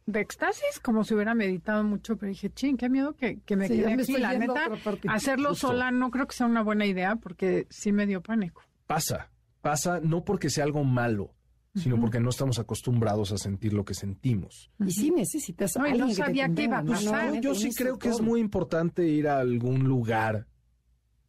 de 0.06 0.20
éxtasis, 0.20 0.78
como 0.82 1.04
si 1.04 1.14
hubiera 1.14 1.34
meditado 1.34 1.84
mucho, 1.84 2.16
pero 2.16 2.28
dije, 2.30 2.50
ching, 2.52 2.76
qué 2.76 2.88
miedo 2.88 3.14
que, 3.16 3.40
que 3.40 3.56
me 3.56 3.66
Sí, 3.66 3.76
quede 3.76 3.96
me 3.96 4.02
aquí. 4.02 4.12
La 4.18 4.36
neta, 4.36 4.68
hacerlo 5.08 5.50
Justo. 5.50 5.68
sola 5.68 5.90
no 5.90 6.10
creo 6.10 6.26
que 6.26 6.34
sea 6.36 6.46
una 6.46 6.62
buena 6.62 6.84
idea 6.84 7.16
porque 7.16 7.66
sí 7.70 7.92
me 7.92 8.06
dio 8.06 8.20
pánico. 8.22 8.62
Pasa, 8.86 9.30
pasa 9.62 10.00
no 10.00 10.24
porque 10.24 10.50
sea 10.50 10.64
algo 10.64 10.84
malo, 10.84 11.34
sino 11.76 11.98
porque 12.00 12.18
no 12.20 12.30
estamos 12.30 12.58
acostumbrados 12.58 13.30
a 13.32 13.38
sentir 13.38 13.72
lo 13.72 13.84
que 13.84 13.94
sentimos. 13.94 14.70
Y 14.84 14.90
sí 14.90 15.10
necesitas 15.12 15.76
No, 15.76 15.84
alguien 15.84 16.00
no 16.00 16.06
que 16.08 16.14
te 16.14 16.22
sabía 16.22 16.48
qué 16.54 16.62
iba 16.64 16.78
a 16.78 16.84
pasar. 16.84 17.34
No, 17.34 17.40
yo 17.40 17.54
sí 17.54 17.72
creo 17.72 17.98
que 17.98 18.08
es 18.08 18.20
muy 18.20 18.40
importante 18.40 19.06
ir 19.06 19.28
a 19.28 19.38
algún 19.38 19.84
lugar 19.84 20.46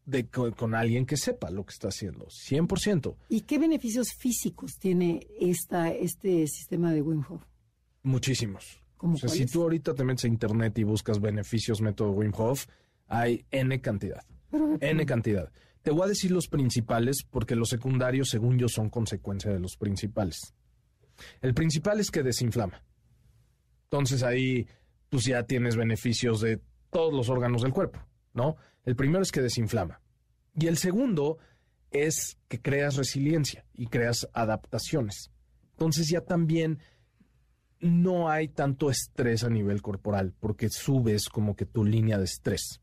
de, 0.05 0.27
con, 0.27 0.51
con 0.51 0.75
alguien 0.75 1.05
que 1.05 1.17
sepa 1.17 1.51
lo 1.51 1.65
que 1.65 1.73
está 1.73 1.89
haciendo, 1.89 2.25
100%. 2.25 3.15
¿Y 3.29 3.41
qué 3.41 3.59
beneficios 3.59 4.13
físicos 4.13 4.77
tiene 4.79 5.27
esta, 5.39 5.91
este 5.91 6.47
sistema 6.47 6.91
de 6.91 7.01
Wim 7.01 7.23
Hof? 7.29 7.43
Muchísimos. 8.03 8.81
¿Cómo 8.97 9.15
O 9.15 9.17
sea, 9.17 9.29
si 9.29 9.45
tú 9.45 9.63
ahorita 9.63 9.95
te 9.95 10.03
metes 10.03 10.25
a 10.25 10.27
internet 10.27 10.77
y 10.77 10.83
buscas 10.83 11.19
beneficios 11.19 11.81
método 11.81 12.11
Wim 12.11 12.33
Hof, 12.37 12.67
hay 13.07 13.45
N 13.51 13.81
cantidad. 13.81 14.23
Pero, 14.49 14.77
N 14.79 15.05
cantidad. 15.05 15.51
Te 15.81 15.91
voy 15.91 16.03
a 16.03 16.07
decir 16.07 16.31
los 16.31 16.47
principales 16.47 17.23
porque 17.29 17.55
los 17.55 17.69
secundarios, 17.69 18.29
según 18.29 18.59
yo, 18.59 18.67
son 18.69 18.89
consecuencia 18.89 19.51
de 19.51 19.59
los 19.59 19.77
principales. 19.77 20.53
El 21.41 21.53
principal 21.53 21.99
es 21.99 22.11
que 22.11 22.21
desinflama. 22.21 22.83
Entonces 23.85 24.23
ahí, 24.23 24.67
pues 25.09 25.25
ya 25.25 25.43
tienes 25.43 25.75
beneficios 25.75 26.41
de 26.41 26.61
todos 26.91 27.13
los 27.13 27.29
órganos 27.29 27.63
del 27.63 27.73
cuerpo, 27.73 27.99
¿no? 28.33 28.55
El 28.85 28.95
primero 28.95 29.21
es 29.23 29.31
que 29.31 29.41
desinflama. 29.41 30.01
Y 30.59 30.67
el 30.67 30.77
segundo 30.77 31.37
es 31.91 32.37
que 32.47 32.61
creas 32.61 32.95
resiliencia 32.95 33.65
y 33.73 33.87
creas 33.87 34.27
adaptaciones. 34.33 35.31
Entonces 35.73 36.07
ya 36.09 36.21
también 36.21 36.79
no 37.79 38.29
hay 38.29 38.47
tanto 38.47 38.89
estrés 38.89 39.43
a 39.43 39.49
nivel 39.49 39.81
corporal 39.81 40.33
porque 40.39 40.69
subes 40.69 41.29
como 41.29 41.55
que 41.55 41.65
tu 41.65 41.83
línea 41.83 42.17
de 42.17 42.25
estrés. 42.25 42.81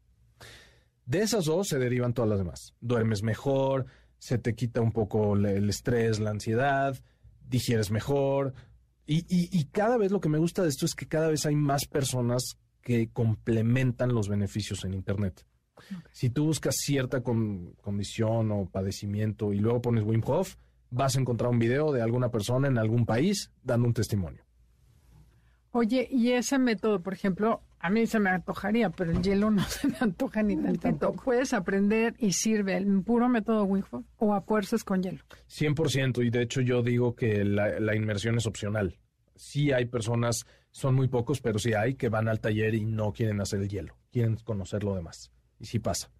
De 1.06 1.20
esas 1.22 1.44
dos 1.46 1.68
se 1.68 1.78
derivan 1.78 2.12
todas 2.12 2.28
las 2.28 2.38
demás. 2.38 2.74
Duermes 2.80 3.22
mejor, 3.22 3.86
se 4.18 4.38
te 4.38 4.54
quita 4.54 4.80
un 4.80 4.92
poco 4.92 5.34
el 5.36 5.68
estrés, 5.70 6.18
la 6.20 6.30
ansiedad, 6.30 6.98
digieres 7.48 7.90
mejor. 7.90 8.54
Y- 9.06 9.24
y 9.28 9.64
cada 9.66 9.96
vez 9.96 10.10
lo 10.12 10.20
que 10.20 10.28
me 10.28 10.38
gusta 10.38 10.62
de 10.62 10.68
esto 10.68 10.84
es 10.84 10.94
que 10.94 11.06
cada 11.08 11.28
vez 11.28 11.46
hay 11.46 11.54
más 11.56 11.86
personas 11.86 12.58
que 12.82 13.08
complementan 13.10 14.12
los 14.12 14.28
beneficios 14.28 14.84
en 14.84 14.92
Internet. 14.94 15.46
Si 16.12 16.30
tú 16.30 16.46
buscas 16.46 16.76
cierta 16.76 17.22
con- 17.22 17.74
condición 17.82 18.50
o 18.52 18.66
padecimiento 18.66 19.52
y 19.52 19.58
luego 19.58 19.80
pones 19.82 20.04
Wim 20.04 20.22
Hof, 20.26 20.56
vas 20.90 21.16
a 21.16 21.20
encontrar 21.20 21.50
un 21.50 21.58
video 21.58 21.92
de 21.92 22.02
alguna 22.02 22.30
persona 22.30 22.68
en 22.68 22.78
algún 22.78 23.04
país 23.06 23.50
dando 23.62 23.86
un 23.88 23.94
testimonio. 23.94 24.42
Oye, 25.72 26.08
y 26.10 26.32
ese 26.32 26.58
método, 26.58 27.02
por 27.02 27.12
ejemplo, 27.12 27.62
A 27.80 27.90
mí 27.90 28.08
se 28.08 28.18
me 28.18 28.30
antojaría, 28.30 28.90
pero 28.90 29.12
el 29.12 29.22
hielo 29.22 29.50
no 29.52 29.62
se 29.68 29.86
me 29.86 29.96
antoja 30.00 30.42
ni 30.42 30.56
tantito. 30.56 31.12
Puedes 31.12 31.52
aprender 31.52 32.16
y 32.18 32.32
sirve 32.32 32.76
el 32.76 33.02
puro 33.04 33.28
método 33.28 33.62
Wingfoot 33.64 34.04
o 34.16 34.34
a 34.34 34.40
fuerzas 34.40 34.82
con 34.82 35.00
hielo. 35.00 35.20
100%, 35.48 36.26
y 36.26 36.30
de 36.30 36.42
hecho 36.42 36.60
yo 36.60 36.82
digo 36.82 37.14
que 37.14 37.44
la, 37.44 37.78
la 37.78 37.94
inmersión 37.94 38.36
es 38.36 38.46
opcional. 38.46 38.98
Sí 39.36 39.70
hay 39.70 39.84
personas, 39.86 40.44
son 40.72 40.96
muy 40.96 41.06
pocos, 41.06 41.40
pero 41.40 41.60
sí 41.60 41.72
hay 41.74 41.94
que 41.94 42.08
van 42.08 42.26
al 42.26 42.40
taller 42.40 42.74
y 42.74 42.84
no 42.84 43.12
quieren 43.12 43.40
hacer 43.40 43.60
el 43.60 43.68
hielo, 43.68 43.94
quieren 44.10 44.34
conocer 44.36 44.82
lo 44.82 44.96
demás. 44.96 45.30
Y 45.58 45.66
sí 45.66 45.78
pasa. 45.78 46.10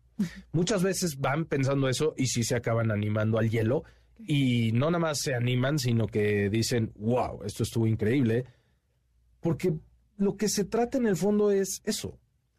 Muchas 0.53 0.83
veces 0.83 1.19
van 1.19 1.45
pensando 1.45 1.89
eso 1.89 2.15
y 2.17 2.27
sí 2.27 2.43
se 2.43 2.57
acaban 2.57 2.91
animando 2.91 3.39
al 3.39 3.51
hielo 3.51 3.85
y 4.19 4.73
no 4.73 4.91
nada 4.91 4.99
más 4.99 5.21
se 5.21 5.35
animan, 5.35 5.79
sino 5.79 6.07
que 6.07 6.51
dicen, 6.51 6.93
wow, 6.97 7.43
esto 7.45 7.63
estuvo 7.63 7.87
increíble, 7.87 8.47
porque 9.41 9.75
lo 10.17 10.37
que 10.37 10.49
se 10.49 10.65
trata 10.65 10.99
en 10.99 11.07
el 11.07 11.17
fondo 11.17 11.53
es 11.53 11.81
eso, 11.85 12.19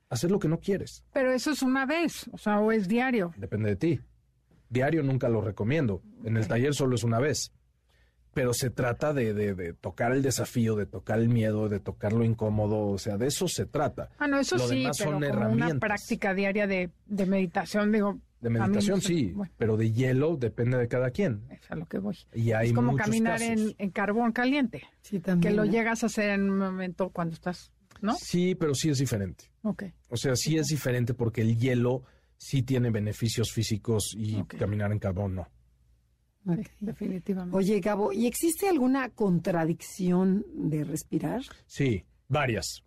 hacer 0.10 0.32
lo 0.32 0.40
que 0.40 0.48
no 0.48 0.60
quieres. 0.60 1.04
Pero 1.12 1.34
eso 1.34 1.52
es 1.52 1.62
una 1.62 1.86
vez, 1.86 2.30
o 2.32 2.38
sea, 2.38 2.60
o 2.60 2.72
es 2.72 2.88
diario. 2.88 3.34
Depende 3.38 3.70
de 3.70 3.76
ti. 3.76 4.00
Diario 4.70 5.04
nunca 5.04 5.28
lo 5.28 5.42
recomiendo. 5.42 6.02
En 6.24 6.38
el 6.38 6.48
taller 6.48 6.74
solo 6.74 6.96
es 6.96 7.04
una 7.04 7.20
vez. 7.20 7.52
Pero 8.40 8.54
se 8.54 8.70
trata 8.70 9.12
de, 9.12 9.34
de, 9.34 9.74
tocar 9.74 10.14
el 10.14 10.22
desafío, 10.22 10.78
de 10.78 10.86
tocar 10.86 11.20
el 11.20 11.28
miedo, 11.28 11.68
de 11.68 11.82
tocar 11.82 12.14
lo 12.14 12.24
incómodo, 12.24 12.88
o 12.88 12.98
sea, 12.98 13.18
de 13.18 13.28
eso 13.28 13.50
se 13.50 13.66
trata. 13.66 14.12
Ah, 14.18 14.28
no, 14.30 14.40
eso 14.40 14.58
sí, 14.60 14.88
pero 14.98 15.20
como 15.20 15.52
una 15.52 15.78
práctica 15.78 16.34
diaria 16.34 16.66
de, 16.66 16.90
de 17.06 17.26
meditación, 17.26 17.92
digo, 17.92 18.18
de 18.40 18.50
meditación 18.50 19.02
sí, 19.02 19.36
pero 19.58 19.76
de 19.76 19.92
hielo 19.92 20.38
depende 20.38 20.78
de 20.78 20.88
cada 20.88 21.12
quien. 21.12 21.42
Es 21.50 21.70
a 21.70 21.76
lo 21.76 21.86
que 21.86 22.00
voy. 22.00 22.16
Y 22.34 22.54
hay 22.54 22.70
es 22.70 22.74
como 22.74 22.96
caminar 22.96 23.42
en, 23.42 23.74
carbón 23.92 24.32
caliente. 24.32 24.84
Sí, 25.02 25.20
también. 25.20 25.52
Que 25.52 25.58
lo 25.58 25.66
llegas 25.66 26.04
a 26.04 26.06
hacer 26.06 26.30
en 26.30 26.50
un 26.50 26.60
momento 26.60 27.10
cuando 27.10 27.34
estás, 27.34 27.74
¿no? 28.00 28.16
Sí, 28.16 28.56
pero 28.56 28.74
sí 28.74 28.90
es 28.90 29.00
diferente. 29.00 29.52
Ok. 29.64 29.84
O 30.08 30.16
sea, 30.16 30.38
sí 30.38 30.56
es 30.58 30.68
diferente 30.68 31.14
porque 31.14 31.42
el 31.42 31.58
hielo 31.58 32.04
sí 32.38 32.64
tiene 32.64 32.90
beneficios 32.90 33.52
físicos 33.52 34.16
y 34.18 34.42
caminar 34.46 34.94
en 34.94 35.00
carbón 35.00 35.36
no. 35.36 35.50
Definitivamente. 36.80 37.56
Oye, 37.56 37.80
Gabo, 37.80 38.12
¿y 38.12 38.28
existe 38.28 38.68
alguna 38.68 39.10
contradicción 39.10 40.46
de 40.54 40.84
respirar? 40.84 41.42
Sí, 41.66 42.06
varias. 42.28 42.84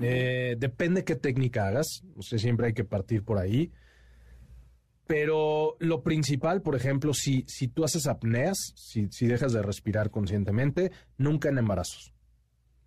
eh, 0.00 0.56
depende 0.58 1.04
qué 1.04 1.16
técnica 1.16 1.68
hagas. 1.68 2.02
O 2.16 2.22
sea, 2.22 2.38
siempre 2.38 2.68
hay 2.68 2.72
que 2.72 2.84
partir 2.84 3.24
por 3.24 3.38
ahí. 3.38 3.70
Pero 5.06 5.76
lo 5.80 6.02
principal, 6.02 6.62
por 6.62 6.76
ejemplo, 6.76 7.12
si, 7.12 7.44
si 7.46 7.68
tú 7.68 7.84
haces 7.84 8.06
apneas, 8.06 8.56
si, 8.76 9.08
si 9.10 9.26
dejas 9.26 9.52
de 9.52 9.62
respirar 9.62 10.10
conscientemente, 10.10 10.92
nunca 11.18 11.48
en 11.48 11.58
embarazos. 11.58 12.14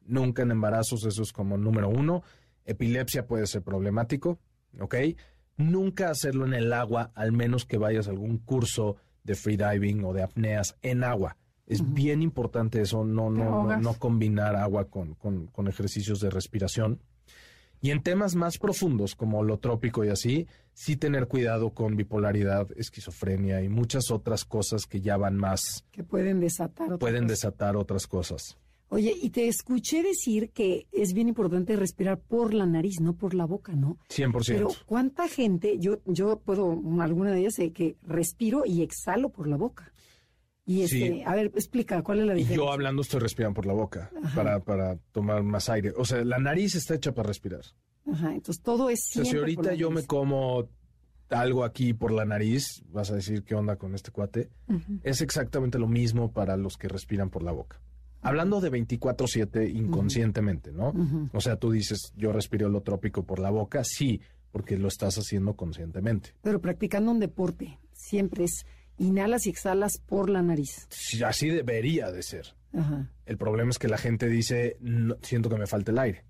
Nunca 0.06 0.44
en 0.44 0.52
embarazos, 0.52 1.06
eso 1.06 1.24
es 1.24 1.34
como 1.34 1.58
número 1.58 1.90
uno. 1.90 2.24
Epilepsia 2.66 3.28
puede 3.28 3.48
ser 3.48 3.64
problemático, 3.64 4.40
¿ok? 4.80 4.96
Nunca 5.58 6.10
hacerlo 6.10 6.46
en 6.46 6.54
el 6.54 6.74
agua, 6.74 7.12
al 7.16 7.32
menos 7.32 7.66
que 7.66 7.78
vayas 7.78 8.08
a 8.08 8.12
algún 8.12 8.38
curso 8.40 8.98
de 9.26 9.36
freediving 9.36 10.06
o 10.06 10.14
de 10.14 10.24
apneas 10.24 10.78
en 10.82 11.04
agua. 11.04 11.36
Es 11.68 11.94
bien 11.94 12.22
importante 12.22 12.82
eso, 12.82 13.04
no, 13.04 13.30
no, 13.30 13.78
no, 13.78 13.94
combinar 13.96 14.56
agua 14.56 14.86
con, 14.86 15.16
con, 15.16 15.48
con 15.48 15.68
ejercicios 15.68 16.20
de 16.20 16.30
respiración. 16.30 17.02
Y 17.82 17.92
en 17.92 18.02
temas 18.02 18.36
más 18.36 18.58
profundos, 18.58 19.16
como 19.16 19.44
lo 19.44 19.58
trópico 19.58 20.06
y 20.06 20.10
así, 20.10 20.48
sí 20.74 20.96
tener 20.96 21.28
cuidado 21.28 21.72
con 21.72 21.96
bipolaridad, 21.96 22.68
esquizofrenia 22.78 23.62
y 23.62 23.70
muchas 23.70 24.12
otras 24.12 24.46
cosas 24.46 24.86
que 24.86 25.02
ya 25.02 25.18
van 25.18 25.38
más. 25.38 25.86
Que 25.92 26.04
pueden 26.04 26.40
desatar. 26.40 26.98
pueden 27.00 27.28
desatar 27.28 27.76
otras 27.76 28.08
cosas. 28.08 28.58
Oye, 28.96 29.14
y 29.22 29.30
te 29.30 29.50
escuché 29.50 30.04
decir 30.04 30.52
que 30.52 30.88
es 30.94 31.12
bien 31.12 31.28
importante 31.28 31.76
respirar 31.76 32.18
por 32.18 32.54
la 32.54 32.66
nariz, 32.66 33.02
no 33.02 33.18
por 33.18 33.34
la 33.34 33.44
boca, 33.44 33.74
¿no? 33.74 33.98
100%. 34.08 34.46
Pero 34.48 34.70
¿cuánta 34.86 35.28
gente, 35.28 35.78
yo, 35.80 36.00
yo 36.06 36.40
puedo, 36.40 36.82
alguna 37.02 37.32
de 37.32 37.42
ellas, 37.42 37.56
sé 37.56 37.74
que 37.74 37.98
respiro 38.04 38.64
y 38.66 38.84
exhalo 38.84 39.34
por 39.34 39.48
la 39.48 39.58
boca? 39.58 39.92
Y 40.66 40.84
este, 40.84 41.26
a 41.26 41.36
ver, 41.36 41.48
explica, 41.48 42.02
¿cuál 42.04 42.22
es 42.22 42.26
la 42.28 42.34
diferencia? 42.36 42.56
Y 42.56 42.66
yo 42.66 42.72
hablando 42.72 43.02
estoy 43.02 43.20
respirando 43.20 43.56
por 43.56 43.66
la 43.66 43.74
boca 43.74 44.10
para, 44.34 44.62
para 44.62 44.96
tomar 45.12 45.44
más 45.44 45.68
aire. 45.68 45.92
O 45.98 46.06
sea, 46.06 46.24
la 46.24 46.40
nariz 46.40 46.76
está 46.76 46.96
hecha 46.96 47.14
para 47.14 47.28
respirar. 47.28 47.66
Ajá, 48.10 48.34
entonces 48.34 48.64
todo 48.64 48.90
es 48.90 49.10
o 49.12 49.24
sea, 49.24 49.26
si 49.26 49.36
ahorita 49.36 49.74
yo 49.74 49.92
me 49.92 50.06
como 50.06 50.70
algo 51.28 51.66
aquí 51.66 51.94
por 51.94 52.14
la 52.14 52.24
nariz, 52.24 52.82
vas 52.88 53.12
a 53.12 53.16
decir 53.16 53.44
qué 53.44 53.56
onda 53.56 53.76
con 53.76 53.94
este 53.94 54.12
cuate. 54.12 54.52
Es 55.04 55.20
exactamente 55.20 55.80
lo 55.80 55.88
mismo 55.88 56.32
para 56.32 56.56
los 56.56 56.78
que 56.78 56.88
respiran 56.88 57.30
por 57.30 57.44
la 57.44 57.52
boca. 57.52 57.82
Hablando 58.26 58.60
de 58.60 58.72
24/7 58.72 59.70
inconscientemente, 59.70 60.72
¿no? 60.72 60.94
O 61.32 61.42
sea, 61.42 61.58
tú 61.58 61.72
dices, 61.72 62.12
yo 62.16 62.32
respiro 62.32 62.70
lo 62.70 62.82
trópico 62.82 63.24
por 63.24 63.40
la 63.40 63.52
boca, 63.52 63.84
sí, 63.84 64.20
porque 64.52 64.78
lo 64.78 64.88
estás 64.88 65.18
haciendo 65.18 65.56
conscientemente. 65.56 66.34
Pero 66.42 66.60
practicando 66.60 67.12
un 67.12 67.20
deporte, 67.20 67.80
siempre 67.92 68.46
es 68.46 68.66
inhalas 68.98 69.46
y 69.46 69.50
exhalas 69.50 70.00
por 70.06 70.30
la 70.30 70.42
nariz. 70.42 70.88
Sí, 70.90 71.22
así 71.24 71.50
debería 71.50 72.12
de 72.12 72.24
ser. 72.24 72.56
El 73.26 73.38
problema 73.38 73.70
es 73.70 73.80
que 73.80 73.88
la 73.88 73.98
gente 73.98 74.28
dice, 74.28 74.78
siento 75.22 75.50
que 75.50 75.58
me 75.58 75.68
falta 75.68 75.92
el 75.92 76.00
aire, 76.00 76.26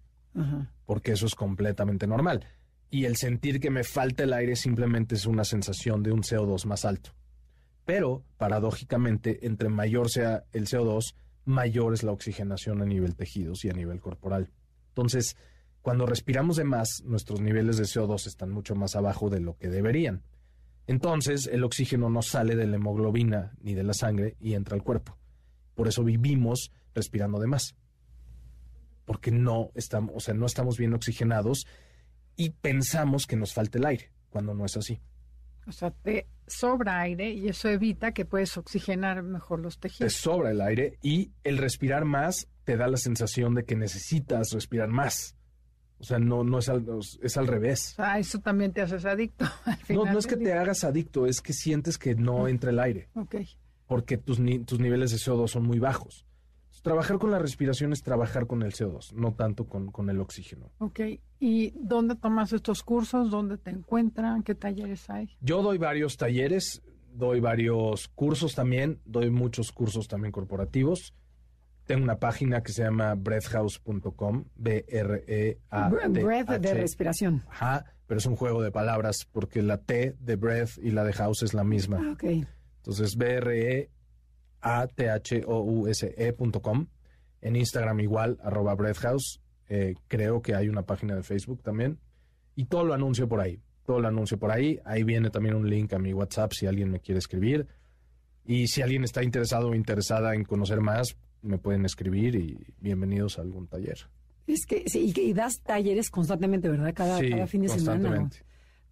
porque 0.86 1.14
eso 1.14 1.26
es 1.26 1.34
completamente 1.34 2.08
normal. 2.08 2.46
Y 2.92 3.06
el 3.06 3.16
sentir 3.16 3.60
que 3.60 3.72
me 3.72 3.84
falta 3.84 4.24
el 4.24 4.34
aire 4.34 4.56
simplemente 4.56 5.16
es 5.16 5.26
una 5.26 5.44
sensación 5.44 6.04
de 6.04 6.12
un 6.12 6.22
CO2 6.22 6.66
más 6.66 6.86
alto. 6.86 7.12
Pero, 7.84 8.24
paradójicamente, 8.38 9.46
entre 9.46 9.70
mayor 9.70 10.10
sea 10.10 10.46
el 10.52 10.68
CO2, 10.68 11.16
mayor 11.46 11.94
es 11.94 12.04
la 12.04 12.12
oxigenación 12.12 12.82
a 12.82 12.86
nivel 12.86 13.16
tejidos 13.16 13.64
y 13.66 13.70
a 13.70 13.74
nivel 13.74 14.00
corporal. 14.00 14.52
Entonces, 14.90 15.38
cuando 15.82 16.06
respiramos 16.06 16.58
de 16.58 16.64
más, 16.64 17.04
nuestros 17.06 17.42
niveles 17.42 17.78
de 17.78 17.84
CO2 17.84 18.28
están 18.28 18.50
mucho 18.50 18.76
más 18.76 18.96
abajo 18.96 19.30
de 19.30 19.40
lo 19.40 19.58
que 19.58 19.70
deberían. 19.70 20.24
Entonces, 20.88 21.48
el 21.48 21.64
oxígeno 21.64 22.10
no 22.10 22.22
sale 22.22 22.56
de 22.56 22.68
la 22.68 22.76
hemoglobina 22.76 23.54
ni 23.62 23.74
de 23.74 23.84
la 23.84 23.94
sangre 23.94 24.36
y 24.40 24.54
entra 24.54 24.76
al 24.76 24.84
cuerpo. 24.84 25.18
Por 25.74 25.88
eso 25.88 26.04
vivimos 26.04 26.72
respirando 26.94 27.40
de 27.40 27.48
más. 27.48 27.76
Porque 29.06 29.32
no 29.32 29.72
estamos, 29.76 30.16
o 30.16 30.20
sea, 30.20 30.34
no 30.34 30.46
estamos 30.46 30.78
bien 30.78 30.94
oxigenados 30.94 31.68
y 32.36 32.50
pensamos 32.50 33.28
que 33.28 33.36
nos 33.36 33.54
falta 33.54 33.78
el 33.78 33.86
aire, 33.86 34.12
cuando 34.30 34.54
no 34.54 34.66
es 34.66 34.78
así. 34.78 35.00
O 35.68 35.72
sea, 35.72 35.92
te 35.92 36.28
sobra 36.48 37.02
aire 37.02 37.32
y 37.32 37.48
eso 37.48 37.70
evita 37.70 38.12
que 38.12 38.26
puedes 38.26 38.58
oxigenar 38.58 39.24
mejor 39.24 39.60
los 39.60 39.80
tejidos. 39.80 40.14
Te 40.14 40.20
sobra 40.20 40.52
el 40.52 40.62
aire 40.62 40.98
y 41.02 41.32
el 41.44 41.58
respirar 41.58 42.06
más 42.06 42.48
te 42.64 42.78
da 42.78 42.88
la 42.88 42.98
sensación 42.98 43.56
de 43.56 43.66
que 43.66 43.76
necesitas 43.76 44.52
respirar 44.52 44.90
más. 44.90 45.36
O 45.98 46.04
sea, 46.04 46.20
no, 46.20 46.44
no 46.44 46.60
es, 46.60 46.68
al, 46.70 46.86
es 47.22 47.38
al 47.38 47.48
revés. 47.48 47.96
Ah, 47.98 48.20
eso 48.20 48.40
también 48.40 48.74
te 48.74 48.82
haces 48.82 49.06
adicto. 49.06 49.46
no, 49.90 50.06
no 50.06 50.20
es 50.20 50.28
que 50.28 50.36
te 50.36 50.54
hagas 50.54 50.84
adicto, 50.84 51.26
es 51.26 51.42
que 51.42 51.54
sientes 51.54 51.98
que 51.98 52.16
no 52.16 52.48
entra 52.48 52.72
el 52.72 52.80
aire. 52.80 53.10
Ok. 53.16 53.36
Porque 53.88 54.18
tus, 54.18 54.40
tus 54.66 54.80
niveles 54.80 55.12
de 55.12 55.18
CO2 55.18 55.48
son 55.48 55.64
muy 55.64 55.80
bajos. 55.80 56.26
Trabajar 56.86 57.18
con 57.18 57.32
la 57.32 57.40
respiración 57.40 57.94
es 57.94 58.04
trabajar 58.04 58.46
con 58.46 58.62
el 58.62 58.72
CO2, 58.72 59.14
no 59.14 59.34
tanto 59.34 59.66
con, 59.66 59.92
con, 59.92 60.08
el 60.12 60.22
oxígeno. 60.22 60.70
Ok. 60.78 61.00
¿Y 61.40 61.72
dónde 61.72 62.16
tomas 62.16 62.54
estos 62.54 62.84
cursos? 62.84 63.32
¿Dónde 63.32 63.58
te 63.58 63.72
encuentran? 63.72 64.44
¿Qué 64.44 64.54
talleres 64.54 65.10
hay? 65.10 65.36
Yo 65.42 65.64
doy 65.64 65.80
varios 65.80 66.16
talleres, 66.16 66.84
doy 67.12 67.40
varios 67.40 68.08
cursos 68.10 68.54
también, 68.54 69.00
doy 69.04 69.32
muchos 69.32 69.72
cursos 69.72 70.08
también 70.08 70.32
corporativos. 70.32 71.16
Tengo 71.86 72.04
una 72.04 72.20
página 72.20 72.62
que 72.62 72.72
se 72.72 72.84
llama 72.84 73.16
breathhouse.com, 73.16 74.46
B-R-E-A. 74.56 75.90
Breath 75.90 76.50
de 76.50 76.74
respiración. 76.76 77.46
Ajá, 77.50 77.86
pero 78.06 78.20
es 78.20 78.28
un 78.28 78.36
juego 78.36 78.62
de 78.62 78.70
palabras 78.72 79.28
porque 79.32 79.64
la 79.64 79.80
T 79.80 80.16
de 80.20 80.36
breath 80.36 80.78
y 80.84 80.92
la 80.92 81.04
de 81.04 81.14
house 81.14 81.42
es 81.42 81.56
la 81.56 81.64
misma. 81.64 82.00
Ah, 82.00 82.12
ok. 82.12 82.46
Entonces, 82.78 83.18
B-R-E-A-T-H-O-U-S-E.com. 84.66 86.88
En 87.42 87.56
Instagram 87.56 88.00
igual, 88.00 88.40
arroba 88.44 88.76
breathhouse. 88.76 89.40
Eh, 89.70 89.96
creo 90.08 90.42
que 90.42 90.56
hay 90.56 90.70
una 90.70 90.84
página 90.84 91.16
de 91.16 91.24
Facebook 91.24 91.62
también. 91.62 92.00
Y 92.56 92.66
todo 92.66 92.84
lo 92.84 92.94
anuncio 92.94 93.28
por 93.28 93.42
ahí. 93.42 93.60
Todo 93.86 94.00
lo 94.00 94.08
anuncio 94.08 94.40
por 94.40 94.52
ahí. 94.52 94.80
Ahí 94.86 95.04
viene 95.04 95.30
también 95.30 95.56
un 95.56 95.70
link 95.70 95.94
a 95.94 96.00
mi 96.00 96.14
WhatsApp 96.14 96.54
si 96.54 96.66
alguien 96.66 96.90
me 96.90 97.00
quiere 97.00 97.20
escribir. 97.20 97.68
Y 98.46 98.68
si 98.68 98.82
alguien 98.82 99.04
está 99.04 99.24
interesado 99.24 99.70
o 99.70 99.76
interesada 99.76 100.34
en 100.36 100.44
conocer 100.44 100.82
más, 100.82 101.16
me 101.42 101.58
pueden 101.58 101.86
escribir 101.86 102.36
y 102.36 102.66
bienvenidos 102.80 103.38
a 103.38 103.42
algún 103.42 103.68
taller. 103.68 103.98
Es 104.48 104.66
que 104.68 104.84
sí, 104.88 105.12
y, 105.16 105.34
das 105.34 105.62
talleres 105.64 106.12
constantemente, 106.12 106.70
¿verdad? 106.70 106.94
Cada, 106.94 107.20
cada 107.28 107.48
fin 107.48 107.64
de 107.64 107.70
semana. 107.70 108.30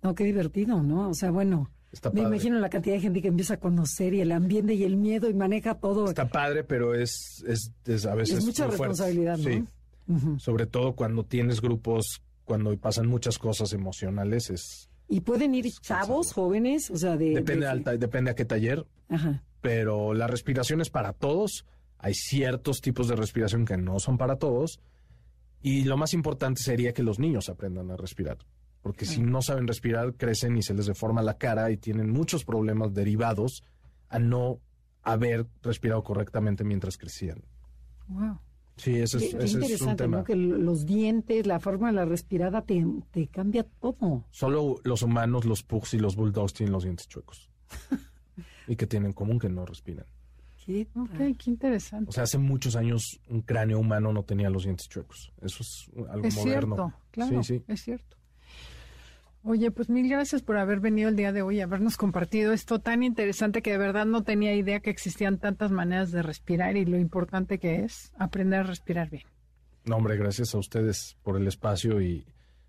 No, 0.02 0.16
qué 0.16 0.24
divertido, 0.24 0.82
¿no? 0.82 1.10
O 1.10 1.14
sea, 1.14 1.30
bueno, 1.32 1.70
me 2.14 2.22
imagino 2.22 2.60
la 2.60 2.70
cantidad 2.70 2.96
de 2.96 3.02
gente 3.02 3.22
que 3.22 3.28
empieza 3.28 3.56
a 3.56 3.60
conocer 3.60 4.14
y 4.14 4.22
el 4.22 4.32
ambiente 4.32 4.74
y 4.74 4.84
el 4.84 4.98
miedo 4.98 5.30
y 5.30 5.34
maneja 5.34 5.76
todo. 5.76 6.08
Está 6.08 6.28
padre, 6.28 6.64
pero 6.64 6.96
es, 6.96 7.44
es, 7.48 8.06
a 8.06 8.16
veces. 8.16 8.40
Es 8.40 8.46
mucha 8.46 8.68
responsabilidad, 8.68 9.38
¿no? 9.38 9.44
Sí. 9.44 9.64
Sobre 10.38 10.66
todo 10.66 10.96
cuando 10.96 11.24
tienes 11.24 11.62
grupos, 11.62 12.22
cuando 12.44 12.76
pasan 12.78 13.08
muchas 13.08 13.38
cosas 13.38 13.74
emocionales, 13.74 14.50
es. 14.50 14.90
¿Y 15.08 15.22
pueden 15.22 15.54
ir 15.56 15.72
chavos, 15.82 16.34
jóvenes? 16.34 16.90
O 16.90 16.98
sea, 16.98 17.16
de. 17.16 17.36
Depende, 17.36 17.98
depende 17.98 18.32
a 18.32 18.36
qué 18.36 18.46
taller. 18.46 18.86
Ajá. 19.10 19.44
Pero 19.62 20.14
la 20.14 20.28
respiración 20.28 20.82
es 20.82 20.90
para 20.90 21.14
todos 21.14 21.66
hay 22.04 22.14
ciertos 22.16 22.82
tipos 22.82 23.08
de 23.08 23.16
respiración 23.16 23.64
que 23.66 23.78
no 23.78 23.98
son 23.98 24.18
para 24.18 24.36
todos 24.36 24.82
Y 25.62 25.86
lo 25.86 25.96
más 25.96 26.14
importante 26.14 26.62
sería 26.62 26.94
que 26.94 27.02
los 27.02 27.18
niños 27.18 27.48
aprendan 27.48 27.90
a 27.92 27.96
respirar. 27.96 28.40
Porque 28.84 29.06
si 29.06 29.22
no 29.22 29.42
saben 29.42 29.66
respirar, 29.68 30.14
crecen 30.16 30.56
y 30.58 30.62
se 30.62 30.74
les 30.76 30.86
deforma 30.86 31.24
la 31.24 31.38
cara 31.40 31.72
y 31.72 31.78
tienen 31.78 32.12
muchos 32.12 32.44
problemas 32.46 32.94
derivados 32.94 33.64
a 34.10 34.20
no 34.20 34.60
haber 35.02 35.48
respirado 35.64 36.04
correctamente 36.04 36.64
mientras 36.64 36.98
crecían. 36.98 37.42
Wow. 38.10 38.40
Sí, 38.76 38.96
ese 39.00 39.18
es, 39.18 39.24
Qué- 39.32 39.38
qué 39.38 39.44
ese 39.46 39.74
es 39.76 39.82
un 39.82 39.96
tema. 39.96 40.18
¿no? 40.18 40.24
Que 40.24 40.36
los 40.36 40.86
dientes, 40.86 41.48
la 41.48 41.60
forma 41.60 41.88
de 41.88 41.94
la 41.94 42.06
respirada 42.06 42.62
te, 42.64 42.86
te 43.12 43.28
cambia 43.28 43.64
todo. 43.64 44.26
Solo 44.32 44.76
los 44.84 45.02
humanos, 45.02 45.46
los 45.46 45.64
pugs 45.64 45.94
y 45.94 46.00
los 46.00 46.16
bulldogs 46.16 46.54
tienen 46.54 46.74
los 46.74 46.84
dientes 46.84 47.08
chuecos. 47.08 47.50
y 48.68 48.76
que 48.76 48.88
tienen 48.88 49.08
en 49.08 49.14
común 49.14 49.40
que 49.40 49.50
no 49.50 49.66
respiran. 49.66 50.06
¿Qué 50.66 50.88
Ok, 50.96 51.10
tal? 51.18 51.38
qué 51.38 51.50
interesante. 51.50 52.10
O 52.10 52.14
sea, 52.14 52.24
hace 52.24 52.38
muchos 52.38 52.76
años 52.76 53.20
un 53.28 53.42
cráneo 53.42 53.80
humano 53.80 54.14
no 54.14 54.24
tenía 54.24 54.50
los 54.50 54.64
dientes 54.64 54.88
chuecos. 54.90 55.32
Eso 55.42 55.62
es 55.62 55.90
algo 56.10 56.26
es 56.28 56.36
moderno. 56.36 56.76
cierto, 56.76 56.94
claro, 57.12 57.44
Sí, 57.44 57.58
sí. 57.60 57.64
es 57.68 57.82
cierto. 57.84 58.18
Oye, 59.46 59.72
pues 59.72 59.90
mil 59.90 60.08
gracias 60.08 60.42
por 60.42 60.58
haber 60.58 60.80
venido 60.80 61.10
el 61.10 61.18
día 61.18 61.34
de 61.34 61.42
hoy 61.42 61.58
y 61.58 61.62
habernos 61.62 61.98
compartido 61.98 62.54
esto 62.54 62.80
tan 62.80 63.04
interesante 63.04 63.62
que 63.62 63.72
de 63.72 63.78
verdad 63.78 64.06
no 64.06 64.24
tenía 64.24 64.56
idea 64.56 64.80
que 64.80 64.90
existían 64.90 65.38
tantas 65.38 65.70
maneras 65.70 66.12
de 66.12 66.24
respirar 66.24 66.78
y 66.78 66.86
lo 66.86 66.98
importante 66.98 67.60
que 67.60 67.84
es 67.84 68.14
aprender 68.18 68.62
a 68.62 68.64
respirar 68.64 69.10
bien. 69.10 69.24
No, 69.84 69.98
hombre, 69.98 70.16
gracias 70.16 70.56
a 70.56 70.60
ustedes 70.60 71.18
por 71.24 71.36
el 71.36 71.46
espacio 71.46 72.02
y 72.02 72.26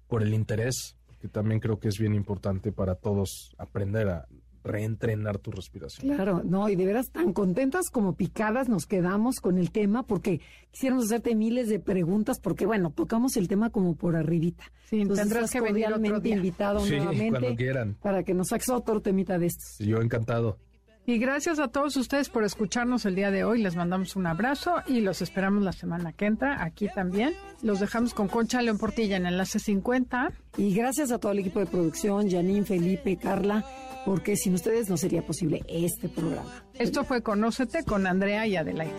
por 0.08 0.24
el 0.24 0.34
interés, 0.34 0.96
que 1.20 1.28
también 1.28 1.60
creo 1.60 1.78
que 1.78 1.86
es 1.86 1.98
bien 2.00 2.12
importante 2.12 2.72
para 2.72 2.96
todos 2.96 3.54
aprender 3.56 4.08
a 4.08 4.26
reentrenar 4.64 5.38
tu 5.38 5.50
respiración. 5.50 6.14
Claro, 6.14 6.42
no, 6.44 6.68
y 6.68 6.74
de 6.76 6.86
veras 6.86 7.10
tan 7.10 7.32
contentas 7.32 7.90
como 7.90 8.14
picadas 8.14 8.68
nos 8.68 8.86
quedamos 8.86 9.36
con 9.40 9.58
el 9.58 9.70
tema 9.70 10.02
porque 10.04 10.40
quisiéramos 10.72 11.04
hacerte 11.04 11.34
miles 11.34 11.68
de 11.68 11.78
preguntas 11.80 12.40
porque, 12.40 12.66
bueno, 12.66 12.90
tocamos 12.90 13.36
el 13.36 13.46
tema 13.46 13.70
como 13.70 13.94
por 13.94 14.16
arribita. 14.16 14.64
Sí, 14.88 15.00
Entonces, 15.02 15.28
tendrás 15.28 15.50
que 15.50 15.60
venir 15.60 15.86
otro 15.92 16.20
día. 16.20 16.36
invitado 16.36 16.80
Sí, 16.80 16.96
nuevamente 16.96 17.30
cuando 17.40 17.56
quieran. 17.56 17.96
para 18.02 18.22
que 18.24 18.34
nos 18.34 18.48
saques 18.48 18.68
otro 18.70 19.00
temita 19.02 19.38
de 19.38 19.46
estos. 19.46 19.78
Yo 19.78 19.98
encantado. 20.00 20.58
Y 21.06 21.18
gracias 21.18 21.58
a 21.58 21.68
todos 21.68 21.96
ustedes 21.96 22.30
por 22.30 22.44
escucharnos 22.44 23.04
el 23.04 23.14
día 23.14 23.30
de 23.30 23.44
hoy. 23.44 23.62
Les 23.62 23.76
mandamos 23.76 24.16
un 24.16 24.26
abrazo 24.26 24.76
y 24.86 25.00
los 25.00 25.20
esperamos 25.20 25.62
la 25.62 25.72
semana 25.72 26.12
que 26.12 26.24
entra 26.24 26.64
aquí 26.64 26.88
también. 26.94 27.34
Los 27.62 27.80
dejamos 27.80 28.14
con 28.14 28.28
Concha 28.28 28.62
León 28.62 28.78
Portilla 28.78 29.18
en 29.18 29.26
Enlace 29.26 29.58
50. 29.58 30.32
Y 30.56 30.74
gracias 30.74 31.10
a 31.10 31.18
todo 31.18 31.32
el 31.32 31.40
equipo 31.40 31.60
de 31.60 31.66
producción, 31.66 32.30
Janine, 32.30 32.64
Felipe, 32.64 33.18
Carla, 33.18 33.66
porque 34.06 34.34
sin 34.36 34.54
ustedes 34.54 34.88
no 34.88 34.96
sería 34.96 35.20
posible 35.20 35.62
este 35.68 36.08
programa. 36.08 36.64
Esto 36.72 37.04
fue 37.04 37.22
Conócete 37.22 37.84
con 37.84 38.06
Andrea 38.06 38.46
y 38.46 38.56
Adelaida. 38.56 38.96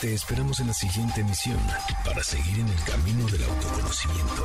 Te 0.00 0.14
esperamos 0.14 0.58
en 0.60 0.68
la 0.68 0.74
siguiente 0.74 1.20
emisión 1.20 1.58
para 2.04 2.22
seguir 2.24 2.58
en 2.58 2.68
el 2.68 2.84
camino 2.84 3.26
del 3.26 3.42
autoconocimiento. 3.44 4.44